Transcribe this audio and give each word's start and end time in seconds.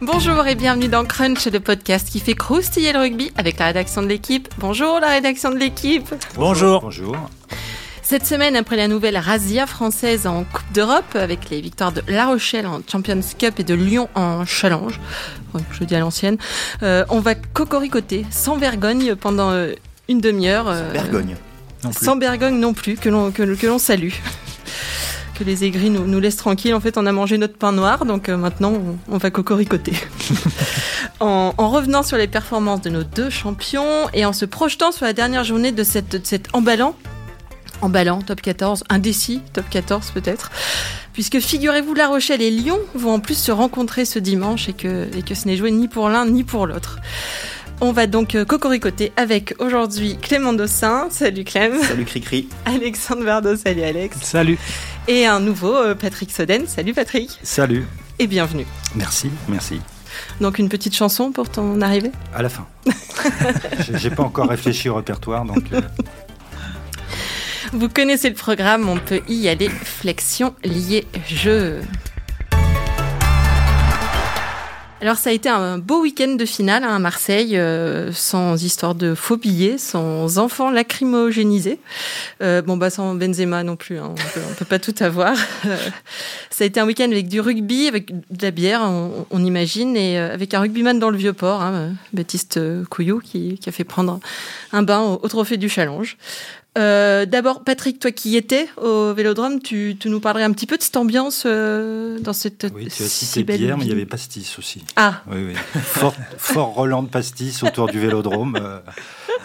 Bonjour 0.00 0.46
et 0.46 0.54
bienvenue 0.54 0.86
dans 0.86 1.04
Crunch, 1.04 1.46
le 1.46 1.58
podcast 1.58 2.08
qui 2.08 2.20
fait 2.20 2.34
croustiller 2.34 2.92
le 2.92 3.00
rugby 3.00 3.32
avec 3.36 3.58
la 3.58 3.66
rédaction 3.66 4.00
de 4.00 4.06
l'équipe. 4.06 4.48
Bonjour 4.58 5.00
la 5.00 5.08
rédaction 5.08 5.50
de 5.50 5.56
l'équipe. 5.56 6.14
Bonjour. 6.36 6.82
Bonjour. 6.82 7.16
Cette 8.02 8.24
semaine, 8.24 8.54
après 8.54 8.76
la 8.76 8.86
nouvelle 8.86 9.16
razzia 9.16 9.66
française 9.66 10.28
en 10.28 10.44
Coupe 10.44 10.72
d'Europe, 10.72 11.16
avec 11.16 11.50
les 11.50 11.60
victoires 11.60 11.90
de 11.90 12.02
La 12.06 12.26
Rochelle 12.26 12.68
en 12.68 12.80
Champions 12.90 13.20
Cup 13.36 13.58
et 13.58 13.64
de 13.64 13.74
Lyon 13.74 14.08
en 14.14 14.46
Challenge, 14.46 15.00
je 15.72 15.82
dis 15.82 15.96
à 15.96 15.98
l'ancienne, 15.98 16.38
euh, 16.84 17.04
on 17.08 17.18
va 17.18 17.34
cocoricoter 17.34 18.24
sans 18.30 18.56
vergogne 18.56 19.16
pendant 19.16 19.50
euh, 19.50 19.72
une 20.08 20.20
demi-heure. 20.20 20.66
Sans 20.66 20.92
vergogne. 20.92 21.36
Non 21.82 21.90
plus. 21.90 22.04
Sans 22.04 22.18
vergogne 22.18 22.60
non 22.60 22.72
plus, 22.72 22.96
que 22.96 23.08
l'on 23.08 23.32
que, 23.32 23.42
que 23.42 23.66
l'on 23.66 23.78
salue. 23.78 24.12
Que 25.38 25.44
les 25.44 25.64
aigris 25.64 25.90
nous, 25.90 26.04
nous 26.04 26.18
laissent 26.18 26.36
tranquilles. 26.36 26.74
En 26.74 26.80
fait, 26.80 26.98
on 26.98 27.06
a 27.06 27.12
mangé 27.12 27.38
notre 27.38 27.56
pain 27.56 27.70
noir, 27.70 28.04
donc 28.04 28.28
euh, 28.28 28.36
maintenant, 28.36 28.72
on, 28.72 29.14
on, 29.14 29.18
va 29.18 29.30
cocoricoter. 29.30 29.92
en, 31.20 31.54
en, 31.56 31.68
revenant 31.70 32.02
sur 32.02 32.16
les 32.16 32.26
performances 32.26 32.80
de 32.80 32.90
nos 32.90 33.04
deux 33.04 33.30
champions 33.30 34.08
et 34.12 34.24
en 34.24 34.32
se 34.32 34.44
projetant 34.44 34.90
sur 34.90 35.04
la 35.04 35.12
dernière 35.12 35.44
journée 35.44 35.70
de 35.70 35.84
cette, 35.84 36.16
de 36.16 36.20
cette 36.24 36.48
emballant 36.54 36.96
emballant, 37.82 38.22
top 38.22 38.40
14, 38.40 38.84
indécis, 38.88 39.40
top 39.52 39.68
14 39.70 40.10
peut-être. 40.10 40.50
Puisque 41.12 41.40
figurez-vous, 41.40 41.94
La 41.94 42.08
Rochelle 42.08 42.42
et 42.42 42.50
Lyon 42.50 42.78
vont 42.94 43.14
en 43.14 43.20
plus 43.20 43.38
se 43.38 43.50
rencontrer 43.52 44.04
ce 44.04 44.18
dimanche 44.18 44.68
et 44.68 44.72
que, 44.72 45.08
et 45.16 45.22
que 45.22 45.34
ce 45.34 45.46
n'est 45.46 45.56
joué 45.56 45.70
ni 45.70 45.88
pour 45.88 46.08
l'un 46.08 46.26
ni 46.26 46.44
pour 46.44 46.66
l'autre. 46.66 46.98
On 47.80 47.92
va 47.92 48.08
donc 48.08 48.36
cocoricoter 48.44 49.12
avec 49.16 49.54
aujourd'hui 49.60 50.16
Clément 50.20 50.52
Dossin. 50.52 51.06
Salut 51.10 51.44
Clem. 51.44 51.80
Salut 51.80 52.04
Cricri. 52.04 52.48
Alexandre 52.64 53.22
Verdeau. 53.22 53.54
Salut 53.54 53.82
Alex. 53.82 54.16
Salut. 54.20 54.58
Et 55.06 55.26
un 55.26 55.38
nouveau 55.38 55.76
euh, 55.76 55.94
Patrick 55.94 56.32
Soden. 56.32 56.66
Salut 56.66 56.92
Patrick. 56.92 57.38
Salut. 57.44 57.86
Et 58.18 58.26
bienvenue. 58.26 58.66
Merci, 58.96 59.30
merci. 59.46 59.80
Donc 60.40 60.58
une 60.58 60.68
petite 60.68 60.96
chanson 60.96 61.30
pour 61.30 61.50
ton 61.50 61.80
arrivée? 61.80 62.10
À 62.34 62.42
la 62.42 62.48
fin. 62.48 62.66
J'ai 63.94 64.10
pas 64.10 64.24
encore 64.24 64.48
réfléchi 64.48 64.88
au 64.88 64.96
répertoire, 64.96 65.44
donc. 65.44 65.62
Euh... 65.72 65.80
Vous 67.72 67.88
connaissez 67.88 68.30
le 68.30 68.34
programme, 68.34 68.88
on 68.88 68.98
peut 68.98 69.20
y 69.28 69.46
aller. 69.46 69.68
Flexion 69.68 70.52
liée 70.64 71.06
jeu. 71.28 71.82
Alors 75.00 75.16
ça 75.16 75.30
a 75.30 75.32
été 75.32 75.48
un 75.48 75.78
beau 75.78 76.02
week-end 76.02 76.34
de 76.34 76.44
finale 76.44 76.82
hein, 76.82 76.96
à 76.96 76.98
Marseille, 76.98 77.56
euh, 77.56 78.12
sans 78.12 78.64
histoire 78.64 78.96
de 78.96 79.14
faux 79.14 79.36
billets, 79.36 79.78
sans 79.78 80.38
enfants 80.38 80.70
lacrymogénisés. 80.70 81.78
Euh, 82.42 82.62
bon 82.62 82.76
bah 82.76 82.90
sans 82.90 83.14
Benzema 83.14 83.62
non 83.62 83.76
plus, 83.76 83.98
hein, 83.98 84.08
on, 84.10 84.14
peut, 84.14 84.40
peut 84.58 84.64
pas 84.64 84.80
tout 84.80 84.94
avoir. 84.98 85.36
ça 86.50 86.64
a 86.64 86.66
été 86.66 86.80
un 86.80 86.86
week-end 86.86 87.04
avec 87.04 87.28
du 87.28 87.40
rugby, 87.40 87.86
avec 87.86 88.10
de 88.12 88.42
la 88.42 88.50
bière, 88.50 88.80
on, 88.82 89.24
on 89.30 89.44
imagine, 89.44 89.96
et 89.96 90.18
euh, 90.18 90.34
avec 90.34 90.52
un 90.52 90.60
rugbyman 90.60 90.98
dans 90.98 91.10
le 91.10 91.16
vieux 91.16 91.32
port, 91.32 91.62
hein, 91.62 91.92
Baptiste 92.12 92.58
Couillou, 92.88 93.20
qui, 93.20 93.56
qui, 93.58 93.68
a 93.68 93.72
fait 93.72 93.84
prendre 93.84 94.18
un 94.72 94.82
bain 94.82 95.00
au, 95.00 95.20
au 95.22 95.28
trophée 95.28 95.58
du 95.58 95.68
challenge. 95.68 96.16
Euh, 96.76 97.26
D'abord, 97.26 97.64
Patrick, 97.64 97.98
toi 97.98 98.12
qui 98.12 98.30
y 98.30 98.36
étais 98.36 98.68
au 98.76 99.12
Vélodrome, 99.12 99.60
tu, 99.60 99.96
tu, 99.98 100.08
nous 100.08 100.20
parlerais 100.20 100.44
un 100.44 100.52
petit 100.52 100.66
peu 100.66 100.76
de 100.76 100.82
cette 100.82 100.96
ambiance 100.96 101.44
euh, 101.46 102.18
dans 102.20 102.32
cette 102.32 102.66
Oui, 102.74 102.88
tu 102.88 103.02
as 103.02 103.06
cité 103.06 103.42
bière, 103.42 103.78
mais 103.78 103.84
il 103.84 103.88
y 103.88 103.92
avait 103.92 104.06
pastis 104.06 104.58
aussi. 104.58 104.84
Ah 104.96 105.22
Oui, 105.30 105.38
oui. 105.48 105.54
Fort, 105.82 106.14
fort 106.36 106.74
Roland 106.74 107.02
de 107.02 107.08
pastis 107.08 107.62
autour 107.62 107.88
du 107.88 107.98
Vélodrome. 107.98 108.56
Euh, 108.60 108.78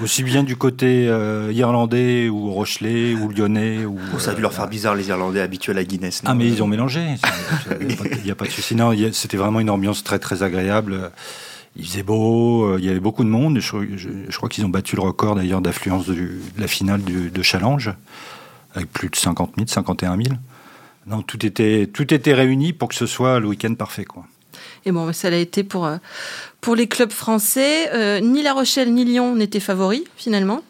aussi 0.01 0.23
bien 0.23 0.43
du 0.43 0.55
côté 0.55 1.07
euh, 1.07 1.51
irlandais 1.53 2.29
ou 2.29 2.51
rochelais 2.51 3.13
ou 3.13 3.29
lyonnais. 3.29 3.85
Ou, 3.85 3.97
oh, 4.15 4.19
ça 4.19 4.31
a 4.31 4.33
dû 4.35 4.41
leur 4.41 4.53
faire 4.53 4.67
bizarre, 4.67 4.95
les 4.95 5.07
Irlandais 5.09 5.41
habitués 5.41 5.71
à 5.71 5.75
la 5.75 5.83
Guinness. 5.83 6.23
Non 6.23 6.31
ah, 6.31 6.35
mais 6.35 6.47
ils 6.47 6.61
ont 6.61 6.67
mélangé. 6.67 7.01
Il 7.81 8.23
n'y 8.23 8.31
a 8.31 8.35
pas 8.35 8.45
de 8.45 8.51
souci. 8.51 8.75
Non, 8.75 8.95
c'était 9.11 9.37
vraiment 9.37 9.59
une 9.59 9.69
ambiance 9.69 10.03
très, 10.03 10.19
très 10.19 10.43
agréable. 10.43 11.11
Il 11.75 11.85
faisait 11.85 12.03
beau, 12.03 12.65
euh, 12.65 12.77
il 12.79 12.85
y 12.85 12.89
avait 12.89 12.99
beaucoup 12.99 13.23
de 13.23 13.29
monde. 13.29 13.59
Je, 13.59 13.97
je, 13.97 14.09
je 14.29 14.37
crois 14.37 14.49
qu'ils 14.49 14.65
ont 14.65 14.69
battu 14.69 14.95
le 14.95 15.01
record 15.01 15.35
d'ailleurs 15.35 15.61
d'affluence 15.61 16.05
de, 16.05 16.13
de, 16.13 16.39
la 16.57 16.67
finale 16.67 17.01
du, 17.01 17.31
de 17.31 17.41
Challenge, 17.41 17.93
avec 18.75 18.91
plus 18.91 19.09
de 19.09 19.15
50 19.15 19.53
000, 19.57 19.67
51 19.67 20.17
000. 20.17 20.35
Non, 21.07 21.21
tout 21.21 21.45
était, 21.45 21.89
tout 21.91 22.13
était 22.13 22.33
réuni 22.33 22.73
pour 22.73 22.89
que 22.89 22.95
ce 22.95 23.05
soit 23.05 23.39
le 23.39 23.47
week-end 23.47 23.73
parfait. 23.73 24.05
Quoi. 24.05 24.25
Et 24.85 24.91
bon, 24.91 25.11
ça 25.13 25.29
l'a 25.29 25.37
été 25.37 25.63
pour, 25.63 25.89
pour 26.61 26.75
les 26.75 26.87
clubs 26.87 27.11
français. 27.11 27.89
Euh, 27.93 28.19
ni 28.19 28.43
La 28.43 28.53
Rochelle 28.53 28.93
ni 28.93 29.03
Lyon 29.05 29.35
n'étaient 29.35 29.59
favoris, 29.59 30.03
finalement. 30.15 30.61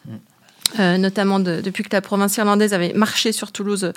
Euh, 0.79 0.97
notamment 0.97 1.39
de, 1.39 1.61
depuis 1.61 1.83
que 1.83 1.89
la 1.91 2.01
province 2.01 2.35
irlandaise 2.37 2.73
avait 2.73 2.93
marché 2.93 3.31
sur 3.31 3.51
Toulouse 3.51 3.83
euh, 3.83 3.93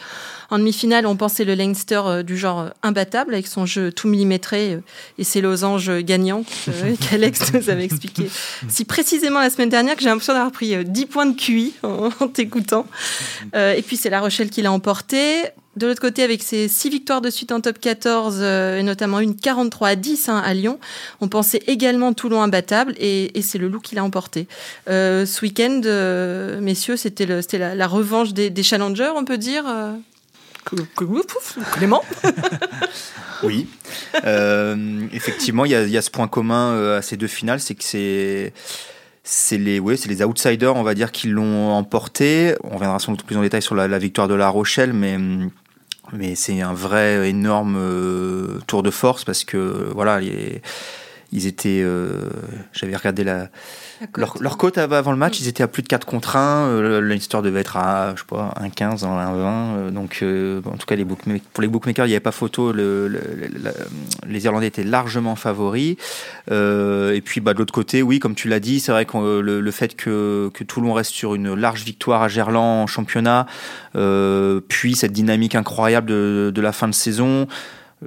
en 0.51 0.59
demi-finale, 0.59 1.07
on 1.07 1.17
pensait 1.17 1.45
le 1.45 1.55
Leinster 1.55 2.03
euh, 2.05 2.23
du 2.23 2.37
genre 2.37 2.71
imbattable 2.83 3.33
avec 3.33 3.47
son 3.47 3.65
jeu 3.65 3.93
tout 3.93 4.09
millimétré 4.09 4.79
et 5.17 5.25
ses 5.25 5.41
losanges 5.41 5.91
gagnants 6.01 6.45
qu'Alex 7.11 7.53
nous 7.55 7.71
avait 7.71 7.85
expliqué 7.85 8.29
si 8.69 8.85
précisément 8.85 9.41
la 9.41 9.49
semaine 9.49 9.71
dernière 9.71 9.97
que 9.97 10.03
j'ai 10.03 10.09
l'impression 10.09 10.35
d'avoir 10.35 10.53
pris 10.53 10.85
10 10.85 11.07
points 11.07 11.27
de 11.27 11.37
QI 11.37 11.73
en, 11.83 12.11
en 12.21 12.29
t'écoutant. 12.29 12.87
et 13.55 13.83
puis 13.83 13.97
c'est 13.97 14.11
La 14.11 14.21
Rochelle 14.21 14.51
qui 14.51 14.61
l'a 14.61 14.73
emporté. 14.73 15.45
De 15.77 15.87
l'autre 15.87 16.01
côté, 16.01 16.23
avec 16.23 16.43
ses 16.43 16.69
six 16.69 16.89
victoires 16.89 17.21
de 17.21 17.29
suite 17.29 17.53
en 17.53 17.61
top 17.61 17.79
14, 17.79 18.39
euh, 18.41 18.79
et 18.79 18.83
notamment 18.83 19.21
une 19.21 19.37
43 19.37 19.89
à 19.89 19.97
10 19.97 20.31
hein, 20.31 20.43
à 20.43 20.55
Lyon, 20.55 20.79
on 21.21 21.29
pensait 21.29 21.63
également 21.67 22.15
Toulon 22.15 22.41
imbattable, 22.41 22.95
et, 22.99 23.39
et 23.39 23.43
c'est 23.43 23.59
le 23.59 23.69
loup 23.69 23.81
qui 23.81 23.95
l'a 23.95 24.03
emporté. 24.03 24.49
Euh, 24.89 25.27
ce 25.27 25.43
week-end, 25.43 25.83
euh, 25.85 26.61
messieurs, 26.63 26.97
c'était 26.97 27.27
la, 27.27 27.75
la, 27.75 27.87
revanche 27.87 28.33
des, 28.33 28.49
des, 28.49 28.63
challengers, 28.63 29.13
on 29.15 29.27
peut 29.27 29.37
dire. 29.37 29.65
Clément 31.73 32.03
Oui. 33.43 33.69
Euh, 34.25 35.07
effectivement, 35.13 35.67
il 35.67 35.73
y, 35.73 35.91
y, 35.91 35.99
a 35.99 36.03
ce 36.03 36.11
point 36.11 36.27
commun 36.27 36.97
à 36.97 37.03
ces 37.03 37.19
deux 37.19 37.27
finales, 37.27 37.61
c'est 37.61 37.75
que 37.75 37.85
c'est 37.85 38.55
c'est 39.29 39.59
les, 39.59 39.81
ouais, 39.81 39.97
c'est 39.97 40.09
les 40.09 40.23
outsiders, 40.23 40.77
on 40.77 40.85
va 40.85 40.95
dire, 40.95 41.11
qui 41.11 41.27
l'ont 41.27 41.73
emporté. 41.73 42.55
On 42.63 42.77
reviendra 42.77 43.01
sans 43.01 43.13
doute 43.13 43.25
plus 43.27 43.37
en 43.37 43.43
détail 43.43 43.61
sur 43.61 43.75
la, 43.75 43.89
la 43.89 43.99
victoire 43.99 44.29
de 44.29 44.35
La 44.35 44.49
Rochelle, 44.49 44.93
mais 44.93 45.19
mais 46.13 46.35
c'est 46.35 46.61
un 46.61 46.75
vrai 46.75 47.29
énorme 47.29 47.77
euh, 47.79 48.59
tour 48.67 48.83
de 48.83 48.91
force 48.91 49.25
parce 49.25 49.45
que 49.45 49.91
voilà, 49.95 50.21
les, 50.21 50.63
ils 51.33 51.47
étaient. 51.47 51.81
Euh, 51.83 52.31
J'avais 52.73 52.95
regardé 52.95 53.25
la, 53.25 53.49
la 54.01 54.07
côte. 54.07 54.19
Leur, 54.19 54.37
leur, 54.41 54.57
cote 54.57 54.79
avant 54.79 55.11
le 55.11 55.17
match, 55.17 55.41
ils 55.41 55.49
étaient 55.49 55.63
à 55.63 55.69
plus 55.69 55.83
de 55.83 55.89
4 55.89 56.07
contre 56.07 56.37
1. 56.37 56.69
Euh, 56.69 57.01
Leinster 57.01 57.43
devait 57.43 57.61
être 57.61 57.77
à, 57.77 58.15
je 58.15 58.21
sais 58.21 58.27
pas, 58.29 58.55
1,15, 58.61 59.01
1,20. 59.01 59.91
donc, 59.91 60.21
euh, 60.23 60.61
en 60.65 60.77
tout 60.77 60.87
cas, 60.87 60.95
les 60.95 61.05
pour 61.05 61.63
les 61.63 61.69
bookmakers, 61.69 62.07
il 62.07 62.11
n'y 62.11 62.15
avait 62.15 62.21
pas 62.21 62.33
photo. 62.33 62.73
Le, 62.73 63.09
le, 63.09 63.21
le, 63.37 63.73
les 64.27 64.45
Irlandais 64.45 64.69
étaient 64.69 64.85
largement 64.85 65.37
favoris. 65.37 65.97
Euh, 66.51 67.13
et 67.13 67.21
puis, 67.21 67.41
bah, 67.41 67.55
de 67.55 67.59
l'autre 67.59 67.75
côté, 67.75 68.03
oui, 68.03 68.19
comme 68.19 68.35
tu 68.35 68.49
l'as 68.49 68.61
dit, 68.61 68.81
c'est 68.81 68.93
vrai 68.93 69.05
que 69.05 69.41
le, 69.41 69.71
fait 69.71 69.97
que, 69.97 70.51
que 70.55 70.65
Toulon 70.65 70.93
reste 70.93 71.11
sur 71.11 71.35
une 71.35 71.55
large 71.55 71.85
victoire 71.85 72.23
à 72.23 72.29
Gerland 72.29 72.85
en 72.85 72.87
championnat, 72.87 73.47
puis 74.69 74.95
cette 74.95 75.13
dynamique 75.13 75.55
incroyable 75.55 76.09
de, 76.09 76.53
de 76.55 76.61
la 76.61 76.73
fin 76.73 76.89
de 76.89 76.95
saison. 76.95 77.49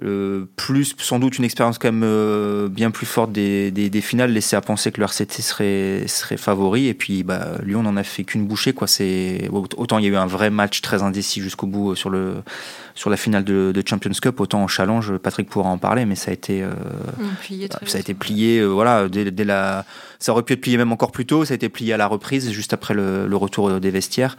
Euh, 0.03 0.45
plus 0.55 0.93
sans 0.99 1.17
doute 1.17 1.39
une 1.39 1.45
expérience 1.45 1.79
quand 1.79 1.91
même 1.91 2.03
euh, 2.03 2.69
bien 2.69 2.91
plus 2.91 3.07
forte 3.07 3.31
des, 3.31 3.71
des, 3.71 3.89
des, 3.89 4.01
finales 4.01 4.31
laissait 4.31 4.55
à 4.55 4.61
penser 4.61 4.91
que 4.91 5.01
le 5.01 5.05
RCT 5.05 5.41
serait, 5.41 6.03
serait 6.07 6.37
favori. 6.37 6.85
Et 6.85 6.93
puis 6.93 7.23
bah, 7.23 7.53
Lyon 7.63 7.81
n'en 7.81 7.97
a 7.97 8.03
fait 8.03 8.23
qu'une 8.23 8.45
bouchée 8.45 8.71
quoi. 8.71 8.85
C'est 8.85 9.49
autant 9.51 9.97
il 9.97 10.05
y 10.05 10.07
a 10.07 10.11
eu 10.11 10.15
un 10.15 10.27
vrai 10.27 10.51
match 10.51 10.81
très 10.81 11.01
indécis 11.01 11.41
jusqu'au 11.41 11.65
bout 11.65 11.95
sur 11.95 12.11
le 12.11 12.35
sur 12.93 13.09
la 13.09 13.17
finale 13.17 13.43
de, 13.43 13.71
de, 13.73 13.83
Champions 13.83 14.11
Cup 14.21 14.39
autant 14.39 14.61
en 14.61 14.67
challenge 14.67 15.17
Patrick 15.17 15.49
pourra 15.49 15.69
en 15.69 15.77
parler 15.77 16.05
mais 16.05 16.15
ça 16.15 16.31
a 16.31 16.33
été 16.33 16.61
euh, 16.61 16.69
ça 17.85 17.97
a 17.97 18.01
été 18.01 18.13
plié 18.13 18.63
voilà 18.65 19.07
dès, 19.07 19.31
dès, 19.31 19.45
la 19.45 19.85
ça 20.19 20.33
aurait 20.33 20.43
pu 20.43 20.53
être 20.53 20.61
plié 20.61 20.75
même 20.75 20.91
encore 20.91 21.11
plus 21.11 21.25
tôt 21.25 21.45
ça 21.45 21.53
a 21.53 21.55
été 21.55 21.69
plié 21.69 21.93
à 21.93 21.97
la 21.97 22.07
reprise 22.07 22.51
juste 22.51 22.73
après 22.73 22.93
le, 22.93 23.25
le 23.25 23.35
retour 23.37 23.79
des 23.79 23.89
vestiaires 23.89 24.35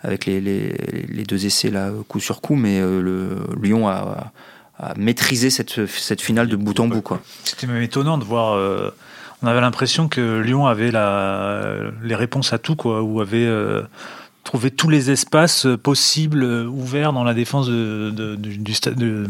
avec 0.00 0.26
les, 0.26 0.40
les, 0.40 0.74
les, 1.08 1.24
deux 1.24 1.44
essais 1.44 1.70
là 1.70 1.90
coup 2.06 2.20
sur 2.20 2.40
coup 2.40 2.54
mais 2.54 2.80
le 2.80 3.38
Lyon 3.60 3.88
a 3.88 4.32
à 4.78 4.94
maîtriser 4.96 5.50
cette, 5.50 5.86
cette 5.86 6.20
finale 6.20 6.48
de 6.48 6.56
bout 6.56 6.78
en 6.80 6.88
bout. 6.88 7.02
Quoi. 7.02 7.20
C'était 7.44 7.66
même 7.66 7.82
étonnant 7.82 8.18
de 8.18 8.24
voir. 8.24 8.54
Euh, 8.54 8.90
on 9.42 9.46
avait 9.46 9.60
l'impression 9.60 10.08
que 10.08 10.40
Lyon 10.40 10.66
avait 10.66 10.90
la, 10.90 11.76
les 12.02 12.14
réponses 12.14 12.52
à 12.52 12.58
tout, 12.58 12.76
quoi, 12.76 13.02
ou 13.02 13.20
avait 13.20 13.44
euh, 13.44 13.82
trouver 14.44 14.70
tous 14.70 14.90
les 14.90 15.10
espaces 15.10 15.66
possibles 15.82 16.44
ouverts 16.44 17.12
dans 17.12 17.24
la 17.24 17.34
défense 17.34 17.66
de, 17.66 18.12
de, 18.14 18.36
du, 18.36 18.58
du, 18.58 18.74
de, 18.94 19.26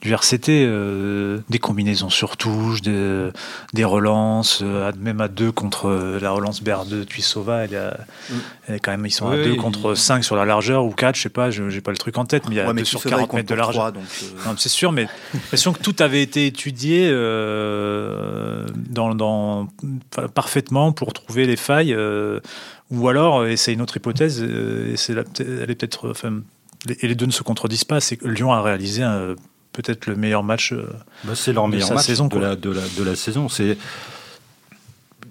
du 0.00 0.14
RCT, 0.14 0.48
euh, 0.48 1.38
des 1.50 1.58
combinaisons 1.58 2.08
sur 2.08 2.38
touche, 2.38 2.80
de, 2.80 3.32
des 3.74 3.84
relances, 3.84 4.60
euh, 4.62 4.90
même 4.98 5.20
à 5.20 5.28
deux 5.28 5.52
contre 5.52 6.18
la 6.20 6.30
relance 6.30 6.62
BR2 6.62 7.04
Tuisova, 7.04 7.64
elle, 7.64 7.76
a, 7.76 8.00
mm. 8.30 8.34
elle 8.66 8.74
est 8.76 8.80
quand 8.80 8.90
même, 8.90 9.04
ils 9.04 9.10
sont 9.10 9.28
oui, 9.28 9.40
à 9.40 9.44
deux 9.44 9.56
contre 9.56 9.90
il... 9.90 9.96
5 9.96 10.24
sur 10.24 10.36
la 10.36 10.46
largeur 10.46 10.84
ou 10.84 10.90
4, 10.90 11.14
je 11.16 11.22
sais 11.22 11.28
pas, 11.28 11.50
j'ai 11.50 11.80
pas 11.82 11.90
le 11.90 11.98
truc 11.98 12.16
en 12.16 12.24
tête, 12.24 12.44
mais 12.48 12.54
il 12.54 12.58
y 12.58 12.60
a 12.60 12.66
ouais, 12.66 12.74
deux 12.74 12.84
sur 12.84 13.02
40 13.02 13.32
mètres 13.34 13.48
de 13.48 13.54
largeur. 13.54 13.92
Euh... 13.92 14.54
C'est 14.56 14.70
sûr, 14.70 14.90
mais 14.92 15.06
l'impression 15.34 15.74
que 15.74 15.82
tout 15.82 15.96
avait 16.00 16.22
été 16.22 16.46
étudié 16.46 17.08
euh, 17.10 18.64
dans, 18.74 19.14
dans, 19.14 19.68
parfaitement 20.34 20.92
pour 20.92 21.12
trouver 21.12 21.46
les 21.46 21.56
failles. 21.56 21.94
Euh, 22.92 22.96
ou 22.96 23.08
alors, 23.08 23.46
et 23.46 23.56
c'est 23.56 23.72
une 23.72 23.82
autre 23.82 23.96
hypothèse, 23.96 24.42
et 24.42 24.96
c'est 24.96 25.12
elle 25.12 25.70
est 25.70 25.74
peut-être, 25.74 26.10
enfin, 26.10 26.40
et 26.88 27.06
les 27.06 27.14
deux 27.14 27.26
ne 27.26 27.32
se 27.32 27.42
contredisent 27.42 27.84
pas, 27.84 28.00
c'est 28.00 28.16
que 28.16 28.26
Lyon 28.26 28.52
a 28.52 28.62
réalisé 28.62 29.02
un, 29.02 29.34
peut-être 29.72 30.06
le 30.06 30.16
meilleur 30.16 30.42
match. 30.42 30.74
Bah, 31.24 31.34
c'est 31.34 31.52
leur 31.52 31.68
meilleur 31.68 31.92
match 31.92 32.06
saison, 32.06 32.28
de, 32.28 32.38
la, 32.38 32.56
de, 32.56 32.70
la, 32.70 32.82
de 32.98 33.02
la 33.02 33.16
saison. 33.16 33.48
C'est 33.48 33.76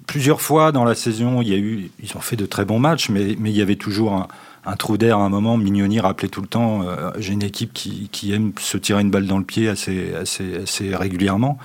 plusieurs 0.07 0.41
fois 0.41 0.71
dans 0.71 0.83
la 0.83 0.95
saison, 0.95 1.41
il 1.41 1.49
y 1.49 1.53
a 1.53 1.57
eu, 1.57 1.91
ils 2.01 2.17
ont 2.17 2.21
fait 2.21 2.35
de 2.35 2.45
très 2.45 2.65
bons 2.65 2.79
matchs, 2.79 3.09
mais, 3.09 3.35
mais 3.39 3.51
il 3.51 3.57
y 3.57 3.61
avait 3.61 3.75
toujours 3.75 4.13
un, 4.13 4.27
un 4.65 4.75
trou 4.75 4.97
d'air 4.97 5.17
à 5.19 5.21
un 5.21 5.29
moment. 5.29 5.57
Mignoni 5.57 5.99
rappelait 5.99 6.29
tout 6.29 6.41
le 6.41 6.47
temps 6.47 6.83
euh, 6.83 7.11
j'ai 7.17 7.33
une 7.33 7.43
équipe 7.43 7.73
qui, 7.73 8.09
qui, 8.11 8.33
aime 8.33 8.53
se 8.59 8.77
tirer 8.77 9.01
une 9.01 9.11
balle 9.11 9.27
dans 9.27 9.37
le 9.37 9.43
pied 9.43 9.69
assez, 9.69 10.13
assez, 10.13 10.63
assez 10.63 10.95
régulièrement. 10.95 11.57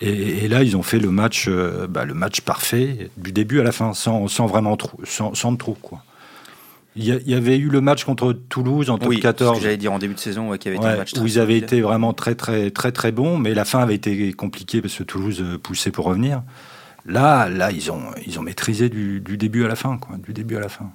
Et, 0.00 0.48
là, 0.48 0.62
ils 0.62 0.76
ont 0.76 0.82
fait 0.82 0.98
le 0.98 1.10
match, 1.10 1.46
euh, 1.48 1.86
bah, 1.86 2.04
le 2.04 2.14
match 2.14 2.40
parfait, 2.40 3.10
du 3.16 3.32
début 3.32 3.60
à 3.60 3.62
la 3.62 3.72
fin, 3.72 3.94
sans, 3.94 4.26
sans 4.28 4.46
vraiment 4.46 4.76
trou, 4.76 4.98
sans, 5.04 5.34
sans 5.34 5.54
trou. 5.56 5.76
Quoi. 5.80 6.02
Il 6.96 7.04
y, 7.04 7.34
avait 7.34 7.56
eu 7.56 7.70
le 7.70 7.80
match 7.80 8.04
contre 8.04 8.32
Toulouse 8.32 8.88
en 8.88 8.98
top 8.98 9.08
oui, 9.08 9.18
14. 9.18 9.60
j'allais 9.60 9.76
dire 9.76 9.92
en 9.92 9.98
début 9.98 10.14
de 10.14 10.20
saison, 10.20 10.50
ouais, 10.50 10.58
qui 10.58 10.68
avait 10.68 10.76
été 10.76 10.86
un 10.86 10.96
match 10.96 11.12
où 11.14 11.26
ils 11.26 11.40
avaient 11.40 11.58
été 11.58 11.80
vraiment 11.80 12.12
très 12.12 12.36
très 12.36 12.70
très 12.70 12.92
très 12.92 13.10
bons, 13.10 13.36
mais 13.36 13.52
la 13.52 13.64
fin 13.64 13.80
avait 13.80 13.96
été 13.96 14.32
compliquée 14.32 14.80
parce 14.80 14.94
que 14.94 15.02
Toulouse 15.02 15.40
euh, 15.40 15.58
poussait 15.58 15.90
pour 15.90 16.04
revenir. 16.04 16.42
Là, 17.04 17.48
là, 17.48 17.72
ils 17.72 17.90
ont 17.90 18.00
ils 18.26 18.38
ont 18.38 18.42
maîtrisé 18.42 18.88
du, 18.88 19.20
du 19.20 19.36
début 19.36 19.64
à 19.64 19.68
la 19.68 19.74
fin, 19.74 19.98
quoi, 19.98 20.16
du 20.18 20.32
début 20.32 20.54
à 20.54 20.60
la 20.60 20.68
fin. 20.68 20.92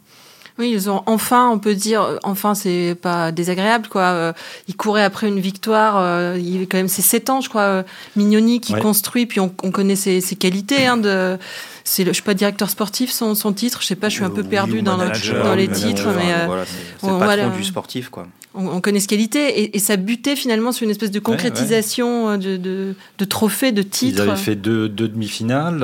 Oui, 0.59 0.71
ils 0.73 0.89
ont 0.89 1.03
enfin, 1.05 1.49
on 1.49 1.57
peut 1.57 1.73
dire, 1.73 2.19
enfin, 2.23 2.53
c'est 2.53 2.97
pas 3.01 3.31
désagréable, 3.31 3.87
quoi. 3.87 4.01
Euh, 4.01 4.33
il 4.67 4.75
courait 4.75 5.03
après 5.03 5.29
une 5.29 5.39
victoire. 5.39 5.95
Euh, 5.97 6.37
il 6.37 6.57
avait 6.57 6.65
quand 6.65 6.75
même 6.75 6.89
ses 6.89 7.01
7 7.01 7.29
ans, 7.29 7.39
je 7.39 7.47
crois. 7.47 7.61
Euh, 7.61 7.83
Mignoni 8.17 8.59
qui 8.59 8.73
construit, 8.73 9.25
puis 9.25 9.39
on, 9.39 9.53
on 9.63 9.71
connaît 9.71 9.95
ses, 9.95 10.19
ses 10.19 10.35
qualités. 10.35 10.85
Hein, 10.85 10.97
de, 10.97 11.37
c'est 11.85 12.03
le, 12.03 12.09
je 12.09 12.15
suis 12.15 12.23
pas 12.23 12.33
directeur 12.33 12.69
sportif, 12.69 13.09
son, 13.09 13.35
son 13.35 13.53
titre. 13.53 13.81
Je 13.81 13.87
sais 13.87 13.95
pas, 13.95 14.09
je 14.09 14.15
suis 14.15 14.25
un 14.25 14.29
peu 14.29 14.43
perdu 14.43 14.81
dans, 14.81 14.97
dans 14.97 15.55
les 15.55 15.69
titres, 15.69 16.09
mais 16.17 16.45
voilà, 16.45 16.65
c'est 16.65 17.07
le 17.07 17.19
patron 17.19 17.55
du 17.55 17.63
sportif, 17.63 18.09
quoi. 18.09 18.27
On, 18.55 18.81
connaît 18.81 18.99
ses 18.99 19.07
qualités 19.07 19.61
et, 19.61 19.77
et, 19.77 19.79
ça 19.79 19.95
butait 19.95 20.35
finalement 20.35 20.71
sur 20.71 20.83
une 20.83 20.89
espèce 20.89 21.11
de 21.11 21.19
concrétisation 21.19 22.35
De, 22.35 22.57
de, 22.57 22.95
de, 23.17 23.25
trophées, 23.25 23.71
de 23.71 23.83
titres. 23.83 24.23
Ils 24.25 24.29
avaient 24.29 24.35
fait 24.35 24.55
deux, 24.55 24.89
deux 24.89 25.07
demi-finales. 25.07 25.79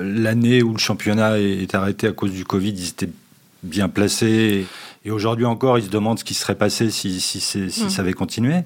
L'année 0.00 0.62
où 0.62 0.74
le 0.74 0.78
championnat 0.78 1.40
est 1.40 1.74
arrêté 1.74 2.06
à 2.06 2.12
cause 2.12 2.30
du 2.30 2.44
Covid, 2.44 2.70
ils 2.70 2.88
étaient 2.90 3.08
bien 3.64 3.88
placé. 3.88 4.66
Et 5.04 5.10
aujourd'hui 5.10 5.44
encore, 5.44 5.78
ils 5.78 5.84
se 5.84 5.90
demandent 5.90 6.18
ce 6.18 6.24
qui 6.24 6.34
serait 6.34 6.54
passé 6.54 6.90
si, 6.90 7.20
si, 7.20 7.40
si 7.40 7.58
mmh. 7.58 7.90
ça 7.90 8.02
avait 8.02 8.12
continué. 8.12 8.62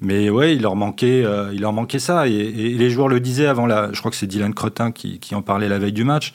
Mais 0.00 0.30
ouais, 0.30 0.56
il 0.56 0.62
leur 0.62 0.76
manquait, 0.76 1.24
euh, 1.24 1.52
il 1.52 1.60
leur 1.60 1.72
manquait 1.72 1.98
ça. 1.98 2.26
Et, 2.26 2.50
les 2.52 2.90
joueurs 2.90 3.08
le 3.08 3.20
disaient 3.20 3.46
avant 3.46 3.66
la. 3.66 3.92
Je 3.92 3.98
crois 3.98 4.10
que 4.10 4.16
c'est 4.16 4.26
Dylan 4.26 4.54
Cretin 4.54 4.92
qui, 4.92 5.18
qui, 5.18 5.34
en 5.34 5.42
parlait 5.42 5.68
la 5.68 5.78
veille 5.78 5.92
du 5.92 6.04
match. 6.04 6.32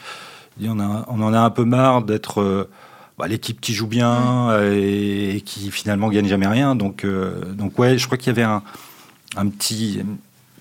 Il 0.58 0.64
dit, 0.64 0.70
on, 0.72 0.80
a, 0.80 1.06
on 1.10 1.22
en 1.22 1.34
a 1.34 1.40
un 1.40 1.50
peu 1.50 1.66
marre 1.66 2.04
d'être 2.04 2.42
euh, 2.42 2.70
bah, 3.18 3.28
l'équipe 3.28 3.60
qui 3.60 3.74
joue 3.74 3.88
bien 3.88 4.50
mmh. 4.50 4.74
et, 4.74 5.42
qui 5.44 5.72
finalement 5.72 6.10
gagne 6.10 6.28
jamais 6.28 6.48
rien. 6.48 6.76
Donc, 6.76 7.04
euh, 7.04 7.54
donc 7.54 7.78
ouais, 7.80 7.98
je 7.98 8.06
crois 8.06 8.18
qu'il 8.18 8.28
y 8.28 8.30
avait 8.30 8.44
un, 8.44 8.62
un 9.36 9.48
petit, 9.48 10.02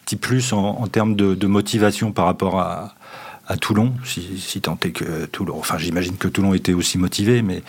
petit 0.05 0.17
plus 0.17 0.53
en, 0.53 0.81
en 0.81 0.87
termes 0.89 1.15
de, 1.15 1.35
de, 1.35 1.47
motivation 1.47 2.11
par 2.11 2.25
rapport 2.25 2.59
à, 2.59 2.95
à 3.47 3.57
Toulon, 3.57 3.95
si, 4.05 4.39
si 4.39 4.61
tant 4.61 4.79
est 4.83 4.93
que 4.93 5.27
Toulon. 5.27 5.57
Enfin, 5.59 5.79
j'imagine 5.79 6.17
que 6.17 6.29
Toulon 6.29 6.55
était 6.55 6.73
aussi 6.73 6.99
motivé, 6.99 7.43
mais 7.43 7.63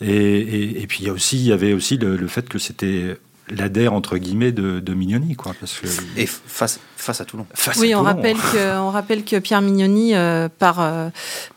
et, 0.00 0.82
et, 0.82 0.86
puis 0.86 0.98
il 1.00 1.06
y 1.06 1.10
a 1.10 1.12
aussi, 1.12 1.36
il 1.38 1.46
y 1.46 1.52
avait 1.52 1.72
aussi 1.72 1.96
le 1.96 2.28
fait 2.28 2.48
que 2.48 2.58
c'était 2.58 3.16
l'adhère 3.48 3.92
entre 3.92 4.18
guillemets 4.18 4.52
de, 4.52 4.80
de, 4.80 4.94
Mignoni 4.94 5.36
quoi 5.36 5.54
parce 5.58 5.78
que 5.78 5.86
et 6.16 6.26
face 6.26 6.80
face 6.96 7.20
à 7.20 7.24
Toulon. 7.24 7.46
Face 7.54 7.76
oui 7.78 7.94
on 7.94 8.02
rappelle 8.02 8.36
que 8.36 8.78
on 8.78 8.90
rappelle 8.90 9.24
que 9.24 9.38
Pierre 9.38 9.62
Mignoni 9.62 10.14
euh, 10.14 10.48
part 10.48 10.80
euh, 10.80 11.10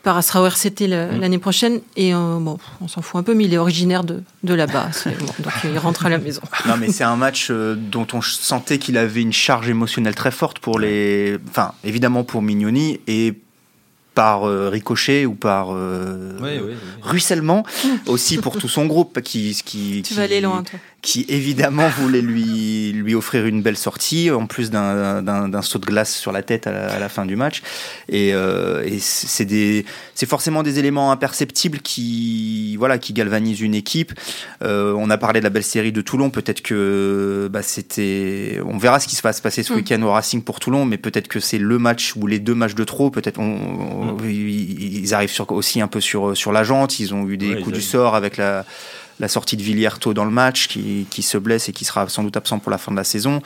part 0.04 0.18
à 0.18 0.22
sera 0.22 0.42
au 0.42 0.46
RCT 0.46 0.88
mm. 0.88 1.20
l'année 1.20 1.40
prochaine. 1.40 1.82
Et 1.96 2.14
euh, 2.14 2.38
bon 2.40 2.58
on 2.82 2.88
s'en 2.88 3.02
fout 3.02 3.20
un 3.20 3.24
peu 3.24 3.34
mais 3.34 3.46
il 3.46 3.54
est 3.54 3.58
originaire 3.58 4.04
de 4.04 4.22
de 4.44 4.54
là-bas 4.54 4.90
donc 5.40 5.54
il 5.64 5.78
rentre 5.78 6.06
à 6.06 6.10
la 6.10 6.18
maison. 6.18 6.42
Non 6.68 6.78
mais 6.78 6.92
c'est 6.92 7.04
un 7.04 7.16
match 7.16 7.48
euh, 7.50 7.76
dont 7.76 8.06
on 8.14 8.22
sentait 8.22 8.78
qu'il 8.78 8.98
avait 8.98 9.22
une 9.22 9.34
charge 9.34 9.70
émotionnelle 9.70 10.16
très 10.16 10.32
forte 10.32 10.60
pour 10.60 10.78
les 10.78 11.38
enfin 11.50 11.74
évidemment 11.84 12.24
pour 12.24 12.42
Mignoni 12.42 13.00
et 13.08 13.34
par 14.20 14.44
euh, 14.44 14.68
ricochet 14.68 15.26
ou 15.26 15.34
par 15.34 15.70
euh, 15.72 16.38
ruissellement 17.02 17.64
aussi 18.06 18.38
pour 18.38 18.58
tout 18.58 18.68
son 18.68 18.86
groupe 18.86 19.22
qui 19.22 19.58
qui 19.64 20.02
tu 20.06 20.14
vas 20.14 20.24
aller 20.24 20.42
loin 20.42 20.64
toi 20.64 20.78
qui 21.02 21.26
évidemment 21.30 21.88
voulait 21.88 22.22
lui, 22.22 22.92
lui 22.92 23.16
offrir 23.16 23.46
une 23.46 23.62
belle 23.62 23.78
sortie, 23.78 24.30
en 24.32 24.48
plus 24.48 24.70
d'un 24.70 25.62
saut 25.62 25.80
de 25.80 25.86
glace 25.86 26.16
sur 26.16 26.32
la 26.32 26.44
tête 26.44 26.68
à 26.68 27.00
la, 27.00 27.10
fin 27.10 27.26
du 27.26 27.36
match. 27.36 27.62
Et, 28.10 28.32
euh, 28.34 28.84
et 28.86 29.00
c'est 29.00 30.26
forcément 30.26 30.62
des 30.62 30.78
éléments 30.78 31.12
imperceptibles 31.12 31.80
qui, 31.80 32.76
voilà, 32.78 32.98
qui 32.98 33.14
galvanisent 33.14 33.62
une 33.62 33.76
équipe. 33.76 34.14
Euh, 34.62 34.94
on 34.98 35.10
a 35.10 35.18
parlé 35.18 35.40
de 35.40 35.46
la 35.46 35.50
belle 35.50 35.64
série 35.64 35.94
de 35.94 36.02
Toulon, 36.02 36.30
peut-être 36.30 36.62
que 36.62 37.50
bah, 37.52 37.62
c'était... 37.62 38.60
On 38.66 38.78
verra 38.78 39.00
ce 39.00 39.08
qui 39.08 39.16
se 39.16 39.22
va 39.22 39.32
se 39.32 39.42
passer 39.42 39.64
ce 39.64 39.72
mm. 39.72 39.76
week-end 39.78 40.02
au 40.02 40.12
Racing 40.12 40.44
pour 40.44 40.60
Toulon, 40.60 40.84
mais 40.84 40.98
peut-être 40.98 41.30
que 41.30 41.40
c'est 41.40 41.60
le 41.60 41.80
match 41.80 42.14
ou 42.18 42.28
les 42.28 42.40
deux 42.40 42.56
matchs 42.56 42.76
de 42.76 42.84
trop. 42.84 43.10
Peut-être 43.10 43.40
on, 43.40 44.16
mm. 44.16 44.30
ils 44.30 45.14
arrivent 45.14 45.32
sur, 45.32 45.50
aussi 45.52 45.80
un 45.80 45.88
peu 45.88 46.02
sur, 46.02 46.36
sur 46.36 46.52
la 46.52 46.64
jante, 46.64 47.00
ils 47.00 47.14
ont 47.14 47.28
eu 47.28 47.38
des 47.38 47.62
coups 47.62 47.76
du 47.76 47.82
sort 47.82 48.16
avec 48.16 48.36
la 48.36 48.66
la 49.20 49.28
sortie 49.28 49.58
de 49.58 49.62
Villiers 49.62 49.90
dans 50.14 50.26
le 50.26 50.32
match, 50.32 50.68
qui, 50.68 51.06
qui, 51.10 51.22
se 51.22 51.38
blesse 51.38 51.70
et 51.70 51.74
qui 51.74 51.86
sera 51.86 52.08
sans 52.08 52.24
doute 52.24 52.38
absent 52.38 52.60
pour 52.60 52.72
la 52.72 52.78
fin 52.78 52.92
de 52.92 52.98
la 52.98 53.04
saison. 53.04 53.42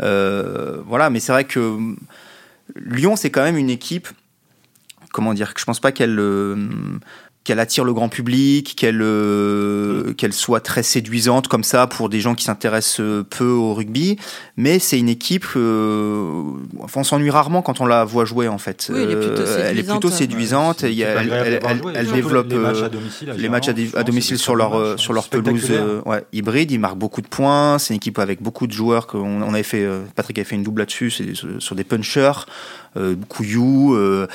Euh, 0.00 0.82
voilà, 0.86 1.10
mais 1.10 1.20
c'est 1.20 1.32
vrai 1.32 1.44
que 1.44 1.78
Lyon, 2.76 3.16
c'est 3.16 3.30
quand 3.30 3.42
même 3.42 3.56
une 3.56 3.70
équipe. 3.70 4.08
Comment 5.12 5.34
dire 5.34 5.52
Je 5.56 5.64
pense 5.64 5.80
pas 5.80 5.92
qu'elle 5.92 6.18
euh, 6.18 6.56
qu'elle 7.44 7.58
attire 7.58 7.84
le 7.84 7.92
grand 7.92 8.08
public, 8.08 8.74
qu'elle 8.76 9.02
euh, 9.02 10.12
qu'elle 10.14 10.32
soit 10.32 10.60
très 10.60 10.82
séduisante 10.82 11.48
comme 11.48 11.64
ça 11.64 11.86
pour 11.86 12.08
des 12.08 12.20
gens 12.20 12.34
qui 12.34 12.44
s'intéressent 12.44 13.00
euh, 13.00 13.24
peu 13.28 13.48
au 13.48 13.74
rugby. 13.74 14.16
Mais 14.56 14.78
c'est 14.78 14.98
une 14.98 15.08
équipe, 15.08 15.46
euh, 15.56 16.42
enfin, 16.80 17.00
on 17.00 17.04
s'ennuie 17.04 17.30
rarement 17.30 17.62
quand 17.62 17.80
on 17.80 17.86
la 17.86 18.04
voit 18.04 18.24
jouer 18.24 18.46
en 18.46 18.58
fait. 18.58 18.90
Oui, 18.92 19.00
elle 19.02 19.10
est 19.10 19.16
plutôt 19.16 19.46
séduisante. 19.46 19.70
Elle, 19.70 19.78
est 19.78 19.82
plutôt 19.82 20.10
séduisante. 20.10 20.84
elle, 20.84 21.92
elle, 21.94 22.12
développe 22.12 22.50
les 22.50 22.58
matchs 22.58 22.82
à 22.82 22.88
domicile, 22.88 23.34
les 23.36 23.48
matchs 23.48 23.68
à, 23.68 24.02
domicile 24.04 24.38
sur 24.38 24.54
leur 24.54 24.98
sur 24.98 25.12
leur 25.12 25.28
pelouse 25.28 25.72
ouais, 26.06 26.24
hybride. 26.32 26.70
Ils 26.70 26.78
marquent 26.78 26.98
beaucoup 26.98 27.22
de 27.22 27.28
points. 27.28 27.78
C'est 27.78 27.94
une 27.94 27.96
équipe 27.96 28.18
avec 28.20 28.40
beaucoup 28.40 28.68
de 28.68 28.72
joueurs. 28.72 29.08
Qu'on 29.08 29.42
on 29.42 29.54
avait 29.54 29.62
fait, 29.64 29.86
Patrick 30.14 30.38
avait 30.38 30.44
fait 30.44 30.56
une 30.56 30.62
double 30.62 30.82
là-dessus, 30.82 31.10
c'est 31.10 31.32
sur 31.58 31.74
des 31.74 31.84
punchers 31.84 32.32
euh, 32.32 32.81
Couillou, 33.28 33.94
euh, 33.94 34.28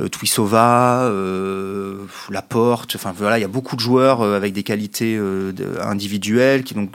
euh 0.00 0.08
Twisova, 0.08 1.02
euh, 1.04 2.04
Laporte. 2.30 2.94
Enfin 2.94 3.12
voilà, 3.16 3.38
il 3.38 3.42
y 3.42 3.44
a 3.44 3.48
beaucoup 3.48 3.74
de 3.74 3.80
joueurs 3.80 4.20
euh, 4.20 4.36
avec 4.36 4.52
des 4.52 4.62
qualités 4.62 5.20
individuelles 5.80 6.62
qui 6.64 6.74
donc 6.74 6.92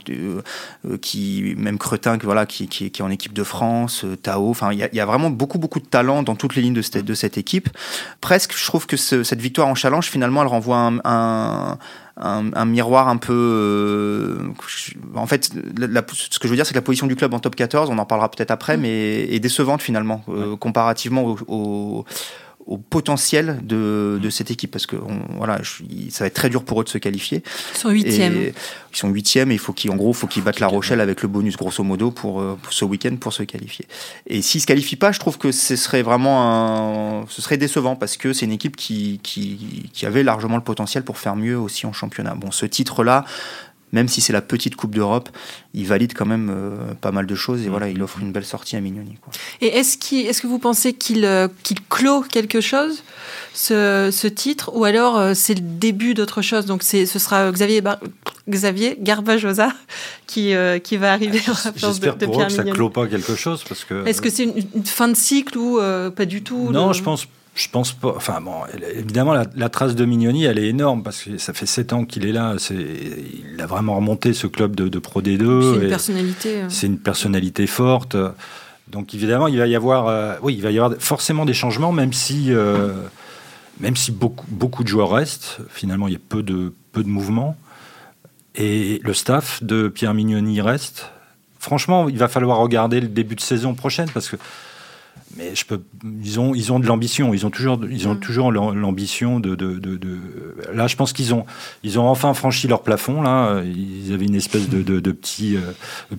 qui 1.00 1.54
même 1.56 1.78
Cretin 1.78 2.16
voilà 2.22 2.46
qui, 2.46 2.68
qui, 2.68 2.90
qui, 2.90 3.02
est 3.02 3.04
en 3.04 3.10
équipe 3.10 3.32
de 3.32 3.44
France, 3.44 4.04
Tao. 4.22 4.48
Enfin 4.50 4.72
il 4.72 4.78
y 4.78 4.82
a, 4.82 4.88
y 4.94 5.00
a, 5.00 5.06
vraiment 5.06 5.30
beaucoup 5.30 5.58
beaucoup 5.58 5.80
de 5.80 5.86
talent 5.86 6.22
dans 6.22 6.36
toutes 6.36 6.56
les 6.56 6.62
lignes 6.62 6.74
de 6.74 6.82
cette, 6.82 7.04
de 7.04 7.14
cette 7.14 7.36
équipe. 7.38 7.68
Presque, 8.20 8.56
je 8.56 8.64
trouve 8.64 8.86
que 8.86 8.96
ce, 8.96 9.22
cette 9.22 9.40
victoire 9.40 9.68
en 9.68 9.74
challenge 9.74 10.06
finalement 10.06 10.42
elle 10.42 10.48
renvoie 10.48 10.76
un, 10.78 10.98
un 11.04 11.78
un, 12.20 12.52
un, 12.52 12.64
miroir 12.64 13.08
un 13.08 13.16
peu. 13.16 13.32
Euh, 13.32 14.38
en 15.14 15.26
fait, 15.26 15.50
la, 15.78 16.02
ce 16.08 16.38
que 16.38 16.46
je 16.46 16.50
veux 16.50 16.56
dire, 16.56 16.66
c'est 16.66 16.72
que 16.72 16.78
la 16.78 16.82
position 16.82 17.06
du 17.06 17.16
club 17.16 17.34
en 17.34 17.38
top 17.38 17.56
14, 17.56 17.90
on 17.90 17.98
en 17.98 18.04
parlera 18.04 18.30
peut-être 18.30 18.50
après, 18.50 18.76
mm. 18.76 18.80
mais 18.80 19.34
est 19.34 19.40
décevante 19.40 19.82
finalement, 19.82 20.22
euh, 20.28 20.56
comparativement 20.56 21.24
au, 21.24 21.38
au, 21.48 22.04
au 22.66 22.78
potentiel 22.78 23.58
de, 23.62 24.18
de, 24.22 24.30
cette 24.30 24.50
équipe 24.50 24.70
parce 24.70 24.86
que 24.86 24.96
on, 24.96 25.36
voilà, 25.36 25.60
ça 26.10 26.24
va 26.24 26.26
être 26.26 26.34
très 26.34 26.50
dur 26.50 26.64
pour 26.64 26.80
eux 26.80 26.84
de 26.84 26.88
se 26.88 26.98
qualifier. 26.98 27.42
Ils 27.74 27.78
sont 27.78 27.90
huitièmes. 27.90 28.52
Ils 28.92 28.96
sont 28.96 29.08
huitièmes 29.08 29.50
et 29.50 29.54
il 29.54 29.58
faut 29.58 29.72
qu'ils, 29.72 29.90
en 29.90 29.96
gros, 29.96 30.12
faut 30.12 30.26
qu'ils 30.26 30.44
battent 30.44 30.60
La 30.60 30.66
Rochelle 30.66 31.00
avec 31.00 31.22
le 31.22 31.28
bonus 31.28 31.56
grosso 31.56 31.82
modo 31.82 32.10
pour, 32.10 32.40
euh, 32.40 32.58
pour 32.62 32.72
ce 32.72 32.84
week-end 32.84 33.16
pour 33.16 33.32
se 33.32 33.42
qualifier. 33.42 33.86
Et 34.26 34.42
s'ils 34.42 34.60
se 34.60 34.66
qualifient 34.66 34.96
pas, 34.96 35.10
je 35.12 35.18
trouve 35.18 35.38
que 35.38 35.52
ce 35.52 35.74
serait 35.76 36.02
vraiment 36.02 37.22
un, 37.22 37.26
ce 37.28 37.42
serait 37.42 37.56
décevant 37.56 37.96
parce 37.96 38.16
que 38.16 38.32
c'est 38.32 38.46
une 38.46 38.52
équipe 38.52 38.76
qui, 38.76 39.20
qui, 39.22 39.90
qui 39.92 40.06
avait 40.06 40.22
largement 40.22 40.56
le 40.56 40.62
potentiel 40.62 41.02
pour 41.02 41.18
faire 41.18 41.36
mieux 41.36 41.58
aussi 41.58 41.86
en 41.86 41.92
championnat. 41.92 42.34
Bon, 42.34 42.50
ce 42.50 42.66
titre-là, 42.66 43.24
même 43.92 44.08
si 44.08 44.20
c'est 44.20 44.32
la 44.32 44.42
petite 44.42 44.76
Coupe 44.76 44.94
d'Europe, 44.94 45.28
il 45.74 45.86
valide 45.86 46.12
quand 46.14 46.26
même 46.26 46.50
euh, 46.50 46.94
pas 47.00 47.12
mal 47.12 47.26
de 47.26 47.34
choses 47.34 47.64
et 47.64 47.68
voilà, 47.68 47.88
il 47.88 48.02
offre 48.02 48.18
une 48.20 48.32
belle 48.32 48.44
sortie 48.44 48.76
à 48.76 48.80
Mignoni. 48.80 49.16
Quoi. 49.20 49.32
Et 49.60 49.78
est-ce, 49.78 49.96
est 50.14 50.40
que 50.40 50.46
vous 50.46 50.58
pensez 50.58 50.92
qu'il, 50.92 51.24
euh, 51.24 51.48
qu'il 51.62 51.80
clôt 51.82 52.22
quelque 52.22 52.60
chose, 52.60 53.02
ce, 53.54 54.10
ce 54.12 54.26
titre, 54.26 54.70
ou 54.74 54.84
alors 54.84 55.16
euh, 55.16 55.32
c'est 55.34 55.54
le 55.54 55.60
début 55.60 56.14
d'autre 56.14 56.42
chose? 56.42 56.66
Donc 56.66 56.82
c'est, 56.82 57.06
ce 57.06 57.18
sera 57.18 57.50
Xavier, 57.50 57.82
Xavier 58.48 58.96
Garbajosa 59.00 59.72
qui, 60.26 60.54
qui 60.84 60.96
va 60.96 61.12
arriver 61.12 61.40
à 61.46 61.52
la 61.64 61.72
place 61.72 62.00
de, 62.00 62.10
de 62.10 62.26
Pierre 62.26 62.46
que 62.46 62.52
ça 62.52 62.64
clôt 62.64 62.90
pas 62.90 63.06
quelque 63.06 63.34
chose 63.34 63.64
parce 63.68 63.84
que. 63.84 64.06
Est-ce 64.06 64.22
que 64.22 64.30
c'est 64.30 64.44
une, 64.44 64.64
une 64.74 64.86
fin 64.86 65.08
de 65.08 65.16
cycle 65.16 65.58
ou 65.58 65.80
pas 66.14 66.26
du 66.26 66.42
tout 66.42 66.70
Non, 66.70 66.92
je 66.92 67.02
pense 67.02 67.26
je 67.54 67.68
pense 67.68 67.92
pas. 67.92 68.14
Enfin 68.16 68.40
bon, 68.40 68.62
évidemment, 68.94 69.32
la, 69.32 69.68
trace 69.68 69.94
de 69.94 70.04
Mignoni, 70.04 70.44
elle 70.44 70.58
est 70.58 70.68
énorme 70.68 71.02
parce 71.02 71.22
que 71.22 71.38
ça 71.38 71.52
fait 71.52 71.66
sept 71.66 71.92
ans 71.92 72.04
qu'il 72.04 72.24
est 72.24 72.32
là. 72.32 72.54
C'est, 72.58 72.74
il 72.74 73.60
a 73.60 73.66
vraiment 73.66 73.96
remonté 73.96 74.32
ce 74.32 74.46
club 74.46 74.76
de, 74.76 74.98
Pro 74.98 75.20
D2. 75.20 75.74
C'est 75.74 75.82
une 75.82 75.88
personnalité. 75.88 76.60
Hein. 76.60 76.68
C'est 76.68 76.86
une 76.86 76.98
personnalité 76.98 77.66
forte. 77.66 78.16
Donc 78.90 79.14
évidemment, 79.14 79.48
il 79.48 79.58
va 79.58 79.66
y 79.66 79.76
avoir, 79.76 80.08
euh, 80.08 80.34
oui, 80.42 80.54
il 80.54 80.62
va 80.62 80.70
y 80.70 80.78
avoir 80.78 80.98
forcément 80.98 81.44
des 81.44 81.54
changements, 81.54 81.92
même 81.92 82.12
si, 82.12 82.46
euh, 82.52 82.92
même 83.78 83.96
si 83.96 84.10
beaucoup, 84.10 84.46
beaucoup 84.48 84.82
de 84.82 84.88
joueurs 84.88 85.10
restent. 85.10 85.58
Finalement, 85.68 86.08
il 86.08 86.14
y 86.14 86.16
a 86.16 86.20
peu 86.28 86.42
de, 86.42 86.72
peu 86.92 87.02
de 87.02 87.08
mouvements. 87.08 87.56
Et 88.56 89.00
le 89.04 89.14
staff 89.14 89.62
de 89.62 89.88
Pierre 89.88 90.14
Mignoni 90.14 90.60
reste. 90.60 91.10
franchement, 91.58 92.08
il 92.08 92.18
va 92.18 92.26
falloir 92.26 92.58
regarder 92.58 93.00
le 93.00 93.08
début 93.08 93.36
de 93.36 93.40
saison 93.40 93.74
prochaine 93.74 94.08
parce 94.12 94.28
que 94.28 94.36
mais 95.36 95.54
je 95.54 95.64
peux, 95.64 95.80
ils 96.22 96.40
ont, 96.40 96.54
ils 96.54 96.72
ont 96.72 96.80
de 96.80 96.86
l'ambition. 96.86 97.32
Ils 97.32 97.46
ont 97.46 97.50
toujours, 97.50 97.80
ils 97.88 98.08
ont 98.08 98.14
mm. 98.14 98.20
toujours 98.20 98.50
l'ambition 98.50 99.38
de, 99.38 99.54
de, 99.54 99.78
de, 99.78 99.96
de, 99.96 100.18
Là, 100.72 100.88
je 100.88 100.96
pense 100.96 101.12
qu'ils 101.12 101.34
ont, 101.34 101.46
ils 101.84 101.98
ont 101.98 102.08
enfin 102.08 102.34
franchi 102.34 102.66
leur 102.66 102.82
plafond. 102.82 103.22
Là, 103.22 103.62
ils 103.62 104.12
avaient 104.12 104.26
une 104.26 104.34
espèce 104.34 104.68
de, 104.68 104.82
de, 104.82 105.12
petit, 105.12 105.56
euh, 105.56 105.60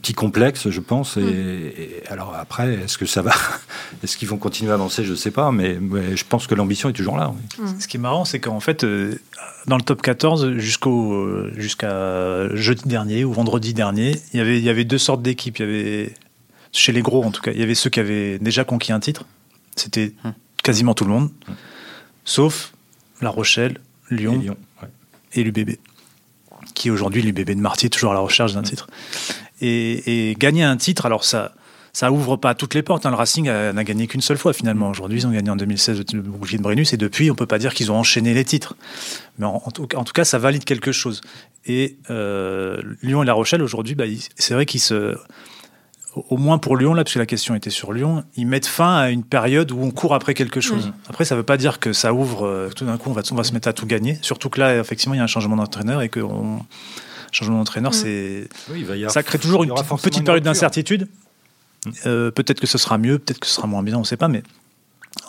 petit 0.02 0.14
complexe, 0.14 0.70
je 0.70 0.80
pense. 0.80 1.18
Et, 1.18 1.22
mm. 1.22 2.12
alors 2.12 2.34
après, 2.40 2.76
est-ce 2.76 2.98
que 2.98 3.06
ça 3.06 3.22
va? 3.22 3.32
Est-ce 4.04 4.18
qu'ils 4.18 4.30
vont 4.30 4.38
continuer 4.38 4.72
à 4.72 4.76
avancer? 4.76 5.04
Je 5.04 5.14
sais 5.14 5.32
pas, 5.32 5.52
mais, 5.52 5.78
je 6.16 6.24
pense 6.24 6.48
que 6.48 6.56
l'ambition 6.56 6.90
est 6.90 6.94
toujours 6.94 7.18
là. 7.18 7.34
Mm. 7.60 7.80
Ce 7.80 7.88
qui 7.88 7.98
est 7.98 8.00
marrant, 8.00 8.24
c'est 8.24 8.40
qu'en 8.40 8.62
fait, 8.62 8.86
euh, 8.86 9.20
dans 9.68 9.76
le 9.76 9.84
top 9.84 10.02
14 10.02 10.54
jusqu'au 10.58 11.14
euh, 11.14 11.52
jusqu'à 11.58 12.54
jeudi 12.56 12.84
dernier 12.88 13.26
ou 13.26 13.34
vendredi 13.34 13.74
dernier, 13.74 14.16
il 14.34 14.38
y 14.38 14.42
avait, 14.42 14.58
il 14.58 14.64
y 14.64 14.70
avait 14.70 14.86
deux 14.86 14.98
sortes 14.98 15.22
d'équipes. 15.22 15.60
Il 15.60 15.66
y 15.66 15.66
avait 15.66 16.14
chez 16.72 16.92
les 16.92 17.02
gros 17.02 17.24
en 17.24 17.32
tout 17.32 17.42
cas, 17.42 17.52
il 17.52 17.60
y 17.60 17.64
avait 17.64 17.76
ceux 17.76 17.90
qui 17.90 18.00
avaient 18.00 18.40
déjà 18.40 18.64
conquis 18.64 18.92
un 18.92 19.00
titre. 19.00 19.26
C'était 19.76 20.14
hum. 20.24 20.34
quasiment 20.64 20.94
tout 20.94 21.06
le 21.06 21.12
monde, 21.12 21.30
hum. 21.48 21.56
sauf 22.26 22.74
La 23.22 23.30
Rochelle, 23.30 23.80
Lyon 24.10 24.58
et, 25.34 25.44
l'UBB, 25.44 25.78
qui 26.74 26.90
aujourd'hui, 26.90 27.22
l'UBB 27.22 27.52
de 27.52 27.62
Marty 27.62 27.86
est 27.86 27.90
toujours 27.90 28.12
à 28.12 28.14
la 28.14 28.20
recherche 28.20 28.54
d'un 28.54 28.60
hum. 28.60 28.66
titre. 28.66 28.88
Et, 29.62 30.36
gagner 30.40 30.64
un 30.64 30.76
titre, 30.76 31.06
alors 31.06 31.24
ça, 31.24 31.54
ça 31.94 32.12
ouvre 32.12 32.36
pas 32.36 32.56
toutes 32.56 32.74
les 32.74 32.82
portes. 32.82 33.06
Hein. 33.06 33.12
Le 33.12 33.16
Racing 33.16 33.46
n'a 33.46 33.84
gagné 33.84 34.08
qu'une 34.08 34.22
seule 34.22 34.38
fois 34.38 34.54
finalement. 34.54 34.90
Aujourd'hui, 34.90 35.20
ils 35.20 35.28
ont 35.28 35.32
gagné 35.32 35.52
en 35.52 35.56
2016 35.56 36.04
le 36.14 36.22
bouclier 36.22 36.58
de 36.58 36.64
Brennus 36.64 36.94
et 36.94 36.98
depuis, 36.98 37.30
on 37.30 37.36
peut 37.36 37.46
pas 37.46 37.60
dire 37.60 37.74
qu'ils 37.74 37.92
ont 37.92 37.98
enchaîné 37.98 38.34
les 38.34 38.44
titres. 38.44 38.76
Mais 39.38 39.46
en, 39.46 39.60
tout, 39.60 39.88
cas, 39.88 40.26
ça 40.26 40.40
valide 40.40 40.64
quelque 40.64 40.92
chose. 40.92 41.22
Et 41.66 41.98
euh, 42.10 42.82
Lyon 43.04 43.22
et 43.22 43.26
La 43.26 43.34
Rochelle 43.34 43.62
aujourd'hui, 43.62 43.94
bah, 43.94 44.06
c'est 44.36 44.56
vrai 44.56 44.66
qu'ils 44.66 44.82
se 44.82 45.16
au 46.16 46.38
moins 46.38 46.58
pour 46.58 46.76
Lyon, 46.76 46.94
là, 46.94 47.04
parce 47.04 47.14
que 47.14 47.20
la 47.20 47.26
question 47.26 47.56
était 47.56 47.70
sur 47.70 47.94
Lyon, 47.94 48.24
ils 48.36 48.46
mettent 48.46 48.68
fin 48.68 48.98
à 48.98 49.10
une 49.10 49.24
période 49.24 49.72
où 49.72 49.82
on 49.82 49.92
court 49.92 50.14
après 50.14 50.34
quelque 50.34 50.60
chose. 50.60 50.92
Après, 51.08 51.24
ça 51.26 51.36
ne 51.36 51.40
veut 51.40 51.46
pas 51.46 51.58
dire 51.58 51.80
que 51.80 51.94
ça 51.94 52.14
ouvre, 52.14 52.46
euh, 52.46 52.70
tout 52.76 52.86
d'un 52.86 52.98
coup, 52.98 53.10
on 53.10 53.14
va, 53.14 53.22
on 53.32 53.36
va 53.36 53.44
se 53.44 53.54
mettre 53.54 53.68
à 53.68 53.74
tout 53.74 53.86
gagner. 53.86 54.18
Surtout 54.22 54.50
que 54.50 54.60
là, 54.60 54.78
effectivement, 54.78 55.14
il 55.16 55.18
y 55.18 55.22
a 55.22 55.24
un 55.24 55.28
changement 55.28 55.56
d'entraîneur 55.56 56.02
et 56.02 56.10
que 56.10 56.20
on... 56.20 56.66
changement 57.32 57.58
d'entraîneur, 57.60 57.94
c'est 57.94 58.50
ça 59.08 59.24
crée 59.24 59.40
toujours 59.40 59.64
une 59.64 59.74
petite 60.02 60.26
période 60.26 60.44
d'incertitude. 60.44 61.08
Mm. 61.86 61.90
Euh, 62.06 62.32
peut-être 62.32 62.60
que 62.60 62.68
ce 62.68 62.78
sera 62.78 62.98
mieux, 62.98 63.18
peut-être 63.18 63.40
que 63.40 63.48
ce 63.48 63.56
sera 63.56 63.68
moins 63.68 63.84
bien, 63.84 63.96
on 63.96 64.02
ne 64.02 64.06
sait 64.06 64.18
pas, 64.18 64.28
mais 64.28 64.44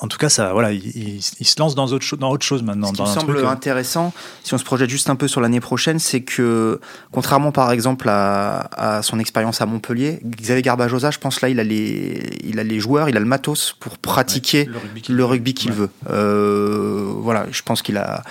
en 0.01 0.07
tout 0.09 0.19
cas, 0.19 0.29
ça, 0.29 0.53
voilà, 0.53 0.73
il, 0.73 1.21
se 1.23 1.59
lance 1.59 1.75
dans 1.75 1.87
autre, 1.89 2.17
dans 2.17 2.31
autre 2.31 2.45
chose 2.45 2.63
maintenant. 2.63 2.89
Ce 2.89 2.93
qui 2.93 3.03
me 3.03 3.07
semble 3.07 3.37
euh, 3.37 3.49
intéressant, 3.49 4.13
si 4.45 4.55
on 4.55 4.59
se 4.59 4.65
projette 4.65 4.91
juste 4.91 5.11
un 5.11 5.17
peu 5.17 5.27
sur 5.27 5.41
l'année 5.41 5.61
prochaine, 5.61 5.99
c'est 5.99 6.23
que, 6.23 6.81
contrairement 7.11 7.51
par 7.51 7.73
exemple 7.73 8.09
à, 8.09 9.01
son 9.03 9.19
expérience 9.19 9.61
à 9.61 9.67
Montpellier, 9.67 10.21
Xavier 10.25 10.63
Garbajosa, 10.63 11.11
je 11.11 11.19
pense 11.19 11.41
là, 11.41 11.49
il 11.49 11.59
a 11.59 11.65
les, 11.65 12.39
il 12.45 12.61
a 12.61 12.65
les 12.65 12.79
joueurs, 12.79 13.09
il 13.09 13.17
a 13.17 13.21
le 13.21 13.27
matos 13.27 13.77
pour 13.79 13.99
pratiquer 13.99 14.69
le 15.09 15.25
rugby 15.25 15.55
qu'il 15.55 15.73
veut. 15.73 15.91
Euh, 16.11 17.13
voilà, 17.17 17.47
je 17.51 17.63
pense 17.63 17.83
qu'il 17.83 17.97
a 17.97 18.23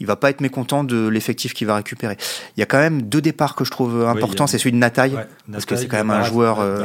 il 0.00 0.06
va 0.06 0.16
pas 0.16 0.30
être 0.30 0.40
mécontent 0.40 0.84
de 0.84 1.08
l'effectif 1.08 1.54
qu'il 1.54 1.66
va 1.66 1.76
récupérer. 1.76 2.16
Il 2.56 2.60
y 2.60 2.62
a 2.62 2.66
quand 2.66 2.78
même 2.78 3.02
deux 3.02 3.20
départs 3.20 3.54
que 3.54 3.64
je 3.64 3.70
trouve 3.70 4.06
importants, 4.06 4.46
c'est 4.46 4.58
celui 4.58 4.72
de 4.72 4.76
Nataille, 4.76 5.18
parce 5.50 5.64
que 5.64 5.76
c'est 5.76 5.86
quand 5.86 5.96
même 5.96 6.10
un 6.10 6.24
joueur 6.24 6.60
euh, 6.60 6.84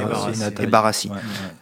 et 0.59 0.67
Barassi. 0.67 1.09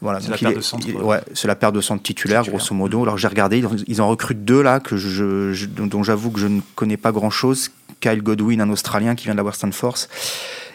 Voilà, 0.01 0.19
c'est 0.19 0.29
la, 0.29 0.37
paire 0.37 0.53
de 0.53 0.61
centre. 0.61 1.03
Ouais, 1.03 1.21
c'est 1.33 1.47
la 1.47 1.55
paire 1.55 1.71
de 1.71 1.81
centre 1.81 2.03
titulaire, 2.03 2.43
grosso 2.43 2.73
modo. 2.73 3.03
Alors 3.03 3.17
j'ai 3.17 3.27
regardé, 3.27 3.63
ils 3.87 4.01
en 4.01 4.07
recrutent 4.07 4.45
deux 4.45 4.61
là 4.61 4.79
que 4.79 4.97
je, 4.97 5.65
dont 5.65 6.03
j'avoue 6.03 6.31
que 6.31 6.39
je 6.39 6.47
ne 6.47 6.61
connais 6.75 6.97
pas 6.97 7.11
grand 7.11 7.29
chose. 7.29 7.71
Kyle 7.99 8.21
Godwin, 8.21 8.61
un 8.61 8.69
Australien 8.69 9.15
qui 9.15 9.25
vient 9.25 9.33
de 9.33 9.37
la 9.37 9.43
Western 9.43 9.73
Force 9.73 10.07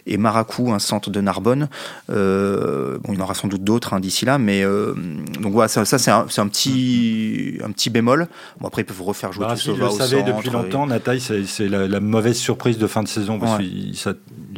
et 0.06 0.16
Maracou, 0.16 0.72
un 0.72 0.78
centre 0.78 1.10
de 1.10 1.20
Narbonne. 1.20 1.68
Euh, 2.10 2.98
bon, 3.02 3.12
il 3.12 3.18
y 3.18 3.20
en 3.20 3.24
aura 3.24 3.34
sans 3.34 3.48
doute 3.48 3.64
d'autres 3.64 3.94
hein, 3.94 4.00
d'ici 4.00 4.24
là, 4.24 4.38
mais 4.38 4.64
euh, 4.64 4.94
donc 5.40 5.52
voilà, 5.52 5.68
ça, 5.68 5.84
c'est 5.84 6.10
un, 6.10 6.26
un, 6.36 6.48
petit, 6.48 7.58
un 7.64 7.70
petit 7.70 7.90
bémol. 7.90 8.28
Bon, 8.60 8.68
après, 8.68 8.82
ils 8.82 8.84
peuvent 8.84 9.02
refaire 9.02 9.32
jouer 9.32 9.46
bah, 9.46 9.54
tout 9.56 9.74
le 9.74 9.90
savait 9.90 10.22
depuis 10.22 10.50
longtemps, 10.50 10.86
Nataille, 10.86 11.20
c'est 11.20 11.68
la, 11.68 12.00
mauvaise 12.00 12.36
surprise 12.36 12.78
de 12.78 12.86
fin 12.86 13.02
de 13.02 13.08
saison 13.08 13.38
parce 13.38 13.58
qu'ils 13.58 13.96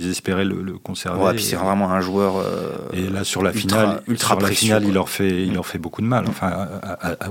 espéraient 0.01 0.45
le, 0.45 0.79
conserver. 0.83 1.23
Ouais, 1.23 1.35
puis 1.35 1.43
c'est 1.43 1.57
vraiment 1.57 1.91
un 1.91 2.01
joueur. 2.01 2.37
Euh, 2.37 2.73
et 2.93 3.09
là, 3.09 3.25
sur 3.25 3.43
la 3.43 3.53
finale, 3.53 4.03
ultra, 4.07 4.35
sur 4.35 4.41
la 4.41 4.51
finale, 4.51 4.85
il 4.87 4.95
leur 4.95 5.09
fait, 5.09 5.45
il 5.47 5.55
leur 5.55 5.67
fait 5.67 5.79
beaucoup 5.79 6.03
de 6.03 6.07
mal. 6.07 6.25
Enfin, 6.29 6.69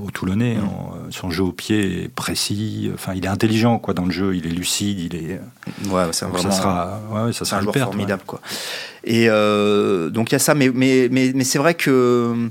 au 0.01 0.12
Toulonnais, 0.12 0.55
mm. 0.55 1.12
son 1.12 1.29
jeu 1.29 1.43
au 1.43 1.51
pied 1.51 2.03
est 2.03 2.08
précis. 2.10 2.91
Enfin, 2.93 3.13
il 3.15 3.25
est 3.25 3.29
intelligent 3.29 3.79
quoi 3.79 3.93
dans 3.93 4.05
le 4.05 4.12
jeu, 4.12 4.36
il 4.36 4.46
est 4.46 4.51
lucide, 4.51 5.00
il 5.00 5.15
est. 5.15 5.39
Ouais, 5.89 6.12
ça, 6.12 6.27
ça 6.38 6.51
sera, 6.51 7.01
ouais, 7.12 7.34
ça 7.34 7.46
sera 7.46 7.60
un 7.60 7.63
joueur 7.63 7.91
Quoi. 8.25 8.41
Et 9.03 9.27
euh, 9.29 10.10
donc 10.10 10.32
il 10.32 10.34
y 10.34 10.36
a 10.36 10.39
ça, 10.39 10.55
mais, 10.55 10.70
mais, 10.74 11.10
mais, 11.12 11.32
mais 11.34 11.43
c'est 11.43 11.60
vrai 11.60 11.74
que. 11.74 12.50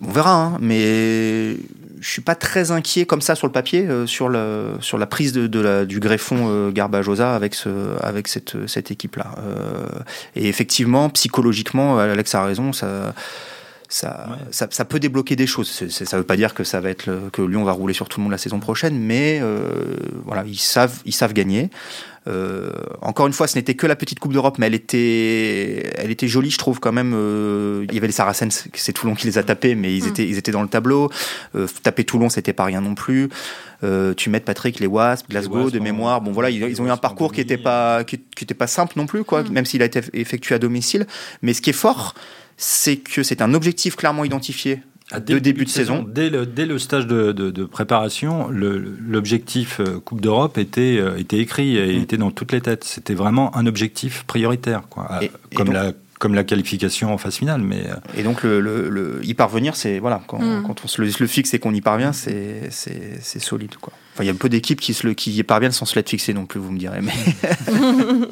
On 0.00 0.12
verra, 0.12 0.34
hein, 0.34 0.58
mais 0.60 1.56
je 2.00 2.08
suis 2.08 2.22
pas 2.22 2.34
très 2.34 2.70
inquiet 2.70 3.06
comme 3.06 3.20
ça 3.20 3.34
sur 3.34 3.46
le 3.46 3.52
papier 3.52 3.86
euh, 3.86 4.06
sur, 4.06 4.28
le, 4.28 4.72
sur 4.80 4.98
la 4.98 5.06
prise 5.06 5.32
de, 5.32 5.46
de 5.46 5.60
la, 5.60 5.84
du 5.84 6.00
greffon 6.00 6.48
euh, 6.48 6.70
Garbajosa 6.70 7.34
avec, 7.34 7.54
ce, 7.54 7.68
avec 8.02 8.28
cette, 8.28 8.66
cette 8.66 8.90
équipe-là. 8.90 9.34
Euh, 9.38 9.86
et 10.36 10.48
effectivement, 10.48 11.08
psychologiquement, 11.10 11.98
Alex 11.98 12.34
a 12.34 12.44
raison, 12.44 12.72
ça, 12.72 13.14
ça, 13.88 14.38
ça, 14.50 14.68
ça, 14.70 14.84
peut 14.84 15.00
débloquer 15.00 15.34
des 15.34 15.46
choses. 15.46 15.70
ça 15.70 16.16
ne 16.16 16.20
veut 16.20 16.26
pas 16.26 16.36
dire 16.36 16.54
que 16.54 16.64
ça 16.64 16.80
va 16.80 16.90
être 16.90 17.10
que 17.32 17.42
Lyon 17.42 17.64
va 17.64 17.72
rouler 17.72 17.94
sur 17.94 18.08
tout 18.08 18.20
le 18.20 18.24
monde 18.24 18.32
la 18.32 18.38
saison 18.38 18.60
prochaine, 18.60 18.98
mais 18.98 19.42
voilà, 20.24 20.44
ils 20.46 20.58
savent, 20.58 21.00
ils 21.04 21.14
savent 21.14 21.32
gagner. 21.32 21.70
Euh, 22.28 22.70
encore 23.00 23.26
une 23.26 23.32
fois, 23.32 23.46
ce 23.46 23.56
n'était 23.56 23.74
que 23.74 23.86
la 23.86 23.96
petite 23.96 24.18
Coupe 24.18 24.32
d'Europe, 24.32 24.56
mais 24.58 24.66
elle 24.66 24.74
était, 24.74 25.90
elle 25.96 26.10
était 26.10 26.28
jolie, 26.28 26.50
je 26.50 26.58
trouve 26.58 26.78
quand 26.80 26.92
même. 26.92 27.12
Euh, 27.14 27.86
il 27.88 27.94
y 27.94 27.98
avait 27.98 28.06
les 28.06 28.12
Saracens, 28.12 28.68
c'est 28.74 28.92
Toulon 28.92 29.14
qui 29.14 29.26
les 29.26 29.38
a 29.38 29.42
tapés, 29.42 29.74
mais 29.74 29.96
ils, 29.96 30.04
mm. 30.04 30.08
étaient, 30.08 30.28
ils 30.28 30.38
étaient 30.38 30.52
dans 30.52 30.62
le 30.62 30.68
tableau. 30.68 31.10
Euh, 31.54 31.66
taper 31.82 32.04
Toulon, 32.04 32.28
c'était 32.28 32.52
pas 32.52 32.64
rien 32.64 32.80
non 32.80 32.94
plus. 32.94 33.30
tu 34.16 34.30
mets 34.30 34.40
Patrick, 34.40 34.80
les 34.80 34.86
Wasps, 34.86 35.28
Glasgow, 35.28 35.70
de 35.70 35.78
mémoire. 35.78 36.20
Bon 36.20 36.32
voilà, 36.32 36.50
ils, 36.50 36.82
ont 36.82 36.86
eu 36.86 36.90
un 36.90 36.96
parcours 36.96 37.32
qui 37.32 37.40
était 37.40 37.58
pas, 37.58 38.04
qui, 38.04 38.20
était 38.42 38.54
pas 38.54 38.66
simple 38.66 38.94
non 38.96 39.06
plus, 39.06 39.24
quoi, 39.24 39.42
mm. 39.42 39.50
même 39.50 39.64
s'il 39.64 39.82
a 39.82 39.86
été 39.86 40.00
effectué 40.12 40.54
à 40.54 40.58
domicile. 40.58 41.06
Mais 41.42 41.54
ce 41.54 41.62
qui 41.62 41.70
est 41.70 41.74
fort, 41.74 42.14
c'est 42.58 42.96
que 42.96 43.22
c'est 43.22 43.40
un 43.40 43.54
objectif 43.54 43.96
clairement 43.96 44.24
identifié 44.24 44.82
de 45.16 45.38
début 45.38 45.64
de 45.64 45.70
saison. 45.70 46.04
Dès, 46.06 46.28
le, 46.28 46.44
dès 46.44 46.66
le 46.66 46.78
stage 46.78 47.06
de, 47.06 47.32
de, 47.32 47.64
préparation, 47.64 48.48
l'objectif 48.50 49.80
euh, 49.80 50.00
Coupe 50.00 50.20
d'Europe 50.20 50.58
était, 50.58 50.98
euh, 50.98 51.16
était 51.16 51.38
écrit 51.38 51.78
et 51.78 51.96
mm. 51.96 52.02
était 52.02 52.16
dans 52.18 52.30
toutes 52.30 52.52
les 52.52 52.60
têtes. 52.60 52.84
C'était 52.84 53.14
vraiment 53.14 53.56
un 53.56 53.64
objectif 53.66 54.24
prioritaire, 54.24 54.82
quoi. 54.90 55.20
comme 55.54 55.72
la 55.72 55.92
comme 56.18 56.34
la 56.34 56.42
qualification 56.42 57.14
en 57.14 57.16
phase 57.16 57.36
finale. 57.36 57.60
Mais... 57.60 57.86
Euh, 57.86 57.94
et 58.16 58.24
donc, 58.24 58.42
le, 58.42 58.58
le, 58.60 59.20
y 59.22 59.34
parvenir, 59.34 59.76
c'est 59.76 60.00
voilà, 60.00 60.20
quand, 60.26 60.40
mm. 60.40 60.64
quand 60.66 60.84
on 60.84 60.88
se 60.88 61.00
le, 61.00 61.26
fixe 61.28 61.54
et 61.54 61.60
qu'on 61.60 61.72
y 61.72 61.80
parvient, 61.80 62.12
c'est 62.12 62.70
solide. 63.38 63.76
Quoi. 63.80 63.92
Enfin, 64.14 64.24
il 64.24 64.26
y 64.26 64.30
a 64.30 64.32
un 64.32 64.36
peu 64.36 64.48
d'équipes 64.48 64.80
qui, 64.80 64.92
qui 65.14 65.32
y 65.32 65.42
parviennent 65.44 65.70
sans 65.70 65.86
se 65.86 65.94
l'être 65.94 66.08
fixé 66.08 66.34
non 66.34 66.44
plus, 66.44 66.58
vous 66.58 66.72
me 66.72 66.78
direz. 66.78 67.00
Mais... 67.02 67.12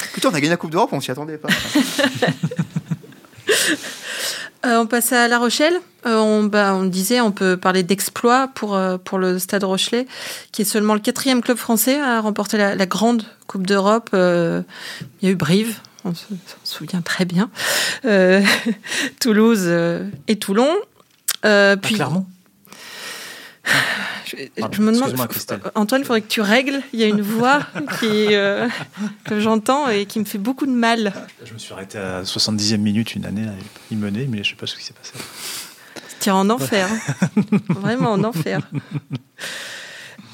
Écoutez, 0.10 0.26
on 0.26 0.34
a 0.34 0.40
gagné 0.40 0.50
la 0.50 0.56
Coupe 0.56 0.70
d'Europe, 0.70 0.90
on 0.92 1.00
s'y 1.00 1.10
attendait 1.10 1.38
pas. 1.38 1.48
Euh, 4.66 4.76
on 4.76 4.86
passe 4.86 5.12
à 5.12 5.26
La 5.26 5.38
Rochelle. 5.38 5.80
Euh, 6.06 6.16
on, 6.16 6.44
bah, 6.44 6.74
on, 6.74 6.84
disait, 6.84 7.20
on 7.20 7.32
peut 7.32 7.56
parler 7.56 7.82
d'exploit 7.82 8.48
pour, 8.48 8.76
euh, 8.76 8.98
pour 8.98 9.18
le 9.18 9.38
Stade 9.38 9.64
Rochelet, 9.64 10.06
qui 10.52 10.62
est 10.62 10.66
seulement 10.66 10.92
le 10.92 11.00
quatrième 11.00 11.40
club 11.40 11.56
français 11.56 11.98
à 11.98 12.20
remporter 12.20 12.58
la, 12.58 12.86
grande 12.86 13.24
Coupe 13.46 13.66
d'Europe. 13.66 14.10
il 14.12 14.64
y 15.22 15.26
a 15.26 15.30
eu 15.30 15.34
Brive, 15.34 15.78
on 16.04 16.14
se, 16.14 16.26
souvient 16.62 17.00
très 17.00 17.24
bien, 17.24 17.50
Toulouse 19.20 19.66
et 20.28 20.38
Toulon. 20.38 20.76
puis, 21.42 21.94
Clermont 21.94 22.26
je, 24.30 24.82
me 24.82 24.92
demande, 24.92 25.14
Antoine, 25.74 26.02
il 26.02 26.04
faudrait 26.04 26.22
que 26.22 26.28
tu 26.28 26.40
règles. 26.40 26.80
Il 26.92 27.00
y 27.00 27.02
a 27.02 27.06
une 27.06 27.20
voix 27.20 27.60
qui, 27.98 28.34
euh, 28.34 28.68
que 29.24 29.40
j'entends 29.40 29.88
et 29.88 30.06
qui 30.06 30.18
me 30.18 30.24
fait 30.24 30.38
beaucoup 30.38 30.66
de 30.66 30.72
mal. 30.72 31.12
Je 31.44 31.52
me 31.52 31.58
suis 31.58 31.72
arrêté 31.72 31.98
à 31.98 32.22
70e 32.22 32.78
minute 32.78 33.14
une 33.14 33.26
année, 33.26 33.46
il 33.90 33.98
menait, 33.98 34.26
mais 34.28 34.38
je 34.38 34.50
ne 34.50 34.54
sais 34.54 34.56
pas 34.56 34.66
ce 34.66 34.76
qui 34.76 34.84
s'est 34.84 34.94
passé. 34.94 35.12
Tiens, 36.18 36.34
en 36.34 36.50
enfer. 36.50 36.88
Hein. 36.90 37.42
Vraiment 37.70 38.12
en 38.12 38.24
enfer. 38.24 38.60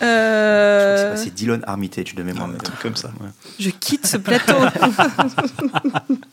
Euh... 0.02 1.16
C'est 1.16 1.32
Dylan 1.32 1.62
Armitage 1.66 2.14
de 2.14 2.22
mémoire. 2.22 2.50
un 2.50 2.58
truc 2.58 2.78
comme 2.80 2.96
ça. 2.96 3.10
Je 3.58 3.70
quitte 3.70 4.06
ce 4.06 4.18
plateau. 4.18 4.54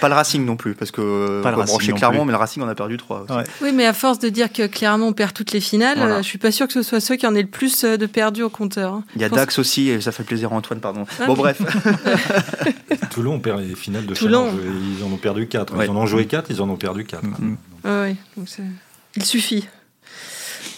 Pas 0.00 0.08
le 0.08 0.14
Racing 0.14 0.44
non 0.44 0.56
plus, 0.56 0.74
parce 0.74 0.90
que 0.90 1.42
pas 1.42 1.52
brancher 1.52 1.92
Clermont, 1.92 2.24
mais 2.24 2.32
le 2.32 2.38
Racing 2.38 2.62
on 2.62 2.68
a 2.68 2.74
perdu 2.74 2.96
trois. 2.96 3.26
Oui, 3.62 3.72
mais 3.72 3.86
à 3.86 3.92
force 3.92 4.18
de 4.18 4.28
dire 4.28 4.52
que 4.52 4.66
Clermont 4.66 5.12
perd 5.12 5.32
toutes 5.32 5.52
les 5.52 5.60
finales, 5.60 5.98
je 5.98 6.28
je 6.28 6.32
suis 6.32 6.38
pas 6.38 6.52
sûr 6.52 6.66
que 6.66 6.74
ce 6.74 6.82
soit 6.82 7.00
ceux 7.00 7.16
qui 7.16 7.26
en 7.26 7.34
aient 7.34 7.42
le 7.42 7.48
plus 7.48 7.84
euh, 7.84 7.96
de 7.96 8.04
perdus 8.04 8.42
au 8.42 8.50
compteur. 8.50 8.92
Hein. 8.92 9.04
Il 9.16 9.22
y 9.22 9.24
a 9.24 9.30
Dax 9.30 9.58
aussi, 9.58 9.88
et 9.88 10.00
ça 10.02 10.12
fait 10.12 10.24
plaisir 10.24 10.52
à 10.52 10.56
Antoine, 10.56 10.78
pardon. 10.78 11.06
Ah 11.18 11.26
bon, 11.26 11.32
bref. 11.32 11.62
Toulon 13.10 13.40
perd 13.40 13.60
les 13.60 13.74
finales 13.74 14.04
de 14.04 14.14
Toulon. 14.14 14.52
Ils 14.98 15.02
en 15.02 15.10
ont 15.10 15.16
perdu 15.16 15.48
quatre. 15.48 15.74
Ils 15.82 15.88
en 15.88 15.96
ont 15.96 16.06
joué 16.06 16.26
quatre, 16.26 16.50
ils 16.50 16.60
en 16.60 16.68
ont 16.68 16.76
perdu 16.76 17.04
quatre. 17.04 17.24
Mm. 17.24 17.56
oui, 17.84 18.16
il 19.16 19.24
suffit. 19.24 19.66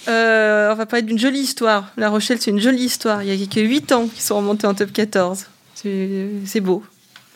Euh, 0.09 0.73
on 0.73 0.75
va 0.77 0.87
parler 0.87 1.03
d'une 1.03 1.19
jolie 1.19 1.41
histoire. 1.41 1.93
La 1.97 2.09
Rochelle, 2.09 2.41
c'est 2.41 2.51
une 2.51 2.61
jolie 2.61 2.85
histoire. 2.85 3.23
Il 3.23 3.35
y 3.35 3.43
a 3.43 3.47
que 3.47 3.61
8 3.61 3.93
ans 3.93 4.07
qu'ils 4.07 4.23
sont 4.23 4.37
remontés 4.37 4.67
en 4.67 4.75
top 4.75 4.93
14. 4.93 5.47
C'est 5.75 6.61
beau. 6.61 6.83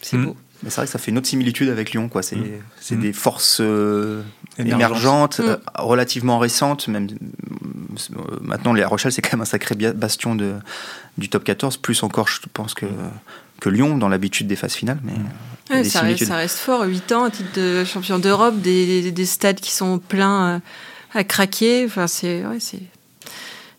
C'est 0.00 0.16
mm. 0.16 0.24
beau. 0.24 0.36
Mais 0.64 0.70
c'est 0.70 0.76
vrai 0.76 0.86
que 0.86 0.92
ça 0.92 0.98
fait 0.98 1.10
une 1.10 1.18
autre 1.18 1.26
similitude 1.28 1.68
avec 1.68 1.92
Lyon, 1.92 2.08
quoi. 2.08 2.22
C'est 2.22 2.36
Mm. 2.36 2.44
c'est 2.80 2.96
Mm. 2.96 3.00
des 3.00 3.12
forces 3.12 3.58
euh, 3.60 4.22
Émergentes. 4.58 5.38
émergentes, 5.38 5.40
euh, 5.40 5.56
relativement 5.76 6.38
récentes. 6.38 6.88
Même 6.88 7.08
euh, 7.10 8.20
maintenant, 8.40 8.72
les 8.72 8.80
La 8.80 8.88
Rochelle, 8.88 9.12
c'est 9.12 9.22
quand 9.22 9.34
même 9.36 9.42
un 9.42 9.46
sacré 9.46 9.74
bastion 9.74 10.34
de, 10.34 10.54
du 11.18 11.28
top 11.28 11.44
14, 11.44 11.76
plus 11.76 12.02
encore, 12.02 12.28
je 12.28 12.40
pense 12.52 12.74
que 12.74 12.86
que 13.60 13.68
Lyon 13.68 13.96
dans 13.98 14.08
l'habitude 14.08 14.46
des 14.48 14.56
phases 14.56 14.74
finales. 14.74 14.98
Mais 15.04 15.12
Ouais, 15.70 15.82
des 15.82 15.88
ça, 15.88 16.00
reste, 16.00 16.00
similitudes. 16.00 16.28
ça 16.28 16.36
reste 16.36 16.58
fort, 16.58 16.82
8 16.84 17.12
ans, 17.12 17.30
titre 17.30 17.48
de 17.54 17.84
champion 17.84 18.18
d'Europe, 18.18 18.60
des, 18.60 19.02
des- 19.02 19.12
des 19.12 19.24
stades 19.26 19.60
qui 19.60 19.70
sont 19.72 19.98
pleins 19.98 20.60
à 21.14 21.24
craquer. 21.24 21.84
Enfin, 21.86 22.06
c'est. 22.08 22.44
Ouais, 22.44 22.58
c'est. 22.58 22.80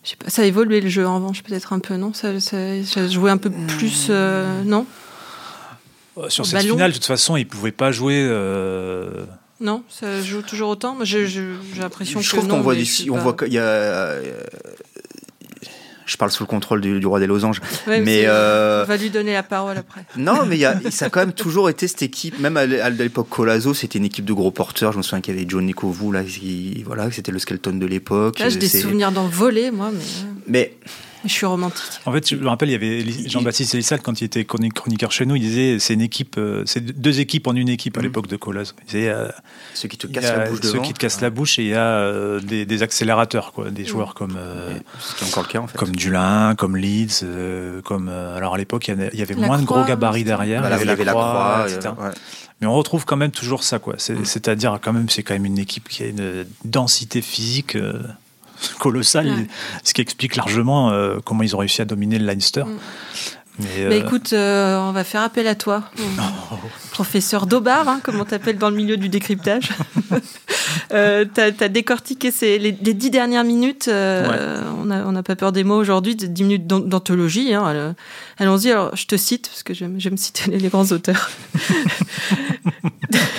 je 0.02 0.10
sais 0.10 0.16
pas, 0.16 0.30
ça 0.30 0.42
a 0.42 0.44
évolué 0.46 0.80
le 0.80 0.88
jeu 0.88 1.06
en 1.06 1.16
revanche, 1.16 1.42
peut-être 1.42 1.72
un 1.72 1.78
peu, 1.78 1.96
non? 1.96 2.12
Ça, 2.14 2.40
ça, 2.40 2.56
ça 2.84 3.06
jouait 3.06 3.30
un 3.30 3.36
peu 3.36 3.50
plus, 3.50 4.06
euh, 4.10 4.62
non? 4.64 4.86
Sur 6.28 6.42
Au 6.42 6.46
cette 6.46 6.54
ballon. 6.62 6.74
finale, 6.74 6.90
de 6.92 6.96
toute 6.96 7.04
façon, 7.04 7.36
ils 7.36 7.46
pouvaient 7.46 7.72
pas 7.72 7.92
jouer. 7.92 8.26
euh, 8.28 9.24
Non 9.60 9.82
Ça 9.88 10.22
joue 10.22 10.42
toujours 10.42 10.70
autant 10.70 10.96
j'ai 11.04 11.26
l'impression 11.78 12.20
que 12.20 12.24
Je 12.24 12.30
trouve 12.30 12.46
non, 12.46 12.56
qu'on 12.56 12.60
voit 12.62 12.74
sais 12.74 13.10
on 13.10 13.14
pas. 13.16 13.20
voit 13.20 13.34
qu'il 13.34 13.52
y 13.52 13.58
a. 13.58 13.62
euh, 13.62 14.40
je 16.08 16.16
parle 16.16 16.30
sous 16.30 16.44
le 16.44 16.46
contrôle 16.46 16.80
du, 16.80 17.00
du 17.00 17.06
roi 17.06 17.18
des 17.18 17.26
losanges. 17.26 17.60
Ouais, 17.88 18.00
mais 18.00 18.22
euh, 18.26 18.84
On 18.84 18.86
va 18.86 18.96
lui 18.96 19.10
donner 19.10 19.32
la 19.32 19.42
parole 19.42 19.76
après. 19.76 20.02
Non, 20.16 20.46
mais 20.46 20.54
il 20.56 20.60
y 20.60 20.64
a, 20.64 20.78
ça 20.92 21.06
a 21.06 21.10
quand 21.10 21.18
même 21.18 21.32
toujours 21.32 21.68
été 21.68 21.88
cette 21.88 22.02
équipe, 22.02 22.38
même 22.38 22.56
à 22.56 22.64
l'é- 22.64 22.80
à 22.80 22.90
l'époque 22.90 23.28
Colazo, 23.28 23.74
c'était 23.74 23.98
une 23.98 24.04
équipe 24.04 24.24
de 24.24 24.32
gros 24.32 24.52
porteurs. 24.52 24.92
Je 24.92 24.98
me 24.98 25.02
souviens 25.02 25.20
qu'il 25.20 25.34
y 25.34 25.38
avait 25.38 25.46
John 25.48 25.64
Nicovu, 25.66 26.12
là, 26.12 26.22
qui, 26.22 26.84
voilà, 26.84 27.10
c'était 27.10 27.32
le 27.32 27.40
skeleton 27.40 27.72
de 27.72 27.86
l'époque. 27.86 28.38
Là, 28.38 28.48
j'ai 28.50 28.58
des 28.58 28.68
souvenirs 28.68 29.10
d'en 29.10 29.26
voler, 29.26 29.72
moi, 29.72 29.90
mais 29.92 29.98
euh, 29.98 30.32
Mais 30.46 30.76
je 31.28 31.32
suis 31.34 31.46
romantique. 31.46 31.82
En 32.06 32.12
fait, 32.12 32.28
je 32.28 32.36
me 32.36 32.48
rappelle, 32.48 32.68
il 32.68 32.72
y 32.72 32.74
avait 32.74 33.04
Jean-Baptiste 33.28 33.74
Elissal, 33.74 34.00
quand 34.02 34.20
il 34.20 34.24
était 34.24 34.42
chroni- 34.42 34.70
chroniqueur 34.72 35.12
chez 35.12 35.26
nous, 35.26 35.36
il 35.36 35.42
disait 35.42 35.78
c'est 35.78 35.94
une 35.94 36.00
équipe, 36.00 36.36
euh, 36.38 36.62
c'est 36.66 36.80
deux 36.84 37.20
équipes 37.20 37.46
en 37.46 37.54
une 37.54 37.68
équipe 37.68 37.96
à 37.96 38.00
Mhm. 38.00 38.06
l'époque 38.06 38.26
de 38.28 38.36
Colas. 38.36 38.72
Il 38.82 38.86
disait 38.86 39.08
euh, 39.08 39.28
ceux 39.74 39.88
qui 39.88 39.96
te 39.98 40.06
cassent 40.06 40.24
la 40.36 40.48
bouche 40.50 40.58
ceux 40.62 40.72
devant. 40.72 40.82
qui 40.82 40.92
te 40.92 40.98
cassent 40.98 41.20
la 41.20 41.30
bouche 41.30 41.58
et 41.58 41.62
il 41.62 41.68
y 41.68 41.74
a 41.74 41.80
euh, 41.86 42.40
des, 42.40 42.64
des 42.66 42.82
accélérateurs, 42.82 43.52
quoi, 43.52 43.70
des 43.70 43.84
joueurs 43.84 44.14
comme 44.14 44.36
euh, 44.38 44.76
Ce 45.00 45.14
qui 45.16 45.24
est 45.24 45.28
encore 45.28 45.42
le 45.44 45.48
cas, 45.48 45.58
en 45.60 45.66
fait. 45.66 45.76
comme 45.78 45.94
Dulin, 45.94 46.54
comme 46.56 46.76
Leeds, 46.76 47.20
euh, 47.24 47.80
comme 47.82 48.08
alors 48.08 48.54
à 48.54 48.58
l'époque 48.58 48.88
il 48.88 49.18
y 49.18 49.22
avait 49.22 49.34
La 49.34 49.46
moins 49.46 49.58
de 49.58 49.64
gros 49.64 49.84
gabarits 49.84 50.24
derrière, 50.24 50.60
Voilà, 50.60 50.76
il 50.80 50.86
y 50.86 50.90
avait 50.90 51.04
la 51.04 51.12
croix, 51.12 51.66
etc. 51.68 51.90
euh, 51.98 52.08
ouais. 52.08 52.14
Mais 52.60 52.66
on 52.66 52.72
retrouve 52.74 53.04
quand 53.04 53.16
même 53.16 53.32
toujours 53.32 53.62
ça, 53.64 53.78
quoi. 53.78 53.94
Mm. 53.96 54.24
C'est-à-dire 54.24 54.78
quand 54.82 54.94
même, 54.94 55.10
c'est 55.10 55.22
quand 55.22 55.34
même 55.34 55.44
une 55.44 55.58
équipe 55.58 55.88
qui 55.90 56.04
a 56.04 56.06
une 56.06 56.46
densité 56.64 57.20
physique 57.20 57.76
euh, 57.76 58.00
colossale, 58.80 59.26
Ouais. 59.28 59.46
ce 59.84 59.92
qui 59.94 60.00
explique 60.00 60.36
largement 60.36 60.90
euh, 60.90 61.18
comment 61.24 61.42
ils 61.42 61.54
ont 61.54 61.58
réussi 61.58 61.82
à 61.82 61.84
dominer 61.84 62.18
le 62.18 62.26
Leinster. 62.26 62.64
Mm. 62.64 62.76
Mais, 63.58 63.88
Bah, 63.88 63.94
euh, 63.94 64.04
écoute, 64.06 64.32
euh, 64.34 64.78
on 64.78 64.92
va 64.92 65.02
faire 65.02 65.22
appel 65.22 65.46
à 65.46 65.54
toi, 65.54 65.84
professeur 66.90 67.46
Daubard, 67.46 67.88
hein, 67.88 68.00
comme 68.02 68.20
on 68.20 68.26
t'appelle 68.26 68.58
dans 68.58 68.68
le 68.68 68.76
milieu 68.76 68.98
du 68.98 69.08
décryptage. 69.08 69.70
euh, 70.92 71.24
T'as 71.32 71.52
as 71.60 71.68
décortiqué 71.68 72.30
ces, 72.30 72.58
les, 72.58 72.72
les 72.78 72.92
dix 72.92 73.10
dernières 73.10 73.44
minutes. 73.44 73.88
On 73.88 74.84
n'a 74.84 75.06
on 75.06 75.12
n'a 75.12 75.22
pas 75.22 75.36
peur 75.36 75.52
des 75.52 75.64
mots 75.64 75.78
aujourd'hui, 75.78 76.16
dix 76.16 76.42
minutes 76.42 76.66
d'an- 76.66 76.80
d'anthologie. 76.80 77.54
hein, 77.54 77.94
Allons-y. 78.38 78.70
Alors, 78.72 78.94
je 78.94 79.06
te 79.06 79.16
cite 79.16 79.48
parce 79.48 79.62
que 79.62 79.72
j'aime 79.72 79.94
j'aime 79.98 80.18
citer 80.18 80.50
les, 80.50 80.58
les 80.58 80.68
grands 80.68 80.92
auteurs. 80.92 81.30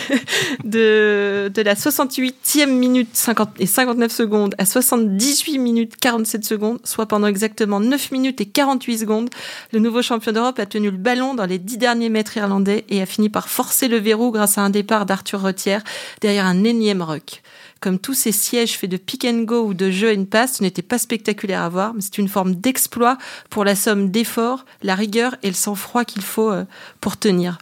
de, 0.63 1.51
de 1.53 1.61
la 1.61 1.75
68e 1.75 2.67
minute 2.67 3.09
50 3.13 3.49
et 3.59 3.65
59 3.65 4.11
secondes 4.11 4.55
à 4.57 4.65
78 4.65 5.59
minutes 5.59 5.95
47 5.99 6.43
secondes, 6.43 6.79
soit 6.83 7.05
pendant 7.05 7.27
exactement 7.27 7.79
9 7.79 8.11
minutes 8.11 8.41
et 8.41 8.45
48 8.45 8.99
secondes, 8.99 9.29
le 9.71 9.79
nouveau 9.79 10.01
champion 10.01 10.31
d'Europe 10.31 10.59
a 10.59 10.65
tenu 10.65 10.91
le 10.91 10.97
ballon 10.97 11.33
dans 11.33 11.45
les 11.45 11.59
10 11.59 11.77
derniers 11.77 12.09
mètres 12.09 12.37
irlandais 12.37 12.85
et 12.89 13.01
a 13.01 13.05
fini 13.05 13.29
par 13.29 13.49
forcer 13.49 13.87
le 13.87 13.97
verrou 13.97 14.31
grâce 14.31 14.57
à 14.57 14.61
un 14.61 14.69
départ 14.69 15.05
d'Arthur 15.05 15.41
Retière 15.41 15.83
derrière 16.21 16.45
un 16.45 16.63
énième 16.63 17.01
ruck. 17.01 17.41
Comme 17.79 17.99
tous 17.99 18.15
ces 18.15 18.31
sièges 18.31 18.77
faits 18.77 18.89
de 18.89 18.97
pick 18.97 19.23
and 19.25 19.43
go 19.43 19.63
ou 19.63 19.73
de 19.73 19.91
jeu 19.91 20.11
and 20.15 20.25
pass, 20.25 20.57
ce 20.57 20.63
n'était 20.63 20.81
pas 20.81 20.97
spectaculaire 20.97 21.61
à 21.61 21.69
voir, 21.69 21.93
mais 21.93 22.01
c'est 22.01 22.17
une 22.17 22.27
forme 22.27 22.55
d'exploit 22.55 23.17
pour 23.49 23.63
la 23.65 23.75
somme 23.75 24.09
d'efforts, 24.09 24.65
la 24.81 24.95
rigueur 24.95 25.35
et 25.43 25.47
le 25.47 25.53
sang-froid 25.53 26.03
qu'il 26.03 26.23
faut 26.23 26.51
euh, 26.51 26.63
pour 27.01 27.17
tenir. 27.17 27.59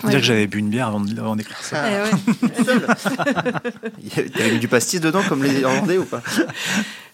Faut 0.00 0.08
dire 0.08 0.18
que 0.20 0.24
j'avais 0.26 0.46
bu 0.46 0.58
une 0.58 0.68
bière 0.70 0.88
avant 0.88 1.02
avant 1.18 1.36
d'écrire 1.36 1.56
ça. 1.62 1.84
Eh 1.88 2.02
ouais. 2.02 2.10
Il 4.02 4.08
y 4.08 4.20
avait- 4.20 4.28
T'avais 4.30 4.50
mis 4.52 4.58
du 4.58 4.68
pastis 4.68 5.00
dedans, 5.00 5.22
comme 5.28 5.42
les 5.42 5.60
Irlandais 5.60 5.98
ou 5.98 6.04
pas? 6.04 6.22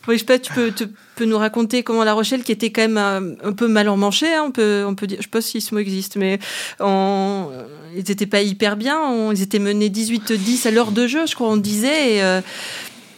Oui, 0.08 0.14
je 0.14 0.20
sais 0.20 0.24
pas, 0.24 0.38
tu 0.38 0.52
peux, 0.52 0.72
tu 0.72 0.86
peux 1.14 1.26
nous 1.26 1.36
raconter 1.38 1.82
comment 1.82 2.04
La 2.04 2.14
Rochelle, 2.14 2.42
qui 2.42 2.52
était 2.52 2.70
quand 2.72 2.80
même 2.88 2.96
un, 2.96 3.48
un 3.48 3.52
peu 3.52 3.68
mal 3.68 3.88
emmanchée, 3.88 4.32
hein, 4.32 4.44
on 4.46 4.50
peut, 4.50 4.84
on 4.86 4.94
peut 4.94 5.06
dire, 5.06 5.18
je 5.18 5.24
sais 5.24 5.28
pas 5.30 5.42
si 5.42 5.60
ce 5.60 5.74
mot 5.74 5.80
existe, 5.80 6.16
mais 6.16 6.38
on- 6.80 7.48
ils 7.94 8.04
n'étaient 8.08 8.26
pas 8.26 8.40
hyper 8.40 8.76
bien. 8.76 8.98
on- 8.98 9.30
ils 9.32 9.42
étaient 9.42 9.58
menés 9.58 9.90
18-10 9.90 10.66
à 10.66 10.70
l'heure 10.70 10.92
de 10.92 11.06
jeu, 11.06 11.26
je 11.26 11.34
crois, 11.34 11.48
on 11.48 11.58
disait. 11.58 12.14
Et, 12.16 12.22
euh, 12.22 12.40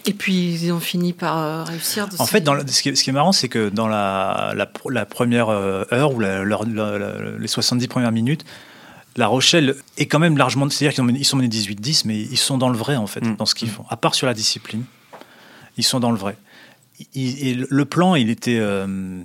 et 0.07 0.12
puis 0.12 0.55
ils 0.61 0.72
ont 0.72 0.81
fini 0.81 1.12
par 1.12 1.38
euh, 1.38 1.62
réussir. 1.62 2.09
de 2.09 2.16
En 2.20 2.27
fait, 2.27 2.40
dans 2.40 2.55
le- 2.55 2.64
ce, 2.66 2.83
qui 2.83 2.88
est, 2.88 2.96
ce 2.96 3.05
qui 3.05 3.11
est 3.11 3.12
marrant, 3.12 3.33
c'est 3.33 3.48
que 3.48 3.68
dans 3.68 3.87
la, 3.87 4.53
la, 4.57 4.64
pr- 4.66 4.90
la 4.90 5.07
première 5.07 5.51
euh, 5.51 5.85
heure 5.92 6.12
ou 6.12 6.18
la- 6.18 6.42
leur- 6.42 6.66
la- 6.66 6.98
la- 6.98 7.38
les 7.38 7.46
70 7.48 7.87
premières 7.87 8.11
minutes, 8.12 8.44
La 9.16 9.27
Rochelle 9.27 9.77
est 9.98 10.07
quand 10.07 10.18
même 10.18 10.37
largement. 10.38 10.68
C'est-à-dire 10.70 10.94
qu'ils 10.94 11.25
sont 11.27 11.37
menés 11.37 11.48
18-10, 11.48 12.05
mais 12.07 12.18
ils 12.20 12.38
sont 12.38 12.57
dans 12.59 12.68
le 12.70 12.79
vrai, 12.79 12.96
en 12.96 13.07
fait, 13.07 13.25
Mm. 13.25 13.37
dans 13.37 13.46
ce 13.46 13.55
qu'ils 13.55 13.68
font. 13.70 13.85
À 13.90 13.96
part 13.96 14.14
sur 14.14 14.27
la 14.27 14.35
discipline, 14.35 14.85
ils 15.77 15.85
sont 15.85 16.01
dans 16.01 16.11
le 16.11 16.16
vrai. 16.16 16.37
Il- 17.14 17.46
et 17.46 17.55
le- 17.68 17.85
plan, 17.85 18.14
il 18.14 18.31
était. 18.31 18.59
euh, 18.59 19.20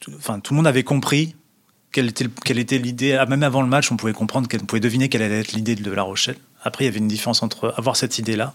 tout- 0.00 0.12
Enfin, 0.16 0.40
tout 0.40 0.52
le 0.52 0.56
monde 0.56 0.66
avait 0.66 0.82
compris 0.82 1.34
quelle 1.92 2.08
était, 2.08 2.24
le- 2.24 2.30
quelle 2.44 2.58
était 2.58 2.78
l'idée. 2.78 3.12
Ah, 3.14 3.26
Même 3.26 3.42
avant 3.42 3.62
le 3.62 3.68
match, 3.68 3.90
on 3.92 3.96
pouvait 3.96 4.12
comprendre, 4.12 4.48
on 4.60 4.64
pouvait 4.66 4.80
deviner 4.80 5.08
quelle 5.08 5.22
allait 5.22 5.40
être 5.40 5.52
l'idée 5.52 5.74
de 5.76 5.90
La 5.90 6.02
Rochelle. 6.02 6.36
Après, 6.62 6.84
il 6.84 6.88
y 6.88 6.90
avait 6.90 6.98
une 6.98 7.08
différence 7.08 7.42
entre 7.42 7.72
avoir 7.76 7.96
cette 7.96 8.18
idée-là 8.18 8.54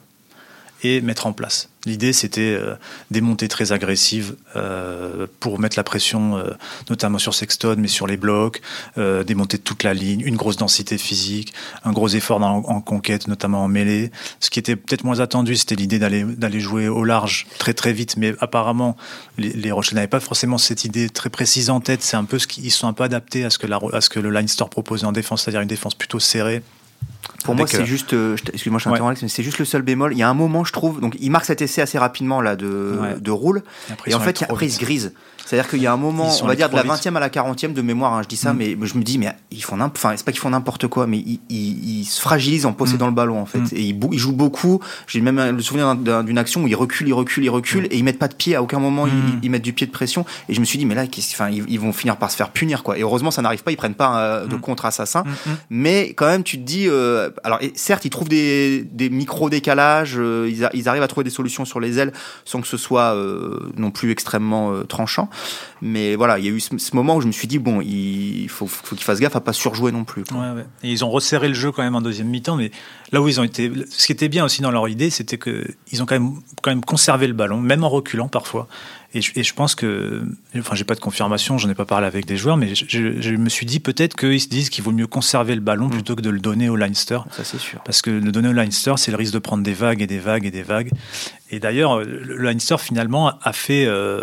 et 0.84 1.02
mettre 1.02 1.28
en 1.28 1.34
place. 1.34 1.70
L'idée, 1.86 2.12
c'était 2.12 2.54
euh, 2.54 2.76
des 3.12 3.22
montées 3.22 3.48
très 3.48 3.72
agressives 3.72 4.36
euh, 4.58 5.26
pour 5.40 5.58
mettre 5.58 5.78
la 5.78 5.84
pression, 5.84 6.38
euh, 6.38 6.52
notamment 6.90 7.18
sur 7.18 7.34
Sexton, 7.34 7.76
mais 7.78 7.88
sur 7.88 8.08
les 8.08 8.18
blocs, 8.18 8.62
euh, 8.98 9.24
des 9.24 9.36
montées 9.36 9.58
de 9.58 9.64
toute 9.64 9.84
la 9.84 9.94
ligne, 9.94 10.22
une 10.22 10.36
grosse 10.36 10.58
densité 10.58 10.98
physique, 10.98 11.54
un 11.86 11.94
gros 11.94 12.10
effort 12.10 12.42
en 12.42 12.82
conquête, 12.82 13.28
notamment 13.30 13.64
en 13.64 13.68
mêlée. 13.70 14.12
Ce 14.42 14.50
qui 14.50 14.60
était 14.60 14.76
peut-être 14.76 15.06
moins 15.06 15.22
attendu, 15.22 15.56
c'était 15.56 15.76
l'idée 15.76 15.98
d'aller 15.98 16.60
jouer 16.60 16.90
au 16.90 17.06
large 17.06 17.48
très 17.58 17.74
très 17.74 17.94
vite, 17.94 18.18
mais 18.18 18.34
apparemment, 18.40 18.98
les, 19.38 19.54
les 19.54 19.72
Rochelle 19.72 19.96
n'avaient 19.96 20.08
pas 20.08 20.20
forcément 20.20 20.58
cette 20.58 20.84
idée 20.84 21.10
très 21.10 21.30
précise 21.30 21.70
en 21.70 21.80
tête. 21.80 22.04
C'est 22.04 22.18
un 22.18 22.26
peu 22.26 22.38
ce 22.38 22.48
qu'ils 22.48 22.72
sont 22.72 22.88
un 22.88 22.94
peu 22.94 23.04
adaptés 23.04 23.46
à 23.46 23.50
ce 23.50 23.58
que, 23.58 23.68
à 23.96 24.02
ce 24.02 24.10
que 24.10 24.20
le 24.20 24.30
Line 24.30 24.48
Store 24.50 24.70
proposait 24.70 25.06
en 25.06 25.14
défense, 25.14 25.44
c'est-à-dire 25.44 25.62
une 25.62 25.68
défense 25.68 25.96
plutôt 25.96 26.20
serrée. 26.20 26.62
Pour 27.44 27.56
moi, 27.56 27.66
c'est 27.68 27.82
euh, 27.82 27.86
juste. 27.86 28.14
euh, 28.14 28.36
Excuse-moi, 28.54 28.80
je 28.80 28.90
Ouais. 28.90 29.00
mais 29.22 29.28
c'est 29.30 29.44
juste 29.44 29.60
le 29.60 29.66
seul 29.66 29.82
bémol. 29.82 30.12
Il 30.14 30.18
y 30.18 30.24
a 30.24 30.30
un 30.30 30.34
moment, 30.34 30.66
je 30.66 30.74
trouve. 30.74 31.00
Donc, 31.00 31.16
il 31.20 31.32
marque 31.32 31.46
cet 31.46 31.62
essai 31.62 31.82
assez 31.82 31.98
rapidement 31.98 32.42
là 32.42 32.56
de, 32.56 32.98
Ouais. 33.02 33.16
de 33.20 33.32
roule. 33.32 33.64
Et 34.06 34.14
en 34.14 34.20
fait, 34.20 34.44
après, 34.44 34.66
il 34.66 34.70
vite. 34.70 34.80
se 34.80 34.84
grise. 34.84 35.14
C'est-à-dire 35.50 35.70
qu'il 35.70 35.82
y 35.82 35.88
a 35.88 35.94
un 35.94 35.98
moment, 35.98 36.30
on 36.44 36.46
va 36.46 36.56
dire 36.56 36.70
de 36.70 36.76
la 36.76 36.84
trop 36.84 36.94
vite. 36.94 37.04
20e 37.06 37.16
à 37.16 37.20
la 37.22 37.30
40e 37.30 37.72
de 37.74 37.82
mémoire, 37.82 38.14
hein, 38.14 38.22
je 38.24 38.28
dis 38.28 38.36
ça, 38.36 38.52
Mm. 38.54 38.58
mais 38.58 38.78
je 38.82 38.98
me 38.98 39.02
dis, 39.04 39.18
mais 39.18 39.34
ils 39.50 39.64
font 39.64 39.78
n'importe. 39.78 39.98
Enfin, 40.06 40.14
c'est 40.18 40.26
pas 40.26 40.34
qu'ils 40.34 40.42
font 40.42 40.50
n'importe 40.50 40.88
quoi, 40.88 41.08
mais 41.08 41.20
ils, 41.20 41.40
ils- 41.50 42.00
ils 42.02 42.06
se 42.06 42.20
fragilisent 42.20 42.66
en 42.66 42.74
possédant 42.74 43.08
le 43.08 43.14
ballon, 43.14 43.40
en 43.40 43.46
fait. 43.46 43.60
Mm. 43.60 43.68
Et 43.72 43.82
ils, 44.12 44.20
jouent 44.20 44.34
beaucoup. 44.34 44.82
J'ai 45.08 45.22
même 45.22 45.56
le 45.56 45.62
souvenir 45.62 45.96
d'un- 45.96 46.24
d'une 46.26 46.38
action 46.38 46.64
où 46.64 46.68
ils 46.68 46.76
reculent, 46.76 47.08
ils 47.08 47.14
reculent, 47.14 47.46
ils 47.46 47.50
reculent, 47.50 47.86
et 47.92 47.98
ils 47.98 48.04
mettent 48.04 48.20
pas 48.20 48.28
de 48.28 48.36
pied. 48.36 48.56
À 48.56 48.62
aucun 48.62 48.80
moment, 48.80 49.08
ils, 49.08 49.48
Mm. 49.48 49.52
mettent 49.52 49.62
du 49.62 49.72
pied 49.72 49.88
de 49.88 49.92
pression. 49.92 50.26
Et 50.50 50.54
je 50.54 50.60
me 50.60 50.66
suis 50.66 50.78
dit, 50.78 50.86
mais 50.86 50.96
là, 50.96 51.04
enfin, 51.32 51.50
ils, 51.50 51.80
vont 51.80 51.94
finir 51.94 52.18
par 52.18 52.30
se 52.30 52.36
faire 52.36 52.50
punir, 52.50 52.84
quoi. 52.84 52.98
Et 52.98 53.02
heureusement, 53.02 53.32
ça 53.32 53.42
n'arrive 53.42 53.64
pas. 53.64 53.72
Ils 53.72 53.78
prennent 53.78 53.94
pas 53.96 54.20
euh, 54.20 54.48
de 54.48 54.56
Mm. 54.56 54.60
contre-assassin. 54.60 55.24
Mm, 55.26 55.30
mm. 55.52 55.56
Mais 55.70 56.14
quand 56.14 56.28
même, 56.28 56.44
tu 56.44 56.58
te 56.58 56.64
dis, 56.64 56.88
euh, 56.90 57.30
alors 57.46 57.60
et 57.62 57.72
certes, 57.76 58.04
ils 58.04 58.10
trouvent 58.10 58.28
des, 58.30 58.84
des 58.92 59.10
micro-décalages, 59.10 60.16
euh, 60.18 60.52
ils, 60.74 60.88
arrivent 60.90 61.04
à 61.04 61.08
trouver 61.08 61.24
des 61.24 61.30
solutions 61.30 61.64
sur 61.64 61.80
les 61.80 62.00
ailes 62.00 62.12
sans 62.44 62.60
que 62.62 62.68
ce 62.68 62.78
soit 62.78 63.16
euh, 63.16 63.60
non 63.78 63.92
plus 63.92 64.12
extrêmement 64.12 64.72
euh, 64.74 64.84
tranchant. 64.84 65.30
Mais 65.82 66.16
voilà, 66.16 66.40
il 66.40 66.46
y 66.46 66.48
a 66.48 66.52
eu 66.52 66.60
ce, 66.60 66.76
ce 66.78 66.96
moment 66.96 67.16
où 67.18 67.22
je 67.22 67.28
me 67.28 67.32
suis 67.32 67.48
dit, 67.48 67.60
bon, 67.60 67.82
il 67.82 68.48
faut, 68.50 68.66
faut 68.68 68.96
qu'ils 68.96 69.04
fassent 69.06 69.20
gaffe 69.20 69.36
à 69.36 69.42
pas 69.42 69.54
surjouer 69.54 69.92
non 69.92 70.04
plus. 70.06 70.24
quoi. 70.24 70.38
Ouais, 70.38 70.52
ouais. 70.56 70.66
Et 70.84 70.92
ils 70.92 71.06
ont 71.06 71.10
resserré 71.12 71.48
le 71.48 71.54
jeu 71.54 71.72
quand 71.72 71.84
même 71.84 71.96
en 71.96 72.02
deuxième 72.02 72.28
mi-temps, 72.28 72.56
mais 72.56 72.72
là 73.12 73.22
où 73.22 73.28
ils 73.28 73.40
ont 73.40 73.44
été, 73.44 73.72
ce 73.90 74.06
qui 74.08 74.12
était 74.12 74.28
bien 74.30 74.44
aussi 74.46 74.62
dans 74.62 74.72
leur 74.72 74.88
idée, 74.90 75.10
c'était 75.12 75.38
que 75.38 75.66
ils 75.92 76.02
ont 76.02 76.06
quand 76.06 76.16
même 76.16 76.34
quand 76.64 76.72
même 76.72 76.84
conservé 76.84 77.28
le 77.28 77.34
ballon, 77.34 77.60
même 77.62 77.84
en 77.84 77.90
reculant 77.90 78.28
parfois. 78.28 78.68
Et 79.14 79.22
je, 79.22 79.32
et 79.36 79.44
je 79.44 79.54
pense 79.54 79.74
que, 79.74 80.22
enfin, 80.58 80.76
j'ai 80.76 80.84
pas 80.84 80.94
de 80.96 81.00
confirmation, 81.00 81.58
j'en 81.58 81.70
ai 81.70 81.76
pas 81.76 81.86
parlé 81.86 82.08
avec 82.08 82.26
des 82.26 82.36
joueurs, 82.36 82.58
mais 82.58 82.76
je, 82.76 82.84
je- 82.88 83.22
je 83.22 83.32
me 83.36 83.48
suis 83.48 83.66
dit 83.66 83.80
peut-être 83.80 84.16
qu'ils 84.18 84.42
se 84.42 84.50
disent 84.50 84.70
qu'il 84.70 84.84
vaut 84.84 84.92
mieux 84.92 85.08
conserver 85.08 85.56
le 85.56 85.62
ballon 85.62 85.88
Mm. 85.88 85.92
plutôt 85.92 86.16
que 86.16 86.22
de 86.22 86.30
le 86.30 86.40
donner 86.40 86.68
au 86.70 86.76
Leinster. 86.76 87.20
Ça, 87.32 87.44
c'est 87.46 87.58
sûr. 87.60 87.80
Parce 87.84 88.02
que 88.02 88.10
le 88.10 88.32
donner 88.34 88.50
au 88.50 88.54
Leinster, 88.54 88.94
c'est 88.98 89.12
le 89.12 89.18
risque 89.18 89.34
de 89.34 89.40
prendre 89.40 89.64
des 89.64 89.74
vagues 89.74 90.02
et 90.02 90.08
des 90.08 90.20
vagues 90.20 90.46
et 90.46 90.52
des 90.52 90.62
vagues. 90.64 90.90
Et 91.52 91.60
d'ailleurs, 91.60 92.00
le 92.04 92.36
Leinster, 92.38 92.76
finalement, 92.80 93.32
a 93.42 93.54
fait, 93.54 93.86
euh, 93.86 94.22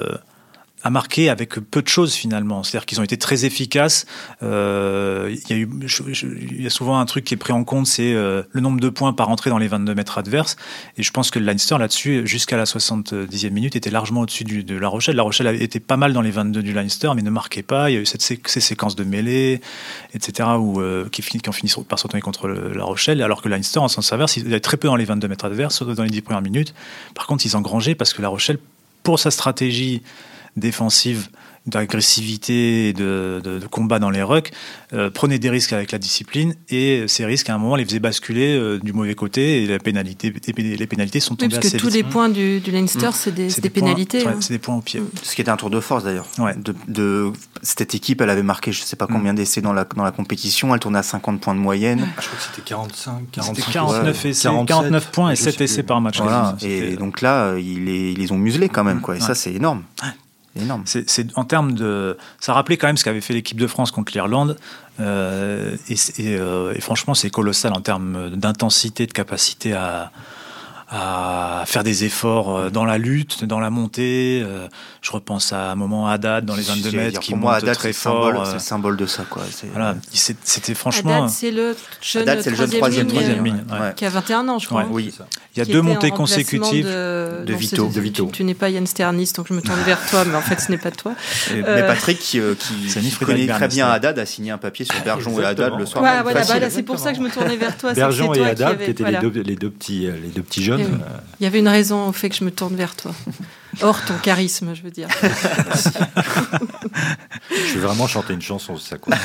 a 0.85 0.91
marqué 0.91 1.31
avec 1.31 1.55
peu 1.55 1.81
de 1.81 1.89
choses 1.89 2.13
finalement. 2.13 2.63
C'est-à-dire 2.63 2.85
qu'ils 2.85 3.01
ont 3.01 3.03
été 3.03 3.17
très 3.17 3.47
efficaces. 3.47 4.05
Euh, 4.43 5.35
il 5.49 5.59
y 5.59 6.63
a 6.63 6.67
y 6.67 6.71
souvent 6.71 6.99
un 6.99 7.07
truc 7.07 7.25
qui 7.25 7.33
est 7.33 7.39
pris 7.39 7.55
en 7.55 7.65
compte, 7.65 7.87
c'est 7.87 8.13
euh, 8.13 8.43
le 8.53 8.61
nombre 8.61 8.81
de 8.81 8.91
points 8.91 9.15
par 9.15 9.31
entrée 9.31 9.49
dans 9.49 9.57
les 9.57 9.67
22 9.67 9.95
mètres 9.95 10.19
adverses. 10.19 10.57
Et 10.99 11.03
je 11.03 11.11
pense 11.11 11.31
que 11.31 11.39
le 11.39 11.47
Leinster 11.47 11.79
là-dessus, 11.79 12.27
jusqu'à 12.27 12.59
la 12.59 12.65
70e 12.65 13.51
minute, 13.51 13.77
était 13.77 13.91
largement 13.91 14.21
au-dessus 14.21 14.45
de 14.45 14.77
La 14.77 14.89
Rochelle. 14.89 15.17
La 15.17 15.23
Rochelle 15.23 15.63
était 15.63 15.81
pas 15.81 15.97
mal 15.97 16.13
dans 16.13 16.21
les 16.21 16.31
22 16.31 16.63
du 16.63 16.75
Leinster, 16.75 17.11
mais 17.17 17.23
ne 17.23 17.31
marquait 17.31 17.63
pas. 17.63 17.91
Il 17.91 17.95
y 17.95 17.97
a 17.97 18.01
eu 18.01 18.07
ces 18.07 18.61
séquences 18.61 18.95
de 18.95 19.05
mêlée, 19.05 19.63
etc., 20.13 20.51
où, 20.59 20.83
euh, 20.83 21.09
qui, 21.09 21.23
qui, 21.23 21.49
ont 21.49 21.53
fini 21.53 21.73
par 21.89 21.99
se 21.99 22.07
contre 22.19 22.49
La 22.49 22.85
Rochelle, 22.85 23.23
alors 23.23 23.41
que 23.41 23.49
le 23.49 23.55
Leinster, 23.55 23.79
en 23.79 23.89
sens 23.89 24.13
inverse, 24.13 24.37
il 24.37 24.47
avait 24.47 24.61
très 24.61 24.77
peu 24.77 24.87
dans 24.89 24.97
les 24.97 25.07
22 25.07 25.29
mètres 25.29 25.47
adverses, 25.47 25.83
dans 25.83 26.03
les 26.03 26.11
10 26.11 26.21
premières 26.21 26.43
minutes. 26.43 26.75
Par 27.15 27.27
contre, 27.27 27.47
ils 27.47 27.57
engrangeaient 27.57 27.95
parce 27.95 28.13
que 28.13 28.21
La 28.21 28.29
Rochelle, 28.29 28.59
pour 29.03 29.19
sa 29.19 29.31
stratégie 29.31 30.03
défensive 30.57 31.29
d'agressivité 31.67 32.89
et 32.89 32.93
de, 32.93 33.61
combat 33.71 33.99
dans 33.99 34.11
les 34.11 34.23
rucks, 34.23 34.53
euh, 34.93 35.11
prenait 35.11 35.39
des 35.39 35.49
risques 35.49 35.73
avec 35.73 35.93
la 35.93 35.99
discipline 35.99 36.55
et 36.69 37.05
ces 37.09 37.25
risques 37.25 37.49
à 37.49 37.55
un 37.55 37.59
moment 37.59 37.77
les 37.77 37.85
faisaient 37.85 38.01
basculer 38.01 38.55
euh, 38.55 38.79
du 38.79 38.93
mauvais 38.93 39.15
côté 39.15 39.63
et 39.63 39.67
la 39.67 39.79
pénalité, 39.79 40.33
les 40.59 40.87
pénalités 40.87 41.21
sont 41.21 41.37
tombées 41.37 41.55
oui, 41.55 41.61
parce 41.61 41.73
que 41.73 41.79
tous 41.79 41.91
les 41.91 42.03
points 42.03 42.29
du, 42.29 42.61
Leinster, 42.61 43.09
mmh. 43.09 43.13
c'est 43.13 43.61
des, 43.61 43.71
pénalités. 43.71 44.27
Hein. 44.27 44.37
C'est 44.41 44.53
des 44.53 44.59
points 44.59 44.77
au 44.77 44.83
pied. 44.83 45.03
Ce 45.23 45.35
qui 45.35 45.41
était 45.41 45.51
un 45.51 45.57
tour 45.57 45.71
de 45.71 45.81
force 45.81 46.05
d'ailleurs. 46.05 46.27
De, 46.87 47.33
cette 47.63 47.95
équipe, 47.95 48.21
elle 48.21 48.31
avait 48.31 48.43
marqué 48.43 48.73
je 48.73 48.83
ne 48.83 48.87
sais 48.87 48.97
pas 48.97 49.07
combien 49.07 49.33
mmh. 49.33 49.37
d'essais 49.37 49.61
dans 49.63 49.73
la, 49.73 49.85
dans 49.85 50.05
la 50.05 50.13
compétition, 50.13 50.75
elle 50.75 50.81
tournait 50.81 50.99
à 50.99 51.03
50 51.03 51.41
points 51.41 51.55
de 51.55 51.61
moyenne. 51.61 52.07
Je 52.21 52.27
crois 52.27 52.39
que 52.39 52.45
c'était 52.45 52.63
45, 52.63 53.31
45 53.33 53.73
49, 53.73 54.25
essais, 54.27 54.49
49 54.67 55.11
points 55.11 55.31
et 55.31 55.37
7 55.37 55.61
essais 55.63 55.83
par 55.83 56.01
match. 56.03 56.19
Voilà. 56.19 56.57
Et 56.63 56.97
donc 56.97 57.23
là, 57.23 57.55
ils 57.57 57.85
les, 57.85 58.13
ils 58.13 58.19
les 58.19 58.33
ont 58.33 58.39
muselés 58.39 58.69
quand 58.69 58.85
même. 58.85 59.01
Quoi. 59.01 59.17
Et 59.17 59.21
ça, 59.21 59.35
c'est 59.35 59.53
énorme 59.53 59.83
énorme. 60.61 60.83
C'est 60.87 61.27
en 61.37 61.45
termes 61.45 61.73
de, 61.73 62.17
ça 62.41 62.53
rappelait 62.53 62.77
quand 62.77 62.87
même 62.87 62.97
ce 62.97 63.05
qu'avait 63.05 63.21
fait 63.21 63.35
l'équipe 63.35 63.59
de 63.59 63.67
France 63.67 63.91
contre 63.91 64.13
l'Irlande, 64.13 64.57
euh, 65.01 65.77
euh, 66.21 66.75
et, 66.75 66.81
franchement 66.81 67.15
c'est 67.15 67.31
colossal 67.31 67.73
en 67.73 67.81
termes 67.81 68.31
d'intensité, 68.31 69.07
de 69.07 69.13
capacité 69.13 69.73
à, 69.73 70.13
à 70.89 71.65
faire 71.67 71.83
des 71.83 72.05
efforts 72.05 72.57
euh, 72.57 72.71
dans 72.71 72.85
la 72.85 72.99
lutte, 72.99 73.45
dans 73.45 73.61
la 73.61 73.71
montée. 73.71 74.43
Euh, 74.45 74.69
je 75.01 75.11
repense 75.13 75.53
à 75.53 75.73
un 75.73 75.75
moment 75.75 76.07
Haddad 76.09 76.45
dans 76.45 76.57
les 76.57 76.63
22 76.63 76.93
mètres 76.93 77.21
qui 77.21 77.35
monte 77.35 77.55
Haddad, 77.55 77.75
très 77.75 77.93
fort. 77.93 78.47
C'est 78.47 78.55
le 78.55 78.59
symbole 78.59 78.97
de 78.97 79.07
ça. 79.07 79.25
Quoi. 79.29 79.43
Voilà, 79.73 79.97
c'était 80.13 80.75
franchement. 80.75 81.25
Haddad, 81.25 81.31
c'est 81.31 81.51
le 81.51 81.77
jeune, 82.01 82.29
Haddad, 82.29 82.47
le 82.47 82.55
jeune 82.55 82.71
troisième, 82.71 83.07
troisième 83.07 83.45
ligne, 83.45 83.65
qui 83.97 84.05
a 84.05 84.11
21 84.11 84.49
ans, 84.49 84.59
je 84.59 84.67
crois. 84.67 84.87
Oui. 84.91 85.13
Il 85.57 85.59
y 85.59 85.63
a 85.63 85.65
deux 85.65 85.83
montées 85.83 86.11
consécutives 86.11 86.87
de, 86.87 87.45
de 87.45 87.55
Vito. 87.55 87.89
De 87.89 88.01
Vito. 88.01 88.31
Tu, 88.33 88.45
n'es 88.45 88.55
pas 88.55 88.71
Yann 88.71 88.87
Sternis, 88.87 89.33
donc 89.37 89.47
je 89.49 89.55
me 89.55 89.63
tourne 89.63 89.81
vers 89.81 90.05
toi, 90.09 90.25
mais 90.25 90.35
en 90.35 90.43
fait, 90.43 90.61
ce 90.61 90.71
n'est 90.71 90.79
pas 90.79 90.91
toi. 90.91 91.13
Mais 91.53 91.63
euh, 91.67 91.87
Patrick, 91.87 92.19
qui, 92.19 92.41
qui 92.89 93.11
connaît 93.25 93.47
très 93.47 93.69
bien 93.69 93.89
Haddad, 93.89 94.19
a 94.19 94.27
signé 94.27 94.51
un 94.51 94.59
papier 94.59 94.85
sur 94.85 95.01
Bergeon 95.03 95.41
et 95.41 95.45
Haddad 95.45 95.79
le 95.79 95.87
soir. 95.87 96.05
Voilà, 96.25 96.71
c'est 96.71 96.83
pour 96.83 96.99
ça 96.99 97.13
que 97.13 97.19
je 97.19 97.23
me 97.23 97.31
tournais 97.31 97.57
vers 97.57 97.77
toi. 97.77 97.93
Bergeon 97.93 98.35
et 98.35 98.45
Haddad, 98.45 98.85
qui 98.85 98.91
étaient 98.91 99.11
les 99.11 99.57
deux 99.57 99.71
petits 99.71 100.63
jeunes. 100.63 100.74
Il 100.79 101.45
y 101.45 101.47
avait 101.47 101.61
une 101.61 101.69
raison 101.69 102.09
au 102.09 102.13
fait 102.13 102.29
que 102.29 102.37
je 102.37 102.45
me 102.45 102.51
tourne 102.51 102.77
vers 102.77 102.95
toi. 102.97 103.13
Hors 103.83 104.05
ton 104.05 104.15
charisme, 104.19 104.75
je 104.75 104.83
veux 104.83 104.91
dire. 104.91 105.09
je 107.51 107.75
vais 107.75 107.81
vraiment 107.81 108.07
chanter 108.07 108.35
une 108.35 108.43
chanson, 108.43 108.77
c'est 108.77 108.91
ça 108.91 108.99
quoi. 108.99 109.17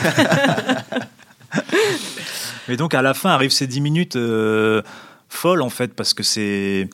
Mais 2.68 2.78
donc 2.78 2.94
à 2.94 3.02
la 3.02 3.14
fin 3.14 3.32
arrivent 3.32 3.52
ces 3.52 3.68
10 3.68 3.82
minutes 3.82 4.16
euh, 4.16 4.82
folles 5.30 5.62
en 5.62 5.70
fait, 5.70 5.94
parce 5.94 6.14
que 6.14 6.24
c'est. 6.24 6.90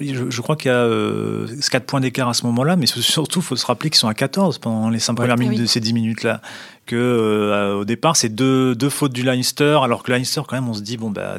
Je, 0.00 0.40
crois 0.40 0.56
qu'il 0.56 0.70
y 0.70 0.74
a 0.74 0.78
euh, 0.78 1.46
4 1.70 1.86
points 1.86 2.00
d'écart 2.00 2.28
à 2.28 2.34
ce 2.34 2.44
moment-là, 2.46 2.76
mais 2.76 2.86
surtout 2.86 3.40
il 3.40 3.44
faut 3.44 3.56
se 3.56 3.66
rappeler 3.66 3.90
qu'ils 3.90 3.98
sont 3.98 4.08
à 4.08 4.14
14 4.14 4.58
pendant 4.58 4.90
les 4.90 4.98
5 4.98 5.14
premières 5.14 5.38
minutes 5.38 5.60
de 5.60 5.66
ces 5.66 5.80
10 5.80 5.92
minutes-là. 5.92 6.40
Que 6.86 6.96
euh, 6.96 7.74
au 7.74 7.84
départ, 7.84 8.16
c'est 8.16 8.28
deux, 8.28 8.74
deux 8.74 8.90
fautes 8.90 9.12
du 9.12 9.22
Leinster, 9.22 9.78
alors 9.82 10.02
que 10.02 10.12
Leinster, 10.12 10.42
quand 10.46 10.56
même, 10.56 10.68
on 10.68 10.74
se 10.74 10.82
dit, 10.82 10.96
bon, 10.96 11.10
bah 11.10 11.38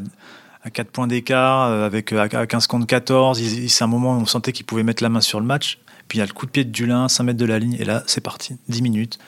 à 0.68 0.70
4 0.70 0.92
points 0.92 1.08
d'écart, 1.08 1.64
euh, 1.64 1.86
avec 1.86 2.12
euh, 2.12 2.22
à 2.22 2.46
15 2.46 2.68
contre 2.68 2.86
14. 2.86 3.42
C'est 3.68 3.84
un 3.84 3.88
moment 3.88 4.18
où 4.18 4.22
on 4.22 4.26
sentait 4.26 4.52
qu'il 4.52 4.66
pouvait 4.66 4.84
mettre 4.84 5.02
la 5.02 5.10
main 5.10 5.22
sur 5.22 5.40
le 5.40 5.46
match. 5.46 5.80
Puis 6.08 6.18
il 6.18 6.20
y 6.20 6.24
a 6.24 6.26
le 6.26 6.34
coup 6.34 6.46
de 6.46 6.52
pied 6.52 6.64
de 6.64 6.70
Dulin, 6.70 7.08
5 7.10 7.24
mètres 7.24 7.40
de 7.40 7.46
la 7.46 7.60
ligne, 7.60 7.76
et 7.80 7.84
là, 7.86 8.04
c'est 8.08 8.22
parti, 8.22 8.56
10 8.70 8.82
minutes. 8.82 9.20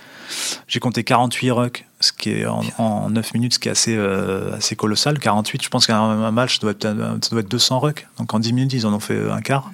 J'ai 0.68 0.80
compté 0.80 1.04
48 1.04 1.52
rucks, 1.52 1.86
ce 2.00 2.14
qui 2.14 2.30
est 2.30 2.46
en, 2.46 3.10
9 3.10 3.34
minutes, 3.34 3.56
ce 3.56 3.60
qui 3.60 3.68
est 3.68 3.72
assez, 3.72 3.96
euh, 3.98 4.56
assez 4.56 4.76
colossal. 4.76 5.20
48, 5.20 5.64
je 5.64 5.70
pense 5.70 5.88
qu'un 5.88 6.32
match, 6.32 6.56
ça 6.56 6.62
doit, 6.62 6.72
être, 6.72 6.84
ça 6.84 7.30
doit 7.32 7.42
être 7.42 7.50
200 7.50 7.80
rucks. 7.80 8.08
Donc 8.18 8.34
en 8.34 8.40
10 8.40 8.54
minutes, 8.54 8.74
ils 8.74 8.86
en 8.86 8.94
ont 8.94 9.00
fait 9.00 9.30
un 9.30 9.42
quart. 9.42 9.72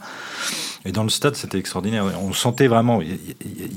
Et 0.88 0.92
dans 0.92 1.04
le 1.04 1.10
stade, 1.10 1.36
c'était 1.36 1.58
extraordinaire. 1.58 2.06
On 2.22 2.32
sentait 2.32 2.68
vraiment, 2.68 3.02
il 3.02 3.18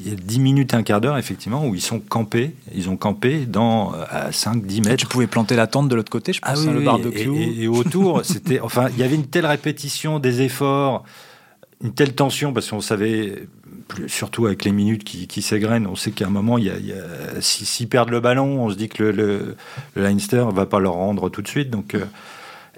y 0.06 0.12
a 0.12 0.14
10 0.14 0.40
minutes, 0.40 0.74
un 0.74 0.82
quart 0.82 1.00
d'heure, 1.00 1.16
effectivement, 1.16 1.66
où 1.66 1.74
ils 1.74 1.80
sont 1.80 2.00
campés. 2.00 2.54
Ils 2.74 2.90
ont 2.90 2.98
campé 2.98 3.46
dans, 3.46 3.92
à 4.10 4.30
5, 4.30 4.62
10 4.62 4.82
mètres. 4.82 4.96
tu 4.96 5.06
pouvais 5.06 5.26
planter 5.26 5.56
la 5.56 5.66
tente 5.66 5.88
de 5.88 5.94
l'autre 5.94 6.10
côté, 6.10 6.34
je 6.34 6.40
pense, 6.40 6.64
ah, 6.66 6.68
hein, 6.68 6.72
le 6.72 6.82
barbecue. 6.82 7.34
Et, 7.34 7.62
et 7.62 7.68
autour, 7.68 8.20
c'était, 8.24 8.60
enfin, 8.60 8.88
il 8.90 8.98
y 8.98 9.02
avait 9.02 9.14
une 9.14 9.26
telle 9.26 9.46
répétition 9.46 10.18
des 10.18 10.42
efforts, 10.42 11.04
une 11.82 11.94
telle 11.94 12.14
tension, 12.14 12.52
parce 12.52 12.68
qu'on 12.68 12.82
savait, 12.82 13.46
surtout 14.06 14.44
avec 14.44 14.66
les 14.66 14.72
minutes 14.72 15.02
qui, 15.02 15.26
qui 15.28 15.40
s'égrènent, 15.40 15.86
on 15.86 15.96
sait 15.96 16.10
qu'à 16.10 16.26
un 16.26 16.30
moment, 16.30 16.58
il 16.58 16.64
y 16.66 16.70
a, 16.70 17.40
s'ils 17.40 17.88
perdent 17.88 18.10
le 18.10 18.20
ballon, 18.20 18.64
on 18.64 18.70
se 18.70 18.74
dit 18.74 18.90
que 18.90 19.02
le, 19.02 19.12
le, 19.94 20.02
Leinster 20.02 20.44
ne 20.44 20.52
va 20.52 20.66
pas 20.66 20.78
leur 20.78 20.94
rendre 20.94 21.30
tout 21.30 21.40
de 21.40 21.48
suite. 21.48 21.70
Donc. 21.70 21.94
Euh, 21.94 22.04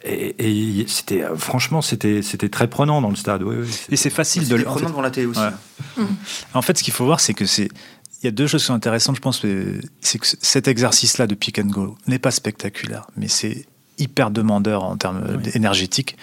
et, 0.02 0.84
c'était 0.88 1.24
franchement 1.36 1.82
c'était 1.82 2.22
c'était 2.22 2.48
très 2.48 2.68
prenant 2.68 3.00
dans 3.00 3.10
le 3.10 3.16
stade. 3.16 3.42
et 3.90 3.96
c'est 3.96 4.10
facile 4.10 4.48
de 4.48 4.56
le 4.56 4.64
prenant 4.64 4.88
devant 4.88 5.02
la 5.02 5.10
télé 5.10 5.26
aussi. 5.26 5.40
En 6.54 6.62
fait, 6.62 6.78
ce 6.78 6.82
qu'il 6.82 6.92
faut 6.92 7.04
voir, 7.04 7.20
c'est 7.20 7.34
que 7.34 7.46
c'est 7.46 7.68
il 8.22 8.26
y 8.26 8.28
a 8.28 8.32
deux 8.32 8.46
choses 8.46 8.62
qui 8.62 8.66
sont 8.66 8.74
intéressantes, 8.74 9.16
je 9.16 9.20
pense. 9.20 9.44
C'est 10.00 10.18
que 10.18 10.26
cet 10.40 10.68
exercice-là 10.68 11.26
de 11.26 11.34
pick 11.34 11.58
and 11.58 11.66
go 11.66 11.96
n'est 12.06 12.18
pas 12.18 12.30
spectaculaire, 12.30 13.06
mais 13.16 13.28
c'est 13.28 13.66
hyper 14.00 14.30
demandeur 14.30 14.84
en 14.84 14.96
termes 14.96 15.40
énergétiques 15.54 16.16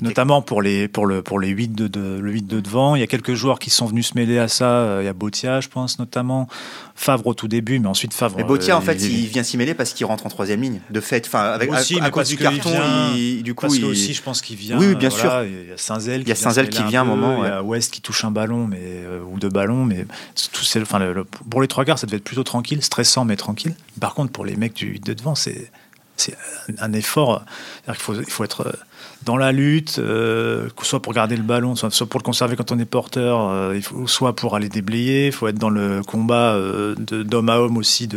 notamment 0.00 0.42
pour 0.42 0.62
les 0.62 0.88
pour 0.88 1.06
le 1.06 1.22
pour 1.22 1.38
les 1.38 1.48
8 1.48 1.68
de, 1.74 1.88
de, 1.88 2.18
le 2.18 2.32
8 2.32 2.46
de 2.46 2.60
devant. 2.60 2.96
Il 2.96 3.00
y 3.00 3.02
a 3.02 3.06
quelques 3.06 3.34
joueurs 3.34 3.58
qui 3.58 3.70
sont 3.70 3.86
venus 3.86 4.08
se 4.08 4.14
mêler 4.14 4.38
à 4.38 4.48
ça. 4.48 4.66
Euh, 4.66 5.02
il 5.02 5.06
y 5.06 5.08
a 5.08 5.12
Botia, 5.12 5.60
je 5.60 5.68
pense 5.68 5.98
notamment. 5.98 6.48
Favre 6.94 7.26
au 7.26 7.34
tout 7.34 7.48
début, 7.48 7.78
mais 7.78 7.88
ensuite 7.88 8.14
Favre. 8.14 8.36
Mais 8.36 8.44
Botia, 8.44 8.76
en 8.76 8.80
euh, 8.80 8.84
fait, 8.84 9.02
il, 9.02 9.26
vient 9.26 9.42
s'y 9.42 9.56
mêler 9.56 9.74
parce 9.74 9.92
qu'il 9.92 10.06
rentre 10.06 10.26
en 10.26 10.28
troisième 10.28 10.60
ligne. 10.60 10.80
De 10.90 11.00
fait, 11.00 11.26
enfin, 11.26 11.40
avec 11.40 11.72
aussi, 11.72 11.98
à, 12.00 12.10
cause 12.10 12.28
du 12.28 12.36
carton, 12.36 12.70
il, 13.14 13.42
du 13.42 13.54
coup, 13.54 13.66
parce 13.66 13.78
que 13.78 13.84
aussi, 13.84 14.14
je 14.14 14.22
pense 14.22 14.40
qu'il 14.40 14.56
vient. 14.56 14.78
Oui, 14.78 14.94
bien 14.94 15.10
sûr. 15.10 15.42
Il 15.44 15.70
y 15.70 15.72
a 15.72 15.76
Saint-Zel. 15.76 16.22
Il 16.22 16.28
y 16.28 16.32
a 16.32 16.36
Saint-Zel 16.36 16.68
qui 16.68 16.82
vient 16.84 17.02
un 17.02 17.06
moment. 17.06 17.44
Il 17.44 17.48
y 17.48 17.50
a 17.50 17.62
West 17.62 17.92
qui 17.92 18.00
touche 18.00 18.24
un 18.24 18.30
ballon, 18.30 18.66
mais 18.66 18.80
euh, 18.82 19.20
ou 19.22 19.38
deux 19.38 19.48
ballons, 19.48 19.84
mais 19.84 20.06
tout 20.52 20.64
c'est, 20.64 20.80
enfin, 20.80 21.00
pour 21.50 21.60
les 21.62 21.68
trois 21.68 21.84
quarts, 21.84 21.98
ça 21.98 22.06
devait 22.06 22.18
être 22.18 22.24
plutôt 22.24 22.44
tranquille, 22.44 22.82
stressant 22.82 23.24
mais 23.24 23.36
tranquille. 23.36 23.74
Par 24.00 24.14
contre, 24.14 24.32
pour 24.32 24.44
les 24.44 24.56
mecs 24.56 24.74
du 24.74 24.86
8 24.86 25.06
de 25.06 25.14
devant, 25.14 25.34
c'est 25.34 25.70
c'est 26.16 26.36
un 26.78 26.92
effort. 26.92 27.44
Il 27.88 27.94
faut, 27.94 28.14
il 28.14 28.30
faut 28.30 28.44
être 28.44 28.72
dans 29.24 29.36
la 29.36 29.52
lutte, 29.52 29.98
euh, 29.98 30.68
soit 30.82 31.00
pour 31.00 31.12
garder 31.12 31.36
le 31.36 31.42
ballon, 31.42 31.76
soit, 31.76 31.90
pour 32.06 32.18
le 32.18 32.24
conserver 32.24 32.56
quand 32.56 32.72
on 32.72 32.78
est 32.78 32.84
porteur, 32.84 33.48
euh, 33.50 33.78
soit 34.06 34.34
pour 34.34 34.56
aller 34.56 34.68
déblayer. 34.68 35.26
Il 35.26 35.32
faut 35.32 35.46
être 35.48 35.58
dans 35.58 35.70
le 35.70 36.02
combat 36.02 36.54
euh, 36.54 36.94
d'homme 36.96 37.48
à 37.48 37.58
homme 37.58 37.76
aussi 37.76 38.08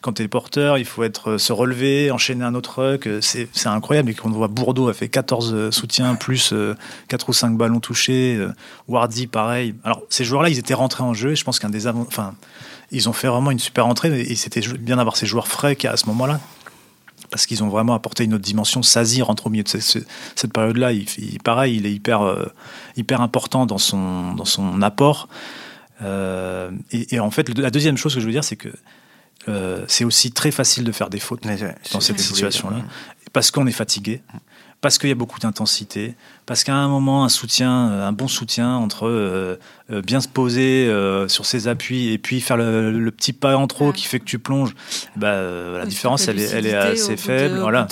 quand 0.00 0.14
tu 0.14 0.22
es 0.22 0.28
porteur. 0.28 0.78
Il 0.78 0.84
faut 0.84 1.02
être, 1.02 1.36
se 1.36 1.52
relever, 1.52 2.10
enchaîner 2.10 2.44
un 2.44 2.54
autre 2.54 2.82
ruck. 2.82 3.08
C'est 3.20 3.48
incroyable. 3.66 4.10
Et 4.10 4.14
quand 4.14 4.30
voit 4.30 4.48
Bourdeau 4.48 4.88
a 4.88 4.94
fait 4.94 5.08
14 5.08 5.70
soutiens, 5.70 6.14
plus 6.14 6.54
4 7.08 7.28
ou 7.28 7.32
5 7.32 7.56
ballons 7.56 7.80
touchés. 7.80 8.38
Wardy, 8.88 9.26
pareil. 9.26 9.74
Alors, 9.84 10.02
ces 10.08 10.24
joueurs-là, 10.24 10.48
ils 10.48 10.58
étaient 10.58 10.74
rentrés 10.74 11.02
en 11.02 11.14
jeu. 11.14 11.34
Je 11.34 11.44
pense 11.44 11.58
qu'un 11.58 11.70
des 11.70 11.86
Enfin, 11.86 12.34
ils 12.92 13.08
ont 13.08 13.12
fait 13.12 13.28
vraiment 13.28 13.50
une 13.50 13.58
super 13.58 13.86
entrée. 13.86 14.20
Et 14.20 14.36
c'était 14.36 14.60
bien 14.60 14.96
d'avoir 14.96 15.16
ces 15.16 15.26
joueurs 15.26 15.48
frais 15.48 15.76
qui, 15.76 15.86
à 15.86 15.96
ce 15.96 16.06
moment-là, 16.06 16.40
parce 17.30 17.46
qu'ils 17.46 17.62
ont 17.62 17.68
vraiment 17.68 17.94
apporté 17.94 18.24
une 18.24 18.34
autre 18.34 18.44
dimension. 18.44 18.82
Sazi 18.82 19.22
rentre 19.22 19.46
au 19.46 19.50
milieu 19.50 19.62
de 19.62 19.68
cette, 19.68 20.52
période-là. 20.52 20.92
Il, 20.92 21.06
pareil, 21.42 21.76
il 21.76 21.86
est 21.86 21.92
hyper, 21.92 22.22
euh, 22.22 22.46
hyper 22.96 23.20
important 23.20 23.66
dans 23.66 23.78
son, 23.78 24.32
dans 24.34 24.44
son 24.44 24.82
apport. 24.82 25.28
Euh, 26.02 26.70
et, 26.92 27.20
en 27.20 27.30
fait, 27.30 27.56
la 27.58 27.70
deuxième 27.70 27.96
chose 27.96 28.14
que 28.14 28.20
je 28.20 28.26
veux 28.26 28.32
dire, 28.32 28.44
c'est 28.44 28.56
que 28.56 28.70
euh, 29.48 29.84
c'est 29.88 30.04
aussi 30.04 30.32
très 30.32 30.50
facile 30.50 30.84
de 30.84 30.92
faire 30.92 31.10
des 31.10 31.20
fautes 31.20 31.42
dans 31.92 32.00
cette 32.00 32.20
situation-là, 32.20 32.78
parce 33.32 33.50
qu'on 33.50 33.66
est 33.66 33.72
fatigué 33.72 34.22
parce 34.80 34.98
qu'il 34.98 35.10
y 35.10 35.12
a 35.12 35.16
beaucoup 35.16 35.38
d'intensité, 35.38 36.14
parce 36.46 36.64
qu'à 36.64 36.74
un 36.74 36.88
moment, 36.88 37.24
un 37.24 37.28
soutien, 37.28 37.90
euh, 37.90 38.08
un 38.08 38.12
bon 38.12 38.28
soutien 38.28 38.76
entre 38.76 39.06
euh, 39.06 39.58
euh, 39.92 40.00
bien 40.00 40.20
se 40.20 40.28
poser 40.28 40.90
sur 41.28 41.44
ses 41.44 41.68
appuis 41.68 42.08
et 42.08 42.18
puis 42.18 42.40
faire 42.40 42.56
le, 42.56 43.10
petit 43.10 43.32
pas 43.32 43.56
en 43.56 43.66
trop 43.66 43.92
qui 43.92 44.06
fait 44.06 44.18
que 44.20 44.24
tu 44.24 44.38
plonges, 44.38 44.74
bah, 45.16 45.42
la 45.78 45.84
différence, 45.84 46.28
elle 46.28 46.38
est, 46.38 46.50
elle 46.50 46.66
est 46.66 46.74
assez 46.74 47.16
faible. 47.16 47.58
voilà. 47.58 47.86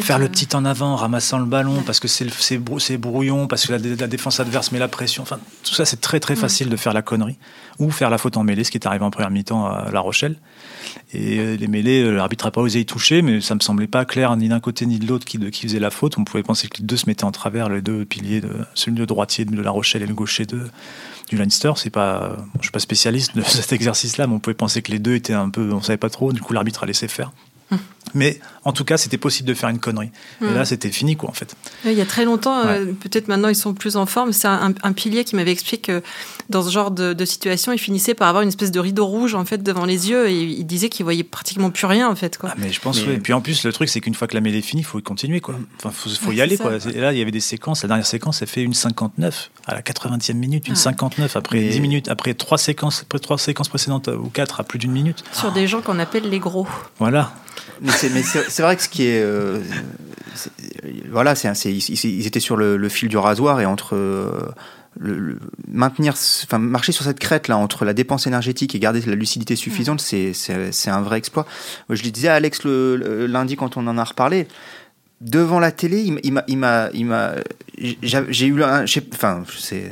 faire 0.00 0.18
le 0.18 0.28
petit 0.28 0.48
en 0.54 0.64
avant, 0.64 0.96
ramassant 0.96 1.38
le 1.38 1.44
ballon, 1.44 1.82
parce 1.84 2.00
que 2.00 2.08
c'est 2.08 2.58
brouillon, 2.96 3.46
parce 3.46 3.66
que 3.66 3.72
la, 3.72 4.06
défense 4.06 4.40
adverse 4.40 4.72
met 4.72 4.78
la 4.78 4.88
pression. 4.88 5.22
Enfin, 5.22 5.38
tout 5.62 5.74
ça, 5.74 5.84
c'est 5.84 6.00
très 6.00 6.20
très 6.20 6.36
facile 6.36 6.68
de 6.70 6.76
faire 6.76 6.94
la 6.94 7.02
connerie 7.02 7.38
ou 7.78 7.90
faire 7.90 8.08
la 8.08 8.18
faute 8.18 8.36
en 8.36 8.44
mêlée, 8.44 8.64
ce 8.64 8.70
qui 8.70 8.78
est 8.78 8.86
arrivé 8.86 9.04
en 9.04 9.10
première 9.10 9.30
mi-temps 9.30 9.66
à 9.66 9.90
La 9.92 10.00
Rochelle. 10.00 10.36
Et 11.12 11.56
les 11.56 11.68
mêlées, 11.68 12.10
l'arbitre 12.12 12.46
n'a 12.46 12.50
pas 12.50 12.60
osé 12.60 12.80
y 12.80 12.86
toucher, 12.86 13.20
mais 13.22 13.40
ça 13.40 13.54
me 13.54 13.60
semblait 13.60 13.86
pas 13.88 14.04
clair 14.04 14.36
ni 14.36 14.48
d'un 14.48 14.60
côté 14.60 14.86
ni 14.86 14.98
de 14.98 15.06
l'autre 15.06 15.24
qui, 15.24 15.38
qui 15.50 15.62
faisait 15.62 15.80
la 15.80 15.90
faute 15.90 16.13
On 16.18 16.24
pouvait 16.24 16.42
penser 16.42 16.68
que 16.68 16.78
les 16.78 16.84
deux 16.84 16.96
se 16.96 17.06
mettaient 17.06 17.24
en 17.24 17.32
travers, 17.32 17.68
les 17.68 17.82
deux 17.82 18.04
piliers, 18.04 18.40
de, 18.40 18.50
celui 18.74 18.96
de 18.96 19.04
droitier 19.04 19.44
de 19.44 19.60
La 19.60 19.70
Rochelle 19.70 20.02
et 20.02 20.06
le 20.06 20.14
gaucher 20.14 20.46
de, 20.46 20.60
du 21.28 21.36
Leinster. 21.36 21.72
C'est 21.76 21.90
pas, 21.90 22.36
je 22.58 22.62
suis 22.62 22.72
pas 22.72 22.78
spécialiste 22.78 23.36
de 23.36 23.42
cet 23.46 23.72
exercice-là, 23.72 24.26
mais 24.26 24.34
on 24.34 24.40
pouvait 24.40 24.54
penser 24.54 24.82
que 24.82 24.92
les 24.92 24.98
deux 24.98 25.14
étaient 25.14 25.32
un 25.32 25.50
peu, 25.50 25.72
on 25.72 25.82
savait 25.82 25.96
pas 25.96 26.10
trop. 26.10 26.32
Du 26.32 26.40
coup, 26.40 26.52
l'arbitre 26.52 26.82
a 26.82 26.86
laissé 26.86 27.08
faire. 27.08 27.32
Mais 28.16 28.38
en 28.64 28.72
tout 28.72 28.84
cas, 28.84 28.96
c'était 28.96 29.18
possible 29.18 29.48
de 29.48 29.54
faire 29.54 29.68
une 29.70 29.80
connerie. 29.80 30.10
Et 30.40 30.44
Hmm. 30.44 30.54
là, 30.54 30.64
c'était 30.64 30.90
fini, 30.92 31.16
quoi, 31.16 31.30
en 31.30 31.32
fait. 31.32 31.56
Il 31.84 31.94
y 31.94 32.00
a 32.00 32.04
très 32.06 32.24
longtemps, 32.24 32.64
euh, 32.64 32.92
peut-être 32.92 33.26
maintenant 33.28 33.48
ils 33.48 33.56
sont 33.56 33.74
plus 33.74 33.96
en 33.96 34.06
forme, 34.06 34.32
c'est 34.32 34.46
un, 34.46 34.72
un 34.82 34.92
pilier 34.92 35.24
qui 35.24 35.34
m'avait 35.34 35.50
expliqué 35.50 35.78
que 35.78 36.02
dans 36.50 36.62
ce 36.62 36.70
genre 36.70 36.90
de, 36.92 37.12
de 37.12 37.24
situation, 37.24 37.72
il 37.72 37.78
finissait 37.78 38.14
par 38.14 38.28
avoir 38.28 38.42
une 38.42 38.50
espèce 38.50 38.70
de 38.70 38.78
rideau 38.78 39.06
rouge 39.06 39.34
en 39.34 39.44
fait 39.44 39.62
devant 39.64 39.84
les 39.86 40.10
yeux 40.10 40.28
et 40.28 40.42
il 40.42 40.64
disait 40.64 40.90
qu'il 40.90 41.02
voyait 41.04 41.24
pratiquement 41.24 41.70
plus 41.70 41.86
rien 41.86 42.08
en 42.08 42.14
fait. 42.14 42.36
Quoi. 42.38 42.50
Ah, 42.52 42.56
mais 42.58 42.70
je 42.70 42.80
pense, 42.80 43.00
Mais- 43.00 43.08
oui. 43.08 43.14
Et 43.14 43.18
puis 43.18 43.32
en 43.32 43.40
plus, 43.40 43.64
le 43.64 43.72
truc, 43.72 43.88
c'est 43.88 44.00
qu'une 44.00 44.14
fois 44.14 44.28
que 44.28 44.34
la 44.34 44.40
mêlée 44.42 44.58
est 44.58 44.62
finie, 44.62 44.82
il 44.82 44.86
faut 44.86 44.98
y 44.98 45.02
continuer, 45.02 45.40
quoi. 45.40 45.56
Enfin, 45.78 45.90
faut, 45.90 46.10
faut 46.10 46.28
Ouais, 46.28 46.36
y 46.36 46.40
aller, 46.42 46.56
quoi. 46.58 46.72
Et 46.94 47.00
là, 47.00 47.12
il 47.12 47.18
y 47.18 47.22
avait 47.22 47.30
des 47.32 47.40
séquences. 47.40 47.82
La 47.82 47.88
dernière 47.88 48.06
séquence, 48.06 48.42
elle 48.42 48.48
fait 48.48 48.62
une 48.62 48.74
59 48.74 49.50
à 49.66 49.74
la 49.74 49.80
80e 49.82 50.34
minute, 50.38 50.68
une 50.68 50.74
Ah. 50.74 50.76
59 50.76 51.34
après 51.36 51.58
Mais- 51.60 51.68
10 51.70 51.80
minutes, 51.80 52.08
après 52.08 52.34
trois 52.34 52.58
séquences, 52.58 53.00
après 53.02 53.18
trois 53.18 53.38
séquences 53.38 53.68
précédentes 53.70 54.08
euh, 54.08 54.16
ou 54.16 54.28
quatre 54.28 54.60
à 54.60 54.64
plus 54.64 54.78
d'une 54.78 54.92
minute. 54.92 55.24
Sur 55.32 55.50
des 55.52 55.66
gens 55.66 55.80
qu'on 55.80 55.98
appelle 55.98 56.28
les 56.28 56.38
gros. 56.38 56.66
Voilà. 56.98 57.32
Mais 57.80 57.90
c'est 58.22 58.62
vrai 58.62 58.76
que 58.76 58.82
ce 58.82 58.88
qui 58.88 59.06
est. 59.06 59.22
euh, 59.22 59.60
voilà, 61.10 61.34
c'est 61.34 61.72
ils, 61.72 62.26
étaient 62.26 62.40
sur 62.40 62.56
le, 62.56 62.76
le 62.76 62.88
fil 62.88 63.08
du 63.08 63.16
rasoir 63.16 63.60
et 63.60 63.66
entre. 63.66 63.94
euh, 63.96 64.30
le, 64.96 65.18
le- 65.18 65.38
maintenir, 65.66 66.14
enfin 66.44 66.58
marcher 66.58 66.92
sur 66.92 67.04
cette 67.04 67.18
crête 67.18 67.48
là 67.48 67.56
entre 67.56 67.84
la 67.84 67.94
dépense 67.94 68.28
énergétique 68.28 68.76
et 68.76 68.78
garder 68.78 69.00
la 69.00 69.16
lucidité 69.16 69.56
suffisante, 69.56 70.00
c'est 70.00 70.32
un 70.86 71.00
vrai 71.02 71.18
exploit. 71.18 71.46
Je 71.90 72.00
le 72.04 72.10
disais 72.10 72.28
à 72.28 72.34
Alex 72.34 72.62
le, 72.62 72.94
le 72.96 73.26
lundi 73.26 73.56
quand 73.56 73.76
on 73.76 73.86
en 73.88 73.98
a 73.98 74.04
reparlé. 74.04 74.46
Devant 75.20 75.58
la 75.58 75.72
télé, 75.72 76.00
il 76.22 76.32
m'a- 76.32 76.44
il 76.94 77.06
m'a, 77.06 77.34
j'ai 77.80 78.46
eu 78.46 78.62
enfin, 78.62 79.42
c'est- 79.58 79.90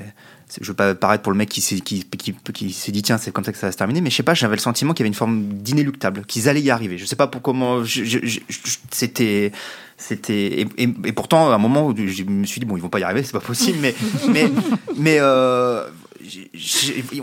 je 0.61 0.69
veux 0.69 0.75
pas 0.75 0.95
paraître 0.95 1.23
pour 1.23 1.33
le 1.33 1.39
mec 1.39 1.49
qui 1.49 1.61
s'est, 1.61 1.81
qui, 1.81 2.05
qui, 2.05 2.35
qui 2.53 2.73
s'est 2.73 2.93
dit 2.93 3.03
tiens 3.03 3.19
c'est 3.19 3.33
comme 3.33 3.45
ça 3.45 3.53
que 3.53 3.59
ça 3.59 3.67
va 3.69 3.73
se 3.73 3.77
terminer, 3.79 4.01
mais 4.01 4.11
je 4.11 4.17
sais 4.17 4.23
pas, 4.23 4.35
j'avais 4.35 4.57
le 4.57 4.61
sentiment 4.61 4.93
qu'il 4.93 5.01
y 5.01 5.05
avait 5.05 5.09
une 5.09 5.15
forme 5.15 5.45
d'inéluctable, 5.45 6.25
qu'ils 6.27 6.49
allaient 6.49 6.61
y 6.63 6.71
arriver. 6.71 6.99
Je 6.99 7.07
sais 7.07 7.17
pas 7.17 7.27
pour 7.27 7.43
comment, 7.43 7.85
je- 7.85 8.05
je- 8.05 8.19
je- 8.23 8.41
je- 8.49 8.59
c'était, 8.91 9.53
c'était, 9.97 10.47
et, 10.63 10.67
et- 10.79 10.95
et 11.05 11.13
pourtant 11.13 11.51
à 11.51 11.55
un 11.55 11.59
moment 11.59 11.87
où 11.87 11.95
je 11.97 12.23
me 12.25 12.45
suis 12.45 12.61
dit 12.61 12.67
bon 12.67 12.77
ils 12.77 12.83
vont 12.83 12.89
pas 12.89 12.99
y 13.01 13.05
arriver, 13.05 13.23
c'est 13.23 13.33
pas 13.33 13.41
possible, 13.41 13.79
mais, 13.81 13.95
mais, 14.31 14.51
mais 14.97 15.17
euh, 15.21 15.85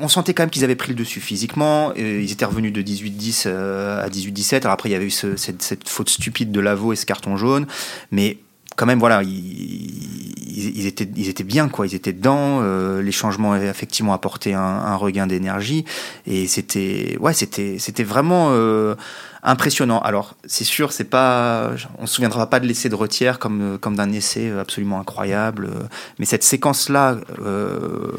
on 0.01 0.07
sentait 0.07 0.33
quand 0.33 0.43
même 0.43 0.49
qu'ils 0.49 0.63
avaient 0.63 0.75
pris 0.75 0.89
le 0.89 0.95
dessus 0.95 1.19
physiquement. 1.21 1.93
ils 1.95 2.31
étaient 2.31 2.45
revenus 2.45 2.73
de 2.73 2.81
18-10 2.81 3.43
euh, 3.45 4.03
à 4.03 4.09
18-17. 4.09 4.57
Alors 4.63 4.73
après, 4.73 4.89
il 4.89 4.91
y 4.91 4.95
avait 4.95 5.05
eu 5.05 5.09
ce- 5.11 5.35
cette, 5.37 5.61
cette 5.61 5.87
faute 5.87 6.09
stupide 6.09 6.51
de 6.51 6.59
Lavaux 6.59 6.91
et 6.93 6.95
ce 6.95 7.05
carton 7.05 7.37
jaune. 7.37 7.65
Mais 8.11 8.37
quand 8.79 8.85
même, 8.85 8.99
voilà, 8.99 9.23
ils, 9.23 10.87
étaient, 10.87 11.09
ils 11.17 11.27
étaient 11.27 11.43
bien, 11.43 11.67
quoi. 11.67 11.85
Ils 11.85 11.95
étaient 11.95 12.13
dedans. 12.13 12.61
euh, 12.61 13.01
les 13.01 13.11
changements 13.11 13.57
effectivement 13.57 14.13
apporté 14.13 14.53
un, 14.53 14.95
regain 14.95 15.27
d'énergie. 15.27 15.83
Et 16.25 16.47
c'était, 16.47 17.17
ouais, 17.19 17.33
c'était, 17.33 17.77
c'était 17.77 18.05
vraiment 18.05 18.51
euh, 18.51 18.95
impressionnant. 19.43 19.99
Alors, 19.99 20.35
c'est 20.45 20.63
sûr, 20.63 20.93
c'est 20.93 21.09
pas, 21.09 21.71
on 21.97 22.05
se 22.05 22.15
souviendra 22.15 22.49
pas 22.49 22.61
de 22.61 22.67
l'essai 22.67 22.87
de 22.87 22.95
retière 22.95 23.37
comme, 23.37 23.77
comme 23.81 23.97
d'un 23.97 24.13
essai 24.13 24.49
absolument 24.57 25.01
incroyable. 25.01 25.69
Mais 26.17 26.25
cette 26.25 26.43
séquence-là, 26.43 27.17
euh, 27.41 27.43
euh, 27.45 28.17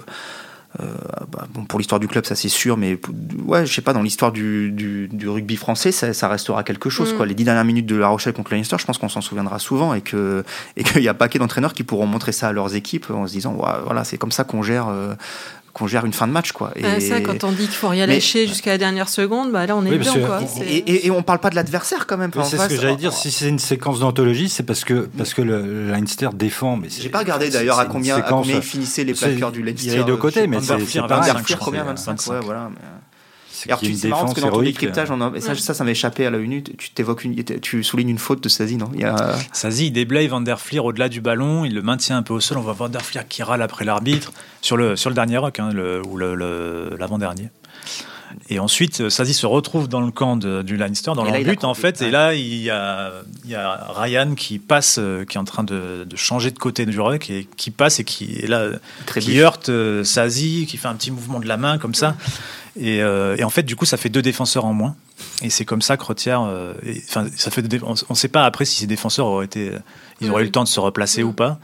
bon, 1.52 1.64
pour 1.64 1.78
l'histoire 1.78 2.00
du 2.00 2.08
club, 2.08 2.24
ça 2.24 2.34
c'est 2.34 2.48
sûr, 2.48 2.76
mais 2.76 2.98
ouais, 3.46 3.66
je 3.66 3.72
sais 3.72 3.82
pas, 3.82 3.92
dans 3.92 4.02
l'histoire 4.02 4.32
du, 4.32 4.70
du, 4.70 5.08
du 5.08 5.28
rugby 5.28 5.56
français, 5.56 5.92
ça, 5.92 6.12
ça 6.12 6.28
restera 6.28 6.62
quelque 6.64 6.90
chose. 6.90 7.12
Mm. 7.12 7.16
Quoi. 7.16 7.26
Les 7.26 7.34
dix 7.34 7.44
dernières 7.44 7.64
minutes 7.64 7.86
de 7.86 7.96
La 7.96 8.08
Rochelle 8.08 8.32
contre 8.32 8.54
Leinster, 8.54 8.76
je 8.78 8.84
pense 8.84 8.98
qu'on 8.98 9.08
s'en 9.08 9.20
souviendra 9.20 9.58
souvent 9.58 9.94
et 9.94 10.02
qu'il 10.02 10.44
y 10.96 11.08
a 11.08 11.14
paquet 11.14 11.38
d'entraîneurs 11.38 11.72
qui 11.74 11.84
pourront 11.84 12.06
montrer 12.06 12.32
ça 12.32 12.48
à 12.48 12.52
leurs 12.52 12.74
équipes 12.74 13.10
en 13.10 13.26
se 13.26 13.32
disant, 13.32 13.54
Ouah, 13.54 13.82
voilà, 13.84 14.04
c'est 14.04 14.18
comme 14.18 14.32
ça 14.32 14.44
qu'on 14.44 14.62
gère. 14.62 14.88
euh, 14.88 15.14
qu'on 15.72 15.86
gère 15.86 16.04
une 16.04 16.12
fin 16.12 16.26
de 16.26 16.32
match 16.32 16.52
quoi. 16.52 16.72
Et, 16.76 16.82
Ouais, 16.84 17.00
ça, 17.00 17.20
quand 17.20 17.44
on 17.44 17.52
dit 17.52 17.64
qu'il 17.66 17.74
faut 17.76 17.88
rien 17.88 18.06
Mais- 18.06 18.14
lâcher 18.14 18.46
jusqu'à 18.46 18.70
la 18.70 18.78
dernière 18.78 19.08
seconde, 19.08 19.52
bah 19.52 19.66
là 19.66 19.76
on 19.76 19.84
est 19.86 19.90
Oui, 19.90 19.98
parce 19.98 20.14
dedans. 20.14 20.26
que- 20.38 20.44
Quoi. 20.54 20.64
et, 20.66 20.76
et- 20.78 21.06
et 21.06 21.10
on 21.10 21.22
parle 21.22 21.38
pas 21.38 21.50
de 21.50 21.54
l'adversaire 21.54 22.06
quand 22.06 22.16
même. 22.16 22.30
Oui, 22.34 22.42
c'est 22.44 22.58
ce 22.58 22.68
que 22.68 22.76
j'allais 22.76 22.96
dire. 22.96 23.12
Si 23.12 23.30
c'est 23.30 23.48
une 23.48 23.58
séquence 23.58 24.00
d'anthologie, 24.00 24.48
c'est 24.48 24.62
parce 24.64 24.84
que, 24.84 25.08
parce 25.16 25.34
que 25.34 25.42
le, 25.42 25.62
le 25.62 25.90
Leinster 25.90 26.28
défend. 26.34 26.76
Mais 26.76 26.88
c'est- 26.90 27.02
J'ai 27.02 27.08
pas 27.08 27.20
regardé 27.20 27.50
d'ailleurs 27.50 27.78
à 27.78 27.86
combien, 27.86 28.14
à 28.16 28.18
séquence- 28.22 28.42
combien 28.46 28.56
ils 28.56 28.62
finissaient 28.62 29.04
les 29.04 29.14
plaqueurs 29.14 29.52
du 29.52 29.62
Leinster. 29.62 29.84
Il 29.86 29.92
y 29.92 29.94
a 29.94 29.98
les 29.98 30.04
deux 30.04 30.16
côtés, 30.16 30.46
mais 30.46 30.58
c'est 30.60 30.72
à 30.72 30.76
pareil. 30.76 30.84
25, 30.86 31.08
Vanderfleer, 31.08 31.56
je 31.58 31.64
combien 31.64 31.80
crois, 31.80 31.92
25 31.92 32.10
25. 32.12 32.32
Ouais, 32.32 32.40
voilà. 32.44 32.70
mais- 32.70 32.76
Et 32.76 32.99
alors, 33.66 33.80
tu- 33.80 33.94
c'est 33.94 34.08
marrant 34.08 34.22
parce 34.26 34.34
que 34.34 34.40
dans 34.40 34.46
ton 34.50 34.56
décryptage, 34.72 35.10
on 35.10 35.20
a- 35.20 35.32
et 35.36 35.40
ça, 35.40 35.54
ça, 35.54 35.74
ça 35.74 35.84
m'est 35.84 35.90
échappé 35.92 36.24
à 36.26 36.30
la 36.30 36.38
une. 36.38 36.62
Tu 36.62 36.90
t'évoques 36.90 37.24
une, 37.24 37.34
tu 37.60 37.82
soulignes 37.84 38.08
une 38.10 38.18
faute 38.18 38.42
de 38.42 38.48
Sazi, 38.48 38.76
non? 38.76 38.90
Il 38.94 39.00
y 39.00 39.04
a, 39.04 39.34
Sazi, 39.52 39.86
il 39.86 39.90
déblaye 39.92 40.28
Vanderfleer 40.28 40.80
au-delà 40.80 41.08
du 41.08 41.20
ballon, 41.20 41.64
il 41.64 41.74
le 41.74 41.82
maintient 41.82 42.16
un 42.16 42.22
peu 42.22 42.34
au 42.34 42.40
sol. 42.40 42.58
On 42.58 42.62
voit 42.62 42.72
Vanderfleer 42.74 43.22
qui 43.28 43.42
râle 43.42 43.62
après 43.62 43.84
l'arbitre 43.84 44.32
sur 44.62 44.76
le, 44.76 44.96
sur 44.96 45.10
le 45.10 45.14
dernier 45.14 45.38
rock, 45.38 45.58
hein, 45.58 45.70
le, 45.72 46.00
ou 46.06 46.16
le- 46.16 46.34
le- 46.34 46.96
l'avant-dernier. 46.98 47.50
Et 48.48 48.60
ensuite, 48.60 49.08
Sazi 49.08 49.34
se 49.34 49.44
retrouve 49.44 49.88
dans 49.88 50.00
le 50.00 50.12
camp 50.12 50.36
de- 50.36 50.62
du 50.62 50.76
Leinster, 50.76 51.12
dans 51.16 51.24
leur 51.24 51.34
but 51.50 51.64
en 51.64 51.74
fait. 51.74 52.00
Et 52.00 52.10
là, 52.12 52.32
il 52.34 52.54
y, 52.62 52.70
a, 52.70 53.10
il 53.44 53.50
y 53.50 53.56
a 53.56 53.88
Ryan 53.92 54.34
qui 54.36 54.60
passe, 54.60 54.98
euh, 55.00 55.24
qui 55.24 55.36
est 55.36 55.40
en 55.40 55.44
train 55.44 55.64
de, 55.64 56.04
de 56.08 56.16
changer 56.16 56.52
de 56.52 56.58
côté 56.58 56.86
du 56.86 57.00
rock 57.00 57.28
et 57.28 57.48
qui 57.56 57.72
passe 57.72 57.98
et 57.98 58.04
qui 58.04 58.26
là, 58.46 58.68
Très 59.06 59.20
qui 59.20 59.40
heurte 59.40 59.68
euh, 59.68 60.04
Sazi, 60.04 60.66
qui 60.68 60.76
fait 60.76 60.86
un 60.86 60.94
petit 60.94 61.10
mouvement 61.10 61.40
de 61.40 61.48
la 61.48 61.56
main 61.56 61.78
comme 61.78 61.94
ça. 61.94 62.16
Et, 62.76 63.02
euh, 63.02 63.36
et 63.36 63.44
en 63.44 63.50
fait, 63.50 63.64
du 63.64 63.74
coup, 63.76 63.84
ça 63.84 63.96
fait 63.96 64.08
deux 64.08 64.22
défenseurs 64.22 64.64
en 64.64 64.72
moins. 64.72 64.94
Et 65.42 65.50
c'est 65.50 65.64
comme 65.64 65.82
ça 65.82 65.96
que 65.96 66.04
Retière. 66.04 66.42
euh, 66.42 66.74
Enfin, 67.08 67.26
ça 67.36 67.50
fait. 67.50 67.62
deux 67.62 67.80
On 67.84 67.94
ne 68.10 68.14
sait 68.14 68.28
pas 68.28 68.44
après 68.44 68.64
si 68.64 68.76
ces 68.80 68.86
défenseurs 68.86 69.26
auraient 69.26 69.46
été. 69.46 69.72
Ils 70.20 70.30
auraient 70.30 70.42
eu 70.42 70.46
le 70.46 70.52
temps 70.52 70.64
de 70.64 70.68
se 70.68 70.78
replacer 70.80 71.22
ou 71.22 71.32
pas. 71.32 71.58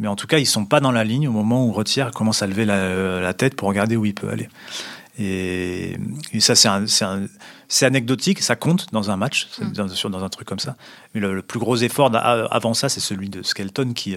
Mais 0.00 0.08
en 0.08 0.16
tout 0.16 0.26
cas, 0.26 0.38
ils 0.38 0.46
sont 0.46 0.64
pas 0.64 0.80
dans 0.80 0.90
la 0.92 1.04
ligne 1.04 1.28
au 1.28 1.32
moment 1.32 1.64
où 1.64 1.72
Retière 1.72 2.10
commence 2.10 2.42
à 2.42 2.46
lever 2.46 2.64
la, 2.64 3.20
la 3.20 3.32
tête 3.34 3.54
pour 3.54 3.68
regarder 3.68 3.96
où 3.96 4.04
il 4.04 4.14
peut 4.14 4.28
aller. 4.28 4.48
Et, 5.18 5.96
et 6.32 6.40
ça, 6.40 6.54
c'est 6.54 7.84
anecdotique, 7.86 8.40
ça 8.40 8.56
compte 8.56 8.86
dans 8.92 9.10
un 9.10 9.16
match, 9.16 9.48
c'est 9.52 9.70
dans, 9.72 9.86
dans 9.86 10.24
un 10.24 10.28
truc 10.30 10.48
comme 10.48 10.58
ça. 10.58 10.76
Mais 11.14 11.20
le, 11.20 11.34
le 11.34 11.42
plus 11.42 11.58
gros 11.60 11.76
effort 11.76 12.10
avant 12.14 12.74
ça, 12.74 12.88
c'est 12.88 13.00
celui 13.00 13.28
de 13.28 13.42
Skelton 13.42 13.92
qui. 13.94 14.16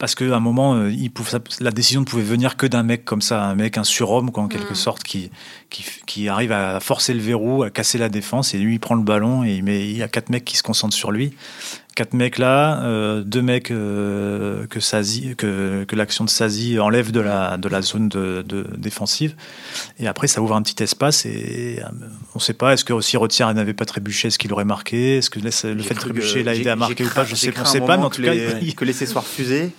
Parce 0.00 0.14
qu'à 0.14 0.34
un 0.34 0.40
moment, 0.40 0.74
euh, 0.76 0.90
il 0.90 1.10
pouvait- 1.10 1.30
ça- 1.30 1.40
la 1.60 1.70
décision 1.70 2.00
ne 2.00 2.06
pouvait 2.06 2.22
venir 2.22 2.56
que 2.56 2.66
d'un 2.66 2.82
mec 2.82 3.04
comme 3.04 3.20
ça, 3.20 3.44
un 3.44 3.54
mec, 3.54 3.76
un 3.76 3.84
surhomme, 3.84 4.30
quoi, 4.32 4.42
en 4.42 4.48
quelque 4.48 4.72
Mm. 4.72 4.74
sorte, 4.76 5.04
qui, 5.04 5.30
qui, 5.68 5.84
qui 6.06 6.26
arrive 6.28 6.52
à 6.52 6.80
forcer 6.80 7.12
le 7.12 7.20
verrou, 7.20 7.62
à 7.64 7.70
casser 7.70 7.98
la 7.98 8.08
défense, 8.08 8.54
et 8.54 8.58
lui, 8.58 8.74
il 8.76 8.80
prend 8.80 8.94
le 8.94 9.02
ballon, 9.02 9.44
et 9.44 9.52
il, 9.56 9.62
met, 9.62 9.86
il 9.88 9.98
y 9.98 10.02
a 10.02 10.08
quatre 10.08 10.30
mecs 10.30 10.46
qui 10.46 10.56
se 10.56 10.62
concentrent 10.62 10.96
sur 10.96 11.12
lui. 11.12 11.34
Quatre 11.96 12.14
mecs 12.14 12.38
là, 12.38 12.82
euh, 12.84 13.20
deux 13.22 13.42
mecs 13.42 13.70
euh, 13.70 14.66
que, 14.68 14.80
Sazi, 14.80 15.34
que, 15.36 15.84
que 15.84 15.94
l'action 15.96 16.24
de 16.24 16.30
Sazi 16.30 16.78
enlève 16.78 17.10
de 17.12 17.20
la, 17.20 17.58
de 17.58 17.68
la 17.68 17.82
zone 17.82 18.08
de, 18.08 18.42
de- 18.48 18.66
défensive. 18.78 19.34
Et 19.98 20.06
après, 20.06 20.28
ça 20.28 20.40
ouvre 20.40 20.54
un 20.56 20.62
petit 20.62 20.82
espace, 20.82 21.26
et 21.26 21.80
euh, 21.84 21.88
on 22.34 22.38
ne 22.38 22.42
sait 22.42 22.54
pas, 22.54 22.72
est-ce 22.72 22.86
que 22.86 22.94
aussi 22.94 23.18
Retière 23.18 23.52
n'avait 23.52 23.74
pas 23.74 23.84
trébuché, 23.84 24.28
est-ce 24.28 24.38
qu'il 24.38 24.50
aurait 24.54 24.64
marqué 24.64 25.18
Est-ce 25.18 25.28
que 25.28 25.40
le 25.40 25.50
fait 25.50 25.74
de 25.94 25.98
trébucher 26.00 26.40
que- 26.40 26.46
l'a 26.46 26.54
aidé 26.54 26.70
à 26.70 26.76
marquer 26.76 27.04
ou 27.04 27.08
pas 27.10 27.24
Je 27.24 27.34
sais, 27.34 27.52
on 27.54 27.60
un 27.60 27.64
sait 27.66 27.80
pas, 27.82 27.98
mais 27.98 28.04
en 28.04 28.08
tout 28.08 28.22
que 28.22 28.26
cas, 28.28 28.32
les- 28.32 28.56
il- 28.62 28.74
que 28.74 28.90
soit 28.90 29.20
refusé. 29.20 29.72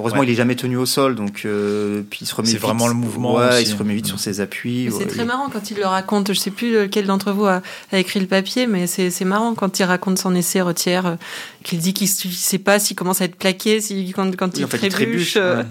Heureusement, 0.00 0.20
Ouais. 0.20 0.26
il 0.26 0.30
est 0.32 0.34
jamais 0.34 0.56
tenu 0.56 0.76
au 0.76 0.86
sol, 0.86 1.14
donc 1.14 1.42
euh, 1.44 2.02
puis 2.10 2.20
il 2.22 2.26
se 2.26 2.34
remet. 2.34 2.48
C'est 2.48 2.58
vraiment 2.58 2.88
le 2.88 2.94
mouvement 2.94 3.34
Ouais, 3.36 3.48
aussi. 3.48 3.62
il 3.62 3.66
se 3.66 3.76
remet 3.76 3.94
vite 3.94 4.06
sur 4.06 4.18
ses 4.18 4.40
appuis. 4.40 4.88
C'est 4.98 5.06
très 5.06 5.24
marrant 5.24 5.48
quand 5.52 5.70
il 5.70 5.76
le 5.76 5.86
raconte. 5.86 6.32
Je 6.32 6.38
sais 6.38 6.50
plus 6.50 6.72
lequel 6.72 7.06
d'entre 7.06 7.30
vous 7.32 7.46
a, 7.46 7.62
a 7.92 7.98
écrit 7.98 8.18
le 8.18 8.26
papier, 8.26 8.66
mais 8.66 8.86
c'est 8.88 9.10
c'est 9.10 9.24
marrant 9.24 9.54
quand 9.54 9.78
il 9.78 9.84
raconte 9.84 10.18
son 10.18 10.34
essai 10.34 10.60
retière, 10.62 11.06
euh, 11.06 11.14
qu'il 11.62 11.78
dit 11.78 11.94
qu'il 11.94 12.08
ne 12.08 12.32
sait 12.32 12.58
pas 12.58 12.78
s'il 12.80 12.96
commence 12.96 13.20
à 13.20 13.26
être 13.26 13.36
plaqué, 13.36 13.80
si, 13.80 14.12
quand, 14.14 14.34
quand 14.36 14.48
Oui, 14.48 14.52
il 14.58 14.64
en 14.64 14.68
fait, 14.68 14.78
il 14.84 14.88
trébuche, 14.88 15.34
euh, 15.36 15.58
ouais. 15.62 15.66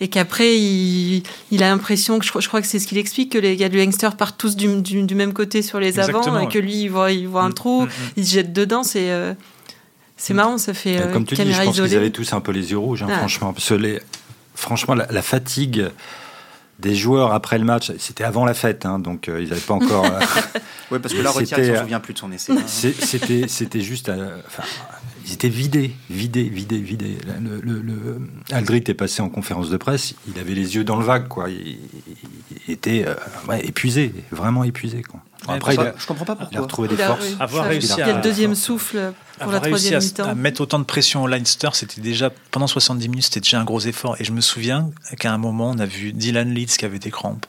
et 0.00 0.08
qu'après 0.08 0.56
il, 0.58 1.22
il 1.52 1.62
a 1.62 1.68
l'impression 1.68 2.18
que 2.18 2.24
je, 2.24 2.30
crois- 2.30 2.40
je 2.40 2.48
crois 2.48 2.60
que 2.60 2.66
c'est 2.66 2.80
ce 2.80 2.86
qu'il 2.88 2.98
explique 2.98 3.30
que 3.32 3.38
les 3.38 3.56
gars 3.56 3.68
du 3.68 3.76
Leinster 3.76 4.08
partent 4.18 4.36
tous 4.38 4.56
du, 4.56 4.82
du, 4.82 5.02
du 5.04 5.14
même 5.14 5.32
côté 5.32 5.62
sur 5.62 5.78
les 5.78 5.86
Exactement, 5.88 6.34
avants 6.34 6.40
et 6.40 6.48
que 6.52 6.58
lui 6.58 6.74
il 6.82 6.88
voit, 6.88 7.12
il 7.12 7.28
voit 7.28 7.42
un 7.42 7.50
Mm, 7.50 7.54
trou, 7.54 7.82
mm, 7.82 7.84
mm. 7.86 7.88
il 8.16 8.26
se 8.26 8.32
jette 8.34 8.52
dedans. 8.52 8.82
C'est 8.82 9.10
euh, 9.10 9.32
c'est 10.20 10.34
marrant, 10.34 10.58
ça 10.58 10.74
fait 10.74 10.98
Bah, 10.98 11.04
euh, 11.06 11.12
Comme 11.12 11.24
tu 11.24 11.34
dis, 11.34 11.40
je 11.40 11.46
caméra 11.46 11.64
pense 11.64 11.74
qu'ils 11.80 11.96
avaient 11.96 12.10
tous 12.10 12.32
un 12.32 12.40
peu 12.40 12.52
les 12.52 12.70
yeux 12.70 12.78
rouges, 12.78 13.02
hein, 13.02 13.08
Ah. 13.10 13.18
franchement. 13.18 13.52
Parce 13.52 13.68
que 13.68 13.74
les, 13.74 14.00
franchement, 14.54 14.94
la, 14.94 15.06
la 15.10 15.22
fatigue 15.22 15.86
des 16.78 16.94
joueurs 16.94 17.32
après 17.34 17.58
le 17.58 17.64
match, 17.64 17.90
c'était 17.98 18.24
avant 18.24 18.44
la 18.44 18.54
fête, 18.54 18.86
hein, 18.86 18.98
donc 18.98 19.28
euh, 19.28 19.42
ils 19.42 19.48
n'avaient 19.48 19.60
pas 19.60 19.74
encore. 19.74 20.04
euh, 20.06 20.20
Ouais, 20.90 20.98
parce 20.98 21.14
que 21.14 21.20
Retière, 21.26 21.58
il 21.58 21.70
euh, 21.70 21.74
s'en 21.76 21.80
souvient 21.82 22.00
plus 22.00 22.14
de 22.14 22.18
son 22.18 22.32
essai. 22.32 22.52
hein. 22.52 22.62
c'est- 22.66 23.00
c'était, 23.04 23.46
c'était 23.48 23.80
juste. 23.80 24.08
euh, 24.08 24.36
enfin, 24.46 24.62
ils 25.30 25.34
étaient 25.34 25.48
vidés, 25.48 25.92
vidés, 26.10 26.42
vidés, 26.48 26.78
vidés. 26.78 27.16
Le, 27.40 27.60
le- 27.60 27.80
le- 27.80 28.20
Aldrit 28.50 28.82
est 28.86 28.94
passé 28.94 29.22
en 29.22 29.28
conférence 29.28 29.70
de 29.70 29.76
presse, 29.76 30.14
il 30.28 30.38
avait 30.40 30.54
les 30.54 30.74
yeux 30.74 30.84
dans 30.84 30.96
le 30.96 31.04
vague, 31.04 31.28
quoi. 31.28 31.48
Il, 31.48 31.78
il 32.66 32.72
était 32.74 33.04
euh, 33.06 33.14
ouais, 33.48 33.64
épuisé, 33.64 34.12
vraiment 34.32 34.64
épuisé, 34.64 35.02
quoi. 35.02 35.20
Après, 35.48 35.74
il 35.74 35.76
Ça, 35.76 35.82
a, 35.82 35.92
je 35.96 36.06
comprends 36.06 36.24
pas 36.26 36.36
il 36.52 36.58
a 36.58 36.60
retrouvé 36.60 36.88
des 36.88 36.96
Il 36.96 37.02
a- 37.02 37.06
forces. 37.06 37.24
oui, 37.24 37.36
Avoir 37.40 37.64
réussi 37.66 37.92
il 37.96 37.98
y 38.00 38.02
a 38.02 38.06
à- 38.08 38.16
le 38.16 38.22
deuxième 38.22 38.54
souffle 38.54 39.12
pour 39.38 39.42
Avoir 39.44 39.52
la 39.54 39.60
réussi 39.60 39.90
troisième 39.90 40.00
à, 40.00 40.04
mi-temps. 40.04 40.24
à 40.30 40.34
mettre 40.34 40.60
autant 40.60 40.78
de 40.78 40.84
pression 40.84 41.22
au 41.22 41.26
Leinster, 41.26 41.70
c'était 41.72 42.00
déjà 42.02 42.30
pendant 42.50 42.66
70 42.66 43.08
minutes, 43.08 43.24
c'était 43.24 43.40
déjà 43.40 43.60
un 43.60 43.64
gros 43.64 43.80
effort. 43.80 44.16
Et 44.20 44.24
je 44.24 44.32
me 44.32 44.40
souviens 44.42 44.90
qu'à 45.18 45.32
un 45.32 45.38
moment, 45.38 45.70
on 45.70 45.78
a 45.78 45.86
vu 45.86 46.12
Dylan 46.12 46.52
Leeds 46.52 46.76
qui 46.78 46.84
avait 46.84 46.98
des 46.98 47.10
crampes. 47.10 47.46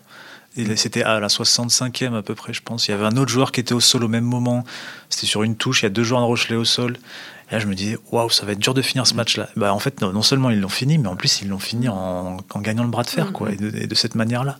C'était 0.75 1.03
à 1.03 1.19
la 1.21 1.27
65e 1.29 2.13
à 2.13 2.21
peu 2.21 2.35
près, 2.35 2.51
je 2.53 2.61
pense. 2.61 2.87
Il 2.87 2.91
y 2.91 2.93
avait 2.93 3.05
un 3.05 3.15
autre 3.15 3.31
joueur 3.31 3.53
qui 3.53 3.61
était 3.61 3.73
au 3.73 3.79
sol 3.79 4.03
au 4.03 4.09
même 4.09 4.25
moment. 4.25 4.65
C'était 5.09 5.25
sur 5.27 5.43
une 5.43 5.55
touche. 5.55 5.81
Il 5.81 5.85
y 5.85 5.87
a 5.87 5.89
deux 5.89 6.03
joueurs 6.03 6.19
de 6.21 6.25
Rochelet 6.25 6.57
au 6.57 6.65
sol. 6.65 6.97
Et 7.51 7.55
là, 7.55 7.59
je 7.59 7.67
me 7.67 7.75
disais, 7.75 7.97
waouh, 8.11 8.29
ça 8.29 8.45
va 8.45 8.53
être 8.53 8.59
dur 8.59 8.73
de 8.73 8.81
finir 8.81 9.05
ce 9.05 9.13
match-là. 9.13 9.49
Bah, 9.55 9.73
en 9.73 9.79
fait, 9.79 10.01
non, 10.01 10.21
seulement 10.21 10.49
ils 10.49 10.59
l'ont 10.59 10.69
fini, 10.69 10.97
mais 10.97 11.07
en 11.07 11.15
plus, 11.15 11.41
ils 11.41 11.49
l'ont 11.49 11.59
fini 11.59 11.89
en, 11.89 12.37
gagnant 12.57 12.83
le 12.83 12.89
bras 12.89 13.03
de 13.03 13.09
fer, 13.09 13.31
quoi, 13.33 13.51
et 13.51 13.57
de, 13.57 13.95
cette 13.95 14.15
manière-là. 14.15 14.57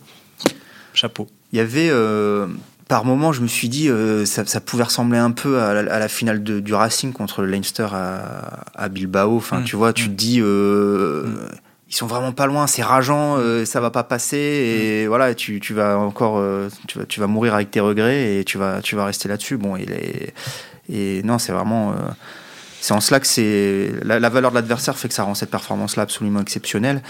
Chapeau. 0.94 1.28
Il 1.52 1.56
y 1.56 1.60
avait. 1.60 1.88
Euh, 1.90 2.46
par 2.88 3.04
moment, 3.06 3.32
je 3.32 3.40
me 3.40 3.46
suis 3.46 3.70
dit, 3.70 3.88
euh, 3.88 4.26
ça, 4.26 4.60
pouvait 4.60 4.84
ressembler 4.84 5.18
un 5.18 5.30
peu 5.30 5.60
à 5.60 5.82
la, 5.82 6.08
finale 6.08 6.42
du 6.42 6.74
Racing 6.74 7.12
contre 7.12 7.42
le 7.42 7.48
Leinster 7.48 7.88
à, 7.92 8.88
Bilbao. 8.90 9.36
Enfin, 9.36 9.60
mm. 9.60 9.64
tu 9.64 9.76
vois, 9.76 9.92
tu 9.92 10.08
te 10.08 10.14
dis. 10.14 10.40
Euh, 10.40 11.26
mm 11.26 11.48
ils 11.92 11.94
sont 11.94 12.06
vraiment 12.06 12.32
pas 12.32 12.46
loin, 12.46 12.66
c'est 12.66 12.82
rageant, 12.82 13.36
euh, 13.36 13.66
ça 13.66 13.78
va 13.80 13.90
pas 13.90 14.02
passer 14.02 14.38
et 14.38 15.04
mm. 15.04 15.08
voilà, 15.08 15.34
tu, 15.34 15.60
tu 15.60 15.74
vas 15.74 15.98
encore, 15.98 16.38
euh, 16.38 16.70
tu, 16.88 16.98
vas, 16.98 17.04
tu 17.04 17.20
vas 17.20 17.26
mourir 17.26 17.54
avec 17.54 17.70
tes 17.70 17.80
regrets 17.80 18.38
et 18.38 18.44
tu 18.44 18.56
vas, 18.56 18.80
tu 18.80 18.96
vas 18.96 19.04
rester 19.04 19.28
là-dessus. 19.28 19.58
Bon, 19.58 19.76
il 19.76 19.92
est, 19.92 20.32
et 20.90 21.22
non, 21.22 21.38
c'est 21.38 21.52
vraiment, 21.52 21.90
euh, 21.90 21.96
c'est 22.82 22.94
en 22.94 23.00
cela 23.00 23.20
que 23.20 23.28
c'est 23.28 23.92
la, 24.02 24.28
valeur 24.28 24.50
de 24.50 24.56
l'adversaire 24.56 24.98
fait 24.98 25.06
que 25.06 25.14
ça 25.14 25.22
rend 25.22 25.36
cette 25.36 25.52
performance-là 25.52 26.02
absolument 26.02 26.40
exceptionnelle. 26.40 27.00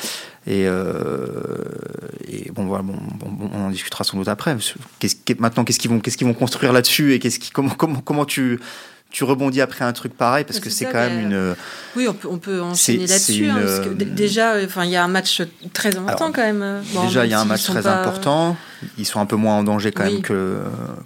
Et, 0.46 0.64
et 2.28 2.50
bon, 2.52 2.66
voilà, 2.66 2.82
bon, 2.82 2.98
on 3.54 3.66
en 3.66 3.70
discutera 3.70 4.04
sans 4.04 4.18
doute 4.18 4.28
après. 4.28 4.54
maintenant, 5.38 5.64
qu'est-ce 5.64 5.78
qu'ils 5.78 5.90
vont, 5.90 5.98
qu'est-ce 5.98 6.18
qu'ils 6.18 6.26
vont 6.26 6.34
construire 6.34 6.74
là-dessus 6.74 7.14
et 7.14 7.18
qu'est-ce 7.18 7.38
qui, 7.38 7.50
comment, 7.50 7.70
comment, 7.70 8.00
comment 8.00 8.26
tu 8.26 8.60
tu 9.12 9.24
rebondis 9.24 9.60
après 9.60 9.84
un 9.84 9.92
truc 9.92 10.14
pareil? 10.14 10.44
Parce 10.44 10.60
que 10.60 10.70
c'est 10.70 10.86
quand 10.86 10.94
même 10.94 11.20
une. 11.20 11.54
Oui, 11.96 12.08
on 12.08 12.14
peut, 12.14 12.28
on 12.28 12.38
peut 12.38 12.60
enchaîner 12.60 13.06
là-dessus. 13.06 13.48
Hein, 13.48 13.60
déjà, 13.94 14.56
enfin, 14.64 14.84
il 14.84 14.90
y 14.90 14.96
a 14.96 15.04
un 15.04 15.08
match 15.08 15.42
très 15.72 15.96
important 15.96 16.32
quand 16.32 16.42
même. 16.42 16.82
déjà, 17.04 17.24
il 17.24 17.30
y 17.30 17.34
a 17.34 17.40
un 17.40 17.44
match 17.44 17.64
très 17.64 17.86
important 17.86 18.56
ils 18.98 19.06
sont 19.06 19.20
un 19.20 19.26
peu 19.26 19.36
moins 19.36 19.56
en 19.56 19.64
danger 19.64 19.92
quand 19.92 20.04
même 20.04 20.22
que, 20.22 20.58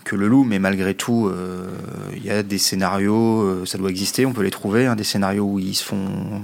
que 0.05 0.17
le 0.17 0.29
loup, 0.29 0.45
mais 0.45 0.59
malgré 0.59 0.95
tout, 0.95 1.27
euh, 1.27 1.69
il 2.15 2.25
y 2.25 2.31
a 2.31 2.43
des 2.43 2.59
scénarios, 2.59 3.43
euh, 3.43 3.67
ça 3.67 3.79
doit 3.79 3.91
exister, 3.91 4.27
on 4.27 4.33
peut 4.33 4.43
les 4.43 4.51
trouver, 4.51 4.87
hein, 4.87 4.97
des 4.97 5.05
scénarios 5.05 5.45
où 5.45 5.59
ils 5.59 5.75
se 5.75 5.85
font. 5.85 5.97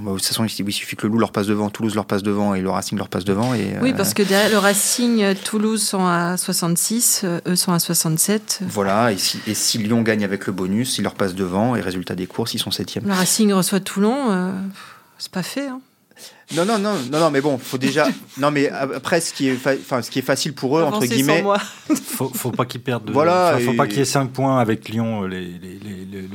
Bah, 0.03 0.11
de 0.11 0.17
toute 0.17 0.25
façon, 0.25 0.45
il 0.45 0.73
suffit 0.73 0.95
que 0.95 1.07
le 1.07 1.13
loup 1.13 1.19
leur 1.19 1.31
passe 1.31 1.47
devant, 1.47 1.69
Toulouse 1.69 1.95
leur 1.95 2.05
passe 2.05 2.23
devant 2.23 2.55
et 2.55 2.61
le 2.61 2.69
Racing 2.69 2.97
leur 2.97 3.09
passe 3.09 3.25
devant. 3.25 3.53
Et, 3.53 3.73
oui, 3.81 3.93
parce 3.93 4.13
que 4.13 4.23
derrière 4.23 4.51
le 4.51 4.57
Racing, 4.57 5.35
Toulouse 5.43 5.81
sont 5.81 6.05
à 6.05 6.37
66, 6.37 7.21
euh, 7.23 7.39
eux 7.47 7.55
sont 7.55 7.73
à 7.73 7.79
67. 7.79 8.59
Voilà, 8.67 9.11
et 9.11 9.17
si, 9.17 9.39
et 9.47 9.53
si 9.53 9.77
Lyon 9.77 10.01
gagne 10.01 10.23
avec 10.23 10.47
le 10.47 10.53
bonus, 10.53 10.97
ils 10.97 11.03
leur 11.03 11.15
passent 11.15 11.35
devant 11.35 11.75
et 11.75 11.81
résultat 11.81 12.15
des 12.15 12.27
courses, 12.27 12.53
ils 12.53 12.59
sont 12.59 12.71
7 12.71 12.99
Le 13.05 13.13
Racing 13.13 13.51
reçoit 13.53 13.79
Toulon, 13.79 14.53
c'est 15.17 15.31
pas 15.31 15.43
fait. 15.43 15.67
Hein. 15.67 15.79
Non, 16.55 16.65
non, 16.65 16.77
non, 16.77 16.93
non, 17.11 17.19
non, 17.19 17.31
mais 17.31 17.41
bon, 17.41 17.57
faut 17.57 17.77
déjà. 17.77 18.07
Non, 18.37 18.51
mais 18.51 18.69
après, 18.69 19.21
ce 19.21 19.33
qui 19.33 19.49
est, 19.49 19.57
enfin, 19.65 20.01
ce 20.01 20.09
qui 20.09 20.19
est 20.19 20.23
facile 20.23 20.53
pour 20.53 20.77
eux, 20.77 20.83
entre 20.83 21.05
guillemets. 21.05 21.43
Faut, 22.13 22.29
faut 22.29 22.51
pas 22.51 22.65
qu'ils 22.65 22.81
perdent. 22.81 23.09
Voilà. 23.09 23.57
Faut 23.63 23.73
pas 23.73 23.87
qu'il 23.87 23.97
y 23.97 24.01
ait 24.01 24.05
5 24.05 24.31
points 24.31 24.59
avec 24.59 24.87
Lyon. 24.89 25.23
Les, 25.23 25.39
les, 25.39 25.79
les, 25.79 26.27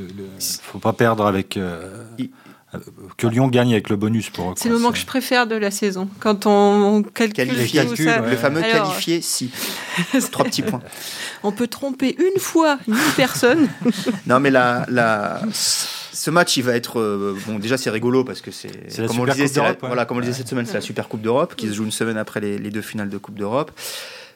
faut 0.63 0.81
pas 0.81 0.93
perdre 0.93 1.25
avec. 1.25 1.57
Euh, 1.57 2.05
que 3.17 3.27
Lyon 3.27 3.49
gagne 3.49 3.73
avec 3.73 3.89
le 3.89 3.97
bonus 3.97 4.31
pour. 4.31 4.55
C'est 4.57 4.69
le 4.69 4.75
moment 4.75 4.93
que 4.93 4.99
je 4.99 5.07
préfère 5.07 5.47
de 5.47 5.55
la 5.55 5.71
saison, 5.71 6.09
quand 6.21 6.47
on, 6.47 7.03
calcule, 7.03 7.49
le 7.49 8.37
fameux 8.37 8.61
qualifié 8.61 9.23
si. 9.23 9.51
Trois 10.33 10.45
petits 10.45 10.63
points. 10.63 10.83
On 11.43 11.53
peut 11.53 11.69
tromper 11.69 12.17
une 12.19 12.41
fois 12.41 12.79
une 12.87 12.97
personne. 13.17 13.69
non, 14.27 14.41
mais 14.41 14.51
la, 14.51 14.85
la 14.89 15.41
ce 16.19 16.31
match, 16.31 16.57
il 16.57 16.65
va 16.65 16.75
être 16.75 16.99
euh, 16.99 17.37
bon. 17.47 17.61
Déjà, 17.61 17.79
c'est 17.79 17.91
rigolo 17.91 18.25
parce 18.25 18.41
que 18.41 18.51
c'est 18.51 18.71
comme 19.07 19.21
on 19.21 19.25
le 19.25 19.33
disait, 19.33 19.61
voilà, 19.81 20.05
comme 20.05 20.17
on 20.17 20.21
le 20.21 20.27
disait 20.27 20.39
cette 20.39 20.49
semaine, 20.49 20.67
c'est 20.67 20.75
la 20.75 20.81
Super 20.89 21.09
Coupe 21.09 21.23
d'Europe 21.23 21.55
qui 21.55 21.69
se 21.69 21.75
joue 21.75 21.85
une 21.85 21.93
semaine 21.93 22.17
après 22.17 22.41
les, 22.41 22.59
deux 22.59 22.83
finales 22.83 23.09
de 23.09 23.19
Coupe 23.19 23.39
d'Europe. 23.39 23.71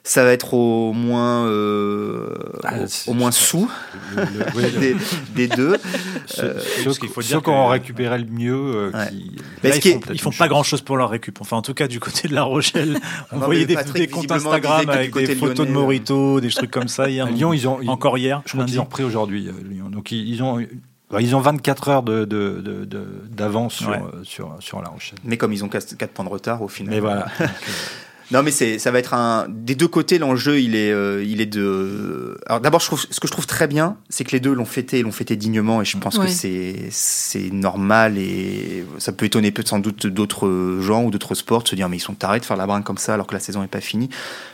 Ça 0.04 0.24
va 0.24 0.32
être 0.32 0.54
au 0.54 0.92
moins 0.92 1.46
euh, 1.46 2.34
ah, 2.64 2.74
au, 3.06 3.14
moins 3.14 3.30
sous 3.30 3.70
des, 5.34 5.46
deux. 5.46 5.76
Euh, 6.38 6.60
qu'il 7.00 7.08
faut 7.08 7.22
dire 7.22 7.40
qu'on 7.40 7.68
récupérait 7.68 8.18
le 8.18 8.26
mieux. 8.26 8.92
ils, 9.12 10.20
font, 10.20 10.30
pas 10.30 10.48
grand 10.48 10.64
chose 10.64 10.82
pour 10.82 10.96
leur 10.96 11.10
récup. 11.10 11.40
Enfin, 11.40 11.56
en 11.56 11.62
tout 11.62 11.74
cas, 11.74 11.86
du 11.86 12.00
côté 12.00 12.26
de 12.26 12.34
La 12.34 12.42
Rochelle, 12.42 12.98
on 13.32 13.38
voyait 13.38 13.64
des, 13.64 13.76
des, 13.94 14.08
comptes 14.08 14.30
Instagram 14.30 14.88
avec 14.88 15.14
des 15.14 15.34
photos 15.36 15.66
de 15.66 15.72
Morito, 15.72 16.40
des 16.40 16.50
trucs 16.50 16.70
comme 16.70 16.88
ça 16.88 17.08
hier. 17.08 17.26
Lyon, 17.26 17.52
ils 17.52 17.66
ont 17.66 17.80
encore 17.88 18.18
hier. 18.18 18.42
Je 18.46 18.52
crois 18.52 18.64
qu'ils 18.64 18.80
ont 18.80 18.84
repris 18.84 19.04
aujourd'hui. 19.04 19.48
Lyon. 19.68 19.88
Donc 19.88 20.10
ils 20.10 20.42
ont 20.42 20.64
ils 21.20 21.36
ont 21.36 21.40
24 21.40 21.88
heures 21.88 22.02
d'avance 22.02 22.26
de, 23.82 23.86
de, 23.86 23.94
sur, 23.94 24.12
sur, 24.24 24.56
sur, 24.60 24.82
La 24.82 24.88
Rochelle. 24.88 25.18
Mais 25.24 25.36
comme 25.36 25.52
ils 25.52 25.64
ont 25.64 25.68
4, 25.68 25.96
points 26.08 26.24
de 26.24 26.30
retard 26.30 26.62
au 26.62 26.68
final. 26.68 26.94
Mais 26.94 27.00
voilà. 27.00 27.26
Non, 28.32 28.42
mais 28.42 28.50
c'est, 28.50 28.78
ça 28.78 28.90
va 28.90 28.98
être 28.98 29.14
un. 29.14 29.46
Des 29.48 29.74
deux 29.74 29.88
côtés, 29.88 30.18
l'enjeu, 30.18 30.60
il 30.60 30.74
est, 30.74 30.90
euh, 30.90 31.22
il 31.24 31.40
est 31.40 31.46
de. 31.46 32.38
Alors 32.46 32.60
d'abord, 32.60 32.80
je 32.80 32.86
trouve, 32.86 33.00
ce 33.08 33.20
que 33.20 33.26
je 33.26 33.32
trouve 33.32 33.46
très 33.46 33.66
bien, 33.66 33.96
c'est 34.08 34.24
que 34.24 34.32
les 34.32 34.40
deux 34.40 34.54
l'ont 34.54 34.64
fêté, 34.64 35.02
l'ont 35.02 35.12
fêté 35.12 35.36
dignement, 35.36 35.82
et 35.82 35.84
je 35.84 35.98
pense 35.98 36.18
que 36.18 36.26
c'est, 36.26 36.88
c'est 36.90 37.52
normal 37.52 38.18
et 38.18 38.84
ça 38.98 39.12
peut 39.12 39.26
étonner 39.26 39.50
peut-être 39.50 39.68
sans 39.68 39.78
doute 39.78 40.06
d'autres 40.06 40.78
gens 40.80 41.04
ou 41.04 41.10
d'autres 41.10 41.34
sports 41.34 41.62
de 41.62 41.68
se 41.68 41.74
dire 41.74 41.88
mais 41.88 41.96
ils 41.96 42.00
sont 42.00 42.14
tarés 42.14 42.40
de 42.40 42.44
faire 42.44 42.56
la 42.56 42.66
brinque 42.66 42.84
comme 42.84 42.98
ça 42.98 43.14
alors 43.14 43.26
que 43.26 43.34
la 43.34 43.40
saison 43.40 43.60
n'est 43.60 43.68
pas 43.68 43.80
finie. 43.80 44.08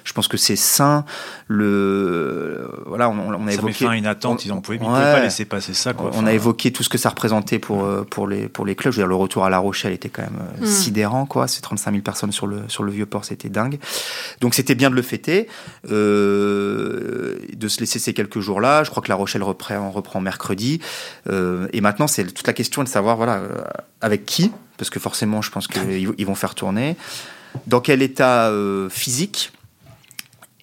Je 0.05 0.13
pense 0.13 0.29
que 0.29 0.37
c'est 0.37 0.57
sain. 0.57 1.05
Le 1.47 2.71
voilà, 2.87 3.09
on, 3.11 3.19
on 3.19 3.47
a 3.47 3.51
ça 3.51 3.59
évoqué. 3.59 3.59
Ça 3.59 3.63
met 3.63 3.73
fin 3.73 3.91
à 3.91 3.97
une 3.97 4.07
attente. 4.07 4.45
ils 4.45 4.55
ne 4.55 4.61
pouvaient, 4.61 4.79
pas 4.79 5.21
laisser 5.21 5.45
passer 5.45 5.75
ça. 5.75 5.93
Quoi. 5.93 6.11
On 6.15 6.27
a 6.27 6.33
évoqué 6.33 6.73
tout 6.73 6.83
ce 6.83 6.89
que 6.89 6.99
ça 6.99 7.11
représentait 7.11 7.59
pour 7.59 7.85
euh, 7.85 8.07
pour 8.09 8.27
les 8.27 8.49
pour 8.49 8.67
les 8.67 8.75
clubs. 8.75 8.93
Je 8.93 8.99
veux 8.99 9.03
dire, 9.03 9.09
le 9.09 9.15
retour 9.15 9.45
à 9.45 9.51
La 9.51 9.59
Rochelle 9.59 9.93
était 9.93 10.09
quand 10.09 10.23
même 10.23 10.41
euh, 10.41 10.65
mm. 10.65 10.67
sidérant, 10.67 11.27
quoi. 11.27 11.47
C'est 11.49 11.61
35 11.61 11.91
000 11.91 12.03
personnes 12.03 12.33
sur 12.33 12.47
le 12.47 12.63
sur 12.69 12.83
le 12.83 12.93
vieux 12.93 13.07
port, 13.07 13.25
c'était 13.25 13.49
dingue. 13.49 13.68
Donc 14.41 14.55
c'était 14.55 14.75
bien 14.75 14.91
de 14.91 14.95
le 14.95 15.03
fêter, 15.03 15.49
euh, 15.91 17.39
de 17.55 17.69
se 17.69 17.81
laisser 17.81 17.99
ces 17.99 18.15
quelques 18.15 18.41
jours-là. 18.41 18.85
Je 18.85 18.91
crois 18.91 19.03
que 19.03 19.09
La 19.09 19.15
Rochelle 19.15 19.43
reprend, 19.43 19.91
reprend 19.91 20.21
mercredi. 20.21 20.81
Euh, 21.29 21.69
et 21.73 21.81
maintenant, 21.81 22.07
c'est 22.07 22.25
toute 22.25 22.47
la 22.47 22.53
question 22.53 22.83
de 22.83 22.89
savoir 22.89 23.17
voilà, 23.17 23.37
euh, 23.37 23.63
avec 24.01 24.25
qui, 24.27 24.53
parce 24.77 24.91
que 24.91 25.01
forcément, 25.01 25.43
je 25.43 25.51
pense 25.51 25.67
qu'ils 25.67 26.27
vont 26.27 26.35
faire 26.35 26.55
tourner. 26.55 26.97
Dans 27.67 27.81
quel 27.81 28.03
état 28.03 28.53
physique 28.91 29.53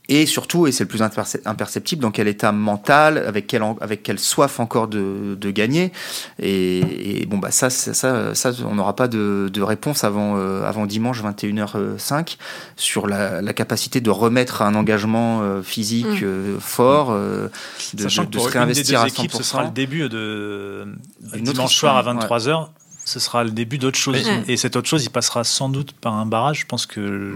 et 0.08 0.26
surtout, 0.26 0.68
et 0.68 0.72
c'est 0.72 0.84
le 0.84 0.88
plus 0.88 1.02
imperceptible, 1.02 2.02
dans 2.02 2.12
quel 2.12 2.28
état 2.28 2.52
mental, 2.52 3.18
avec 3.18 3.48
quelle, 3.48 3.64
avec 3.82 4.04
quelle 4.04 4.20
soif 4.20 4.60
encore 4.60 4.88
de, 4.88 5.36
de 5.40 5.52
gagner. 5.52 5.92
Et, 6.40 7.26
bon, 7.28 7.38
bah 7.38 7.52
ça, 7.52 7.70
ça, 7.70 7.94
ça, 8.36 8.52
on 8.66 8.76
n'aura 8.76 8.96
pas 8.96 9.08
de, 9.08 9.50
de, 9.52 9.62
réponse 9.62 10.04
avant, 10.04 10.38
euh, 10.38 10.64
avant 10.64 10.86
dimanche 10.86 11.24
21h05 11.24 12.38
sur 12.76 13.08
la, 13.08 13.42
la, 13.42 13.54
capacité 13.54 14.02
de 14.02 14.10
remettre 14.10 14.62
un 14.62 14.76
engagement 14.76 15.42
euh, 15.42 15.64
physique 15.64 16.22
mm. 16.22 16.26
euh, 16.26 16.60
fort, 16.60 17.12
de, 17.12 17.50
de, 17.94 18.08
se 18.10 18.50
réinvestir 18.50 19.02
à 19.02 19.08
100%. 19.08 19.38
ce 19.38 19.44
sera 19.44 19.64
le 19.64 19.72
début 19.72 20.08
de 20.08 20.88
dimanche 21.20 21.76
soir 21.76 21.98
à 21.98 22.14
23h 22.14 22.68
ce 23.06 23.20
sera 23.20 23.44
le 23.44 23.52
début 23.52 23.78
d'autre 23.78 24.00
chose. 24.00 24.28
Et 24.48 24.58
cette 24.58 24.76
autre 24.76 24.90
chose, 24.90 25.06
il 25.06 25.12
passera 25.12 25.44
sans 25.44 25.70
doute 25.70 25.92
par 25.94 26.16
un 26.16 26.26
barrage. 26.26 26.62
Je 26.62 26.66
pense 26.66 26.88
que 26.88 27.36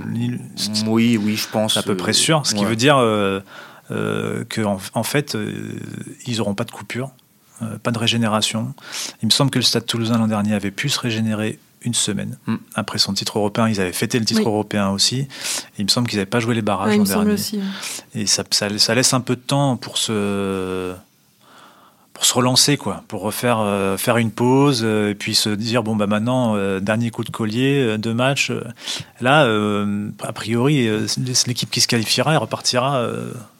oui, 0.87 1.15
oui, 1.17 1.35
je 1.35 1.47
pense 1.47 1.77
à 1.77 1.83
peu 1.83 1.95
près 1.95 2.13
sûr. 2.13 2.45
Ce 2.45 2.55
qui 2.55 2.65
veut 2.65 2.75
dire 2.75 2.97
euh, 2.97 3.39
euh, 3.91 4.43
qu'en 4.49 4.79
en, 4.93 5.03
fait, 5.03 5.35
euh, 5.35 5.79
ils 6.25 6.37
n'auront 6.37 6.55
pas 6.55 6.63
de 6.63 6.71
coupure, 6.71 7.11
pas 7.83 7.91
de 7.91 7.99
régénération. 7.99 8.73
Il 9.21 9.27
me 9.27 9.31
semble 9.31 9.51
que 9.51 9.59
le 9.59 9.63
Stade 9.63 9.85
Toulousain 9.85 10.17
l'an 10.17 10.27
dernier 10.27 10.55
avait 10.55 10.71
pu 10.71 10.89
se 10.89 10.99
régénérer 10.99 11.59
une 11.81 11.93
semaine 11.93 12.37
mm. 12.47 12.55
après 12.73 12.97
son 12.97 13.13
titre 13.13 13.37
européen. 13.37 13.69
Ils 13.69 13.79
avaient 13.79 13.93
fêté 13.93 14.17
le 14.17 14.25
titre 14.25 14.41
européen 14.41 14.89
aussi. 14.89 15.27
il 15.77 15.85
me 15.85 15.89
semble 15.89 16.07
qu'ils 16.07 16.17
n'avaient 16.17 16.29
pas 16.29 16.39
joué 16.39 16.55
les 16.55 16.63
barrages 16.63 16.97
l'an 16.97 17.03
dernier. 17.03 17.33
Aussi, 17.33 17.59
Et 18.15 18.25
ça, 18.25 18.43
ça, 18.49 18.95
laisse 18.95 19.13
un 19.13 19.21
peu 19.21 19.35
de 19.35 19.41
temps 19.41 19.77
pour 19.77 19.99
se 19.99 20.95
pour 22.19 22.25
se 22.25 22.33
relancer 22.33 22.75
quoi, 22.75 23.05
pour 23.07 23.21
refaire 23.21 23.59
euh, 23.61 23.95
faire 23.95 24.17
une 24.17 24.31
pause 24.31 24.81
euh, 24.83 25.11
et 25.11 25.15
puis 25.15 25.35
se 25.35 25.47
dire 25.47 25.83
bon 25.83 25.95
bah 25.95 26.05
maintenant 26.05 26.57
euh, 26.57 26.81
dernier 26.81 27.11
coup 27.11 27.23
de 27.23 27.29
collier, 27.29 27.97
deux 27.97 28.13
matchs. 28.13 28.51
là, 29.21 29.47
a 30.23 30.33
priori, 30.33 30.89
l'équipe 31.47 31.71
qui 31.71 31.79
se 31.79 31.87
qualifiera, 31.87 32.33
elle 32.33 32.39
repartira 32.39 33.07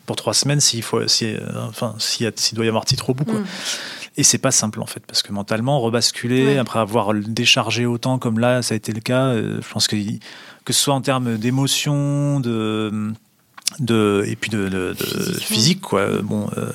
pour 0.06 0.18
trois 0.18 0.34
semaines 0.34 0.60
s'il 0.60 0.84
faut, 0.84 1.08
si, 1.08 1.36
enfin 1.70 1.96
s'il 2.00 2.34
doit 2.54 2.66
y 2.66 2.68
avoir 2.68 2.84
titre 2.84 3.10
au 3.10 3.14
bout 3.14 3.24
quoi. 3.24 3.40
Mm. 3.40 3.46
Et 4.18 4.24
c'est 4.24 4.40
pas 4.40 4.52
simple 4.52 4.82
en 4.82 4.86
fait, 4.86 5.04
parce 5.08 5.24
que 5.24 5.32
mentalement, 5.32 5.80
rebasculer 5.80 6.58
après 6.58 6.80
avoir 6.80 7.14
déchargé 7.14 7.86
autant 7.86 8.20
comme 8.20 8.40
là, 8.40 8.62
ça 8.62 8.74
a 8.74 8.76
été 8.76 8.92
le 8.92 9.00
cas. 9.00 9.36
je 9.36 9.72
pense 9.72 9.88
que 9.88 9.96
que 10.66 10.74
ce 10.74 10.82
soit 10.82 10.94
en 10.94 11.02
termes 11.02 11.38
d'émotion, 11.38 12.42
de 12.42 13.14
de 13.78 14.26
et 14.28 14.36
puis 14.36 14.50
de, 14.50 14.96
physique 15.40 15.82
quoi. 15.82 16.08
Bon 16.24 16.50
euh, 16.58 16.72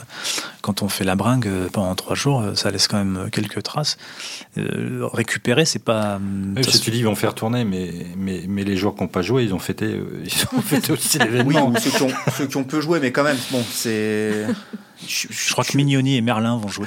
quand 0.63 0.83
on 0.83 0.89
fait 0.89 1.05
la 1.05 1.17
bringue 1.17 1.47
euh, 1.47 1.69
pendant 1.71 1.95
trois 1.95 2.15
jours 2.15 2.41
euh, 2.41 2.55
ça 2.55 2.71
laisse 2.71 2.87
quand 2.87 2.99
même 2.99 3.29
quelques 3.31 3.63
traces. 3.63 3.99
Récupérer 4.57 5.65
c'est 5.65 5.81
pas 5.81 6.21
oui, 6.57 6.63
tu 6.63 6.91
dis 6.91 6.99
ils 6.99 7.05
vont 7.05 7.17
faire 7.17 7.35
tourner 7.35 7.65
mais 7.65 7.93
mais, 8.17 8.45
mais 8.49 8.63
les 8.63 8.77
joueurs 8.77 8.95
qui 8.95 9.03
n'ont 9.03 9.09
pas 9.09 9.23
joué 9.23 9.43
ils 9.43 9.55
ont 9.55 9.59
fêté 9.59 10.01
ils 10.25 10.57
ont 10.57 10.63
fêté 10.63 10.93
aussi 10.93 11.19
l'événement. 11.19 11.73
oui, 11.75 11.81
ceux, 11.81 11.91
qui 11.91 12.03
ont, 12.03 12.13
ceux 12.37 12.47
qui 12.47 12.57
ont 12.57 12.65
peu 12.65 12.81
joué 12.81 13.01
mais 13.01 13.11
quand 13.11 13.25
même 13.25 13.39
bon 13.51 13.65
c'est 13.69 14.47
je, 15.07 15.53
crois 15.53 15.65
que 15.65 15.77
Mignoni 15.77 16.17
et 16.17 16.21
Merlin 16.23 16.57
vont 16.57 16.69
jouer. 16.69 16.87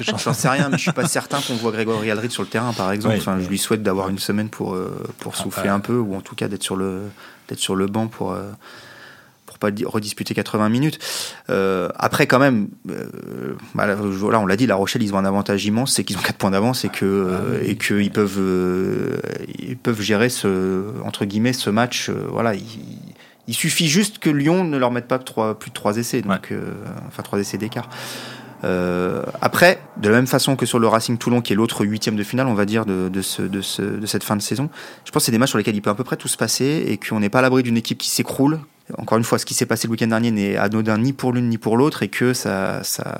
J'en 0.00 0.32
sais 0.32 0.48
rien, 0.48 0.70
mais 0.70 0.78
je 0.78 0.82
suis 0.84 0.92
pas 0.92 1.06
certain 1.08 1.38
qu'on 1.40 1.54
voit 1.54 1.72
Grégory 1.72 2.10
Aldrit 2.10 2.30
sur 2.30 2.42
le 2.42 2.48
terrain, 2.48 2.72
par 2.72 2.92
exemple. 2.92 3.16
enfin, 3.18 3.38
je 3.40 3.48
lui 3.48 3.58
souhaite 3.58 3.82
d'avoir 3.82 4.08
une 4.08 4.18
semaine 4.18 4.48
pour, 4.48 4.78
pour 5.18 5.32
ah, 5.34 5.42
souffler 5.42 5.68
un 5.68 5.80
peu, 5.80 5.98
ou 5.98 6.14
en 6.14 6.22
tout 6.22 6.34
cas 6.34 6.48
d'être 6.48 6.62
sur 6.62 6.76
le, 6.76 7.02
d'être 7.48 7.58
sur 7.58 7.76
le 7.76 7.86
banc 7.86 8.06
pour, 8.08 8.36
pas 9.58 9.70
redisputer 9.86 10.34
80 10.34 10.68
minutes. 10.68 10.98
Euh, 11.50 11.88
après, 11.96 12.26
quand 12.26 12.38
même, 12.38 12.68
bah, 13.74 13.86
là, 13.86 13.96
on 14.40 14.46
l'a 14.46 14.56
dit, 14.56 14.66
La 14.66 14.76
Rochelle, 14.76 15.02
ils 15.02 15.14
ont 15.14 15.18
un 15.18 15.24
avantage 15.24 15.64
immense, 15.64 15.94
c'est 15.94 16.04
qu'ils 16.04 16.16
ont 16.18 16.22
4 16.22 16.36
points 16.36 16.50
d'avance 16.50 16.84
et 16.84 16.88
que 16.88 17.30
ah 17.30 17.64
et 17.64 17.76
qu'ils 17.76 18.10
peuvent 18.10 18.40
ils 19.58 19.76
peuvent 19.76 20.00
gérer 20.00 20.28
ce 20.28 20.84
entre 21.04 21.24
guillemets 21.24 21.52
ce 21.52 21.70
match. 21.70 22.10
voilà, 22.10 22.54
il, 22.54 23.54
suffit 23.54 23.88
juste 23.88 24.18
que 24.18 24.30
Lyon 24.30 24.64
ne 24.64 24.78
leur 24.78 24.90
mette 24.90 25.06
pas 25.06 25.18
plus 25.18 25.70
de 25.70 25.74
3 25.74 25.98
essais, 25.98 26.22
donc 26.22 26.52
enfin 27.08 27.22
3 27.22 27.40
essais 27.40 27.58
d'écart. 27.58 27.88
Euh, 28.64 29.22
après, 29.40 29.78
de 29.98 30.08
la 30.08 30.16
même 30.16 30.26
façon 30.26 30.56
que 30.56 30.66
sur 30.66 30.78
le 30.78 30.88
Racing 30.88 31.18
Toulon, 31.18 31.40
qui 31.40 31.52
est 31.52 31.56
l'autre 31.56 31.84
huitième 31.84 32.16
de 32.16 32.22
finale, 32.22 32.46
on 32.46 32.54
va 32.54 32.64
dire, 32.64 32.86
de, 32.86 33.08
de, 33.08 33.22
ce, 33.22 33.42
de, 33.42 33.60
ce, 33.60 33.82
de, 33.82 34.06
cette 34.06 34.24
fin 34.24 34.36
de 34.36 34.42
saison, 34.42 34.70
je 35.04 35.10
pense 35.10 35.22
que 35.22 35.26
c'est 35.26 35.32
des 35.32 35.38
matchs 35.38 35.50
sur 35.50 35.58
lesquels 35.58 35.76
il 35.76 35.82
peut 35.82 35.90
à 35.90 35.94
peu 35.94 36.04
près 36.04 36.16
tout 36.16 36.28
se 36.28 36.36
passer 36.36 36.84
et 36.86 36.98
qu'on 36.98 37.20
n'est 37.20 37.28
pas 37.28 37.40
à 37.40 37.42
l'abri 37.42 37.62
d'une 37.62 37.76
équipe 37.76 37.98
qui 37.98 38.08
s'écroule. 38.08 38.60
Encore 38.98 39.18
une 39.18 39.24
fois, 39.24 39.38
ce 39.38 39.46
qui 39.46 39.54
s'est 39.54 39.66
passé 39.66 39.86
le 39.86 39.92
week-end 39.92 40.08
dernier 40.08 40.30
n'est 40.30 40.56
anodin 40.56 40.98
ni 40.98 41.12
pour 41.12 41.32
l'une 41.32 41.48
ni 41.48 41.58
pour 41.58 41.76
l'autre 41.76 42.02
et 42.02 42.08
que 42.08 42.34
ça. 42.34 42.82
ça 42.82 43.16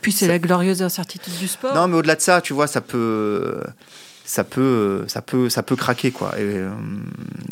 Puis 0.00 0.12
c'est 0.12 0.26
la 0.26 0.38
glorieuse 0.38 0.82
incertitude 0.82 1.36
du 1.38 1.48
sport. 1.48 1.74
Non, 1.74 1.88
mais 1.88 1.96
au-delà 1.96 2.16
de 2.16 2.20
ça, 2.20 2.40
tu 2.40 2.52
vois, 2.52 2.66
ça 2.66 2.80
peut 2.80 3.60
ça 4.28 4.44
peut, 4.44 5.04
ça 5.08 5.22
peut, 5.22 5.48
ça 5.48 5.62
peut 5.62 5.76
craquer 5.76 6.10
quoi. 6.10 6.32
Euh, 6.38 6.70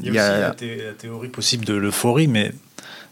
il 0.02 0.12
y 0.12 0.18
a, 0.18 0.50
aussi 0.50 0.80
la, 0.82 0.92
théorie 0.92 1.28
possible 1.28 1.64
de 1.64 1.74
l'euphorie, 1.74 2.28
mais 2.28 2.52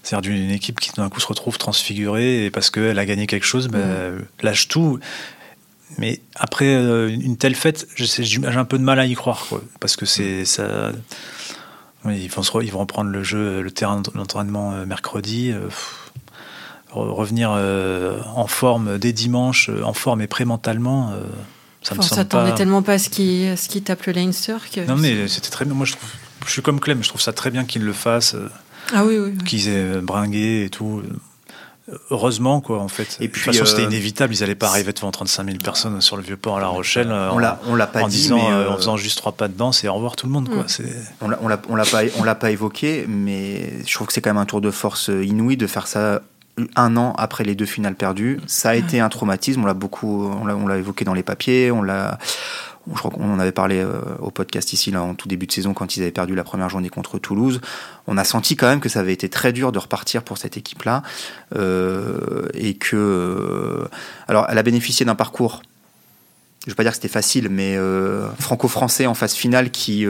c'est-à-dire 0.04 0.30
d'une 0.30 0.50
équipe 0.50 0.78
qui 0.78 0.92
d'un 0.92 1.08
coup 1.08 1.18
se 1.18 1.26
retrouve 1.26 1.58
transfigurée 1.58 2.44
et 2.44 2.50
parce 2.50 2.70
qu'elle 2.70 2.98
a 2.98 3.06
gagné 3.06 3.26
quelque 3.26 3.46
chose, 3.46 3.68
ben, 3.68 4.24
lâche 4.42 4.68
tout. 4.68 5.00
Mais 5.98 6.20
après 6.34 6.74
euh, 6.74 7.08
une 7.08 7.36
telle 7.36 7.54
fête, 7.54 7.86
j'ai 7.96 8.44
un 8.44 8.64
peu 8.64 8.78
de 8.78 8.82
mal 8.82 8.98
à 8.98 9.06
y 9.06 9.14
croire, 9.14 9.46
quoi, 9.48 9.62
parce 9.80 9.96
que 9.96 10.06
c'est 10.06 10.44
ça. 10.44 10.92
Ils 12.06 12.28
vont, 12.28 12.60
ils 12.60 12.70
vont 12.70 12.80
reprendre 12.80 13.10
le 13.10 13.22
jeu, 13.22 13.62
le 13.62 13.70
terrain 13.70 14.02
d'entraînement 14.14 14.72
euh, 14.72 14.84
mercredi. 14.84 15.52
Euh, 15.52 15.68
revenir 16.90 17.50
en 17.50 18.46
forme 18.46 18.98
dès 18.98 19.12
dimanche, 19.12 19.68
en 19.82 19.94
forme 19.94 20.22
et 20.22 20.28
pré-mentalement, 20.28 21.12
ça 21.82 21.96
me 21.96 22.02
semble 22.02 22.14
s'attendait 22.14 22.54
tellement 22.54 22.82
pas 22.82 22.92
à 22.92 22.98
ce 22.98 23.08
qui, 23.08 23.48
ce 23.56 23.68
qui 23.68 23.82
tape 23.82 24.06
le 24.06 24.12
Leinster 24.12 24.58
que. 24.72 24.86
Non 24.86 24.94
mais 24.94 25.26
c'était 25.26 25.50
très 25.50 25.64
bien. 25.64 25.74
Moi 25.74 25.86
je 25.86 25.94
trouve, 25.94 26.08
je 26.46 26.52
suis 26.52 26.62
comme 26.62 26.78
Clem, 26.78 27.02
je 27.02 27.08
trouve 27.08 27.20
ça 27.20 27.32
très 27.32 27.50
bien 27.50 27.64
qu'il 27.64 27.82
le 27.82 27.92
fasse. 27.92 28.36
Ah 28.92 29.04
oui, 29.04 29.18
oui. 29.18 29.36
Qu'ils 29.44 29.68
aient 29.68 30.00
bringué 30.00 30.64
et 30.64 30.70
tout. 30.70 31.02
Heureusement, 32.10 32.62
quoi, 32.62 32.80
en 32.80 32.88
fait. 32.88 33.18
Et 33.20 33.28
puis, 33.28 33.42
de 33.42 33.44
toute 33.44 33.54
façon, 33.54 33.66
c'était 33.66 33.82
euh, 33.82 33.90
inévitable. 33.90 34.34
Ils 34.34 34.40
n'allaient 34.40 34.54
pas 34.54 34.68
arriver 34.68 34.92
devant 34.94 35.10
35 35.10 35.44
000 35.44 35.58
personnes 35.58 36.00
sur 36.00 36.16
le 36.16 36.22
vieux 36.22 36.38
port 36.38 36.56
à 36.56 36.60
La 36.60 36.68
Rochelle. 36.68 37.12
On 37.12 37.38
l'a, 37.38 37.60
on 37.66 37.74
l'a 37.74 37.86
pas 37.86 38.02
en 38.02 38.08
dit, 38.08 38.16
disant, 38.16 38.50
euh, 38.50 38.70
en 38.70 38.76
faisant 38.76 38.96
juste 38.96 39.18
trois 39.18 39.32
pas 39.32 39.48
de 39.48 39.52
danse 39.52 39.84
et 39.84 39.88
au 39.88 39.94
revoir 39.94 40.16
tout 40.16 40.26
le 40.26 40.32
monde, 40.32 40.48
quoi. 40.48 40.62
Mm. 40.62 40.68
C'est... 40.68 40.84
On 41.20 41.28
l'a, 41.28 41.38
on 41.42 41.48
l'a, 41.48 41.60
on 41.68 41.76
l'a 41.76 41.84
pas, 41.84 42.00
on 42.16 42.24
l'a 42.24 42.34
pas 42.34 42.50
évoqué, 42.50 43.04
mais 43.06 43.84
je 43.86 43.92
trouve 43.92 44.06
que 44.06 44.14
c'est 44.14 44.22
quand 44.22 44.30
même 44.30 44.38
un 44.38 44.46
tour 44.46 44.62
de 44.62 44.70
force 44.70 45.08
inouï 45.08 45.58
de 45.58 45.66
faire 45.66 45.86
ça 45.86 46.22
un 46.74 46.96
an 46.96 47.12
après 47.18 47.44
les 47.44 47.54
deux 47.54 47.66
finales 47.66 47.96
perdues. 47.96 48.40
Ça 48.46 48.70
a 48.70 48.74
été 48.76 49.00
un 49.00 49.10
traumatisme. 49.10 49.62
On 49.62 49.66
l'a 49.66 49.74
beaucoup, 49.74 50.24
on 50.24 50.46
l'a, 50.46 50.56
on 50.56 50.66
l'a 50.66 50.78
évoqué 50.78 51.04
dans 51.04 51.14
les 51.14 51.22
papiers. 51.22 51.70
On 51.70 51.82
l'a, 51.82 52.18
je 52.92 52.98
crois 52.98 53.10
qu'on 53.10 53.32
en 53.32 53.38
avait 53.38 53.52
parlé 53.52 53.78
euh, 53.78 54.00
au 54.20 54.30
podcast 54.30 54.72
ici 54.72 54.90
là 54.90 55.02
en 55.02 55.14
tout 55.14 55.28
début 55.28 55.46
de 55.46 55.52
saison 55.52 55.72
quand 55.74 55.96
ils 55.96 56.02
avaient 56.02 56.10
perdu 56.10 56.34
la 56.34 56.44
première 56.44 56.68
journée 56.68 56.90
contre 56.90 57.18
Toulouse. 57.18 57.60
On 58.06 58.18
a 58.18 58.24
senti 58.24 58.56
quand 58.56 58.66
même 58.66 58.80
que 58.80 58.88
ça 58.88 59.00
avait 59.00 59.12
été 59.12 59.28
très 59.28 59.52
dur 59.52 59.72
de 59.72 59.78
repartir 59.78 60.22
pour 60.22 60.38
cette 60.38 60.56
équipe-là 60.56 61.02
euh, 61.56 62.48
et 62.54 62.74
que 62.74 62.96
euh, 62.96 63.88
alors 64.28 64.46
elle 64.48 64.58
a 64.58 64.62
bénéficié 64.62 65.06
d'un 65.06 65.14
parcours. 65.14 65.62
Je 66.66 66.70
vais 66.70 66.76
pas 66.76 66.82
dire 66.82 66.92
que 66.92 66.96
c'était 66.96 67.08
facile, 67.08 67.50
mais 67.50 67.76
franco-français 68.38 69.04
en 69.04 69.12
phase 69.12 69.34
finale 69.34 69.70
qui 69.70 70.06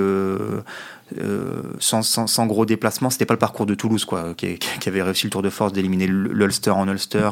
sans, 1.79 2.03
sans, 2.03 2.27
sans, 2.27 2.47
gros 2.47 2.67
déplacement, 2.67 3.11
c'était 3.11 3.27
pas 3.27 3.35
le 3.35 3.39
parcours 3.39 3.67
de 3.67 3.75
Toulouse 3.75 4.05
quoi, 4.05 4.35
qui, 4.35 4.59
avait 4.87 5.03
réussi 5.03 5.27
le 5.27 5.31
tour 5.31 5.43
de 5.43 5.51
force 5.51 5.73
d'éliminer 5.73 6.07
l'Ulster 6.07 6.71
en 6.71 6.89
Ulster 6.89 7.31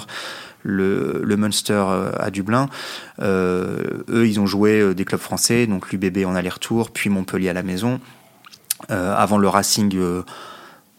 le, 0.63 1.21
le 1.23 1.37
Munster 1.37 1.85
euh, 1.87 2.13
à 2.19 2.31
Dublin. 2.31 2.69
Euh, 3.21 4.05
eux, 4.09 4.27
ils 4.27 4.41
ont 4.41 4.47
joué 4.47 4.81
euh, 4.81 4.95
des 4.95 5.05
clubs 5.05 5.21
français, 5.21 5.67
donc 5.67 5.91
l'UBB 5.91 6.25
en 6.25 6.35
aller-retour, 6.35 6.91
puis 6.91 7.11
Montpellier 7.11 7.49
à 7.49 7.53
la 7.53 7.63
maison. 7.63 8.01
avant 8.89 9.39
le 9.39 9.49
Racing 9.49 9.97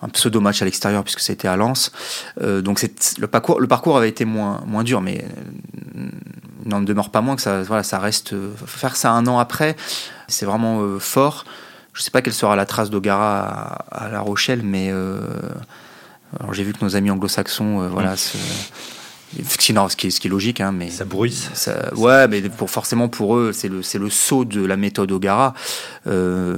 un 0.02 0.10
pseudo 0.10 0.42
match 0.42 0.62
à 0.62 0.66
l'extérieur 0.66 1.04
puisque 1.04 1.20
c'était 1.20 1.48
à 1.48 1.58
Lens. 1.58 1.92
donc 2.40 2.82
le 3.20 3.28
parcours, 3.28 3.98
avait 3.98 4.10
été 4.10 4.26
moins, 4.26 4.84
dur, 4.84 5.02
mais 5.02 5.26
n'en 6.66 6.82
demeure 6.82 7.10
pas 7.10 7.22
moins 7.22 7.36
que 7.36 7.42
ça 7.42 8.00
reste. 8.00 8.36
faire 8.66 8.96
ça 8.96 9.12
un 9.12 9.28
an 9.28 9.38
après, 9.38 9.76
c'est 10.28 10.46
vraiment 10.46 10.98
fort. 11.00 11.46
Je 11.94 12.00
ne 12.00 12.04
sais 12.04 12.12
pas 12.12 12.22
quelle 12.22 12.34
sera 12.34 12.56
la 12.56 12.66
trace 12.66 12.90
d'Ogara 12.90 13.86
à, 13.92 14.10
La 14.10 14.20
Rochelle, 14.20 14.64
mais 14.64 14.92
j'ai 16.52 16.64
vu 16.64 16.74
que 16.74 16.84
nos 16.84 16.96
amis 16.96 17.12
anglo-saxons, 17.12 17.88
voilà, 17.90 18.18
se, 18.18 18.38
non, 19.74 19.90
ce 19.90 19.96
qui 19.96 20.08
est, 20.08 20.10
ce 20.12 20.20
qui 20.20 20.28
est 20.28 20.30
logique, 20.30 20.62
hein, 20.62 20.72
mais 20.72 20.90
ça 20.90 21.06
bruisse. 21.06 21.50
Ça, 21.54 21.94
ouais, 21.96 22.28
mais 22.28 22.42
pour 22.42 22.70
forcément 22.70 23.08
pour 23.08 23.36
eux, 23.38 23.52
c'est 23.54 23.70
le 23.70 24.10
saut 24.10 24.46
de 24.46 24.64
la 24.64 24.78
méthode 24.78 25.12
Ogara. 25.12 25.54
Euh, 26.08 26.58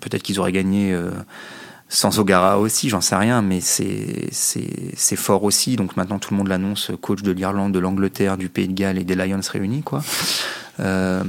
Peut-être 0.00 0.22
qu'ils 0.22 0.38
auraient 0.38 0.52
gagné 0.52 0.92
euh, 0.92 1.10
sans 1.88 2.18
Ogara 2.18 2.58
aussi, 2.58 2.88
j'en 2.88 3.00
sais 3.00 3.16
rien, 3.16 3.42
mais 3.42 3.60
c'est 3.60 5.16
fort 5.16 5.44
aussi. 5.44 5.76
Donc 5.76 5.96
maintenant 5.96 6.18
tout 6.18 6.32
le 6.34 6.38
monde 6.38 6.48
l'annonce, 6.48 6.90
coach 7.00 7.22
de 7.22 7.32
l'Irlande, 7.32 7.72
de 7.72 7.78
l'Angleterre, 7.78 8.36
du 8.36 8.48
Pays 8.48 8.68
de 8.68 8.74
Galles 8.74 8.98
et 8.98 9.04
des 9.04 9.14
Lions 9.14 9.40
réunis, 9.50 9.82
quoi. 9.82 10.02
Euh, 10.80 11.22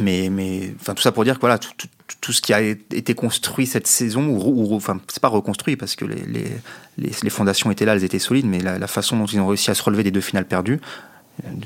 mais 0.00 0.28
mais 0.30 0.74
enfin 0.80 0.94
tout 0.94 1.02
ça 1.02 1.12
pour 1.12 1.24
dire 1.24 1.34
que 1.34 1.40
voilà 1.40 1.58
tout, 1.58 1.72
tout, 1.76 1.88
tout 2.20 2.32
ce 2.32 2.40
qui 2.40 2.52
a 2.52 2.60
été 2.60 3.14
construit 3.14 3.66
cette 3.66 3.86
saison, 3.86 4.26
ou, 4.28 4.74
enfin, 4.74 5.00
c'est 5.08 5.20
pas 5.20 5.28
reconstruit 5.28 5.76
parce 5.76 5.94
que 5.94 6.04
les, 6.04 6.22
les, 6.96 7.10
les, 7.22 7.30
fondations 7.30 7.70
étaient 7.70 7.84
là, 7.84 7.94
elles 7.94 8.04
étaient 8.04 8.18
solides, 8.18 8.46
mais 8.46 8.60
la, 8.60 8.86
façon 8.86 9.16
dont 9.18 9.26
ils 9.26 9.40
ont 9.40 9.46
réussi 9.46 9.70
à 9.70 9.74
se 9.74 9.82
relever 9.82 10.02
des 10.02 10.10
deux 10.10 10.20
finales 10.20 10.46
perdues, 10.46 10.80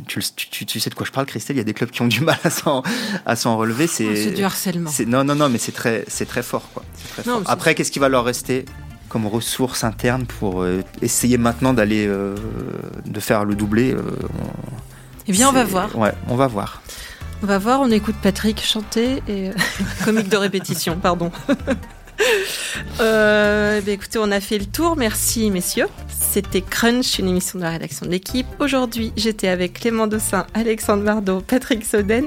tu, 0.07 0.21
tu, 0.37 0.67
tu, 0.67 0.81
sais 0.81 0.91
de 0.91 0.95
quoi 0.95 1.07
je 1.07 1.13
parle, 1.13 1.27
Christelle? 1.27 1.57
Il 1.57 1.61
y 1.61 1.63
a 1.63 1.65
des 1.65 1.73
clubs 1.73 1.91
qui 1.91 2.03
ont 2.03 2.09
du 2.09 2.21
mal 2.21 2.39
à 2.45 2.51
s'en, 2.51 2.83
à 3.25 3.37
s'en 3.37 3.57
relever. 3.57 3.87
C'est, 3.87 4.07
oh, 4.07 4.15
c'est 4.15 4.33
du 4.33 4.45
harcèlement. 4.45 4.91
non, 5.07 5.25
non, 5.25 5.35
non, 5.35 5.49
mais 5.49 5.59
c'est 5.59 5.73
très, 5.73 6.05
c'est 6.09 6.27
très 6.27 6.43
fort. 6.43 6.69
Quoi. 6.75 6.85
Très 7.13 7.23
fort. 7.23 7.43
Après, 7.47 7.75
qu'est-ce 7.75 7.91
qui 7.91 7.99
va 7.99 8.11
leur 8.11 8.25
rester 8.25 8.67
comme 9.09 9.27
ressources 9.27 9.85
internes 9.85 10.27
pour 10.27 10.63
euh, 10.63 10.83
essayer 11.01 11.39
maintenant 11.39 11.73
d'aller, 11.73 12.07
euh, 12.07 12.35
de 13.07 13.21
faire 13.21 13.45
le 13.45 13.55
doublé 13.55 13.93
euh, 13.93 14.03
Eh 15.27 15.33
bien, 15.33 15.49
on 15.49 15.53
va 15.53 15.65
voir. 15.65 15.97
Ouais, 15.97 16.13
on 16.29 16.37
va 16.37 16.47
voir. 16.47 16.83
On 17.43 17.47
va 17.47 17.59
voir, 17.59 17.81
on 17.81 17.91
écoute 17.91 18.15
Patrick 18.23 18.63
chanter 18.65 19.21
et 19.27 19.49
euh, 19.49 19.53
comique 20.05 20.29
de 20.29 20.37
répétition, 20.37 20.97
pardon. 20.97 21.33
euh, 23.01 23.81
eh 23.85 23.91
écoutez, 23.91 24.21
on 24.21 24.31
a 24.31 24.39
fait 24.41 24.59
le 24.59 24.67
tour. 24.67 24.97
Merci, 24.97 25.51
messieurs. 25.51 25.89
C'était 26.09 26.61
Crunch, 26.61 27.19
une 27.19 27.29
émission 27.29 27.59
de 27.59 27.65
la 27.65 27.71
rédaction 27.71 28.07
de 28.07 28.13
l'équipe. 28.13 28.47
Aujourd'hui, 28.61 29.13
j'étais 29.17 29.49
avec 29.49 29.81
Clément 29.81 30.07
Dossin, 30.07 30.47
Alexandre 30.55 31.03
Bardot, 31.03 31.41
Patrick 31.41 31.85
Soden. 31.85 32.27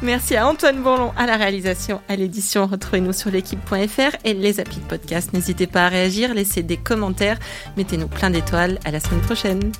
Merci 0.00 0.36
à 0.36 0.48
Antoine 0.48 0.82
Bourlon 0.82 1.12
à 1.18 1.26
la 1.26 1.36
réalisation, 1.36 2.00
à 2.08 2.16
l'édition. 2.16 2.66
Retrouvez-nous 2.66 3.12
sur 3.12 3.30
l'équipe.fr 3.30 4.16
et 4.24 4.32
les 4.32 4.58
applis 4.58 4.80
de 4.80 4.86
podcast. 4.86 5.34
N'hésitez 5.34 5.66
pas 5.66 5.84
à 5.84 5.88
réagir, 5.88 6.32
laissez 6.32 6.62
des 6.62 6.78
commentaires, 6.78 7.38
mettez-nous 7.76 8.08
plein 8.08 8.30
d'étoiles. 8.30 8.78
À 8.86 8.90
la 8.90 9.00
semaine 9.00 9.20
prochaine. 9.20 9.72